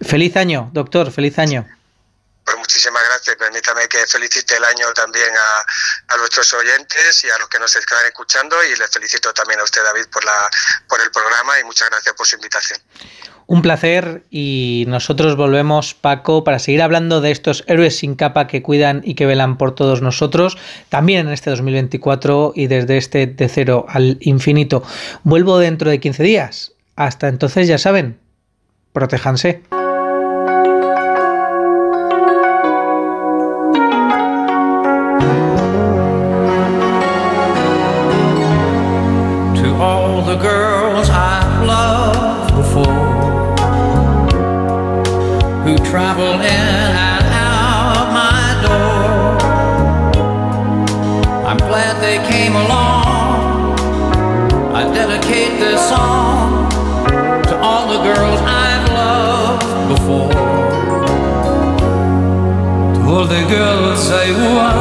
[0.00, 1.66] Feliz año, doctor, feliz año.
[3.24, 3.36] Pues.
[3.36, 7.74] Permítame que felicite el año también a, a nuestros oyentes y a los que nos
[7.74, 10.50] están escuchando y les felicito también a usted, David, por, la,
[10.88, 12.80] por el programa y muchas gracias por su invitación.
[13.46, 18.62] Un placer y nosotros volvemos, Paco, para seguir hablando de estos héroes sin capa que
[18.62, 20.56] cuidan y que velan por todos nosotros,
[20.88, 24.82] también en este 2024 y desde este de cero al infinito.
[25.22, 26.72] Vuelvo dentro de 15 días.
[26.96, 28.20] Hasta entonces, ya saben,
[28.92, 29.62] protéjanse.
[63.52, 64.71] Girls I once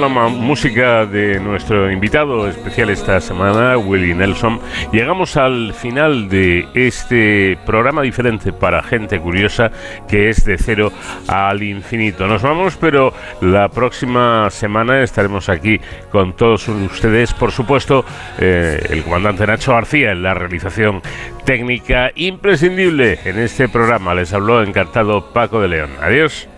[0.00, 4.60] la música de nuestro invitado especial esta semana, Willie Nelson,
[4.92, 9.72] llegamos al final de este programa diferente para gente curiosa
[10.06, 10.92] que es de cero
[11.26, 12.28] al infinito.
[12.28, 15.80] Nos vamos, pero la próxima semana estaremos aquí
[16.12, 17.34] con todos ustedes.
[17.34, 18.04] Por supuesto,
[18.38, 21.02] eh, el comandante Nacho García en la realización
[21.44, 24.14] técnica imprescindible en este programa.
[24.14, 25.90] Les habló encantado Paco de León.
[26.00, 26.48] Adiós.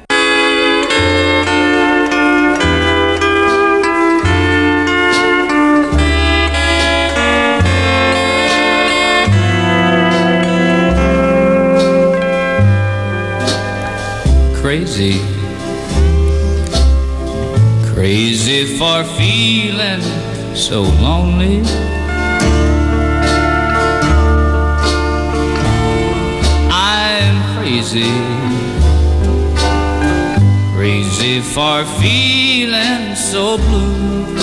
[14.71, 15.19] crazy.
[17.93, 20.01] Crazy for feeling
[20.55, 21.63] so lonely.
[26.71, 28.13] I'm crazy.
[30.77, 34.40] Crazy for feeling so blue.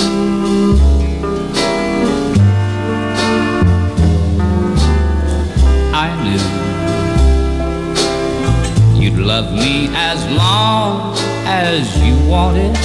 [9.17, 11.15] Love me as long
[11.45, 12.75] as you wanted.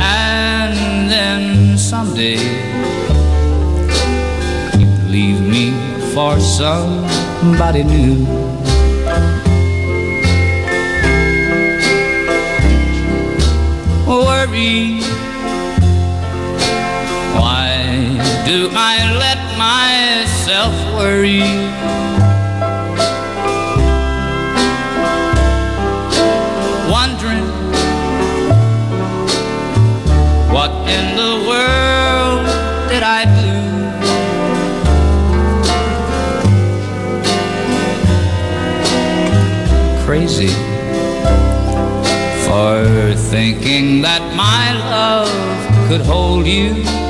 [0.00, 2.38] And then someday
[4.78, 5.72] you'd leave me
[6.14, 8.24] for somebody new.
[14.06, 15.00] Worry.
[17.36, 17.68] Why
[18.46, 21.97] do I let myself worry?
[30.58, 32.44] What in the world
[32.90, 33.54] did I do?
[40.04, 40.52] Crazy
[42.44, 44.64] for thinking that my
[44.96, 45.30] love
[45.88, 47.07] could hold you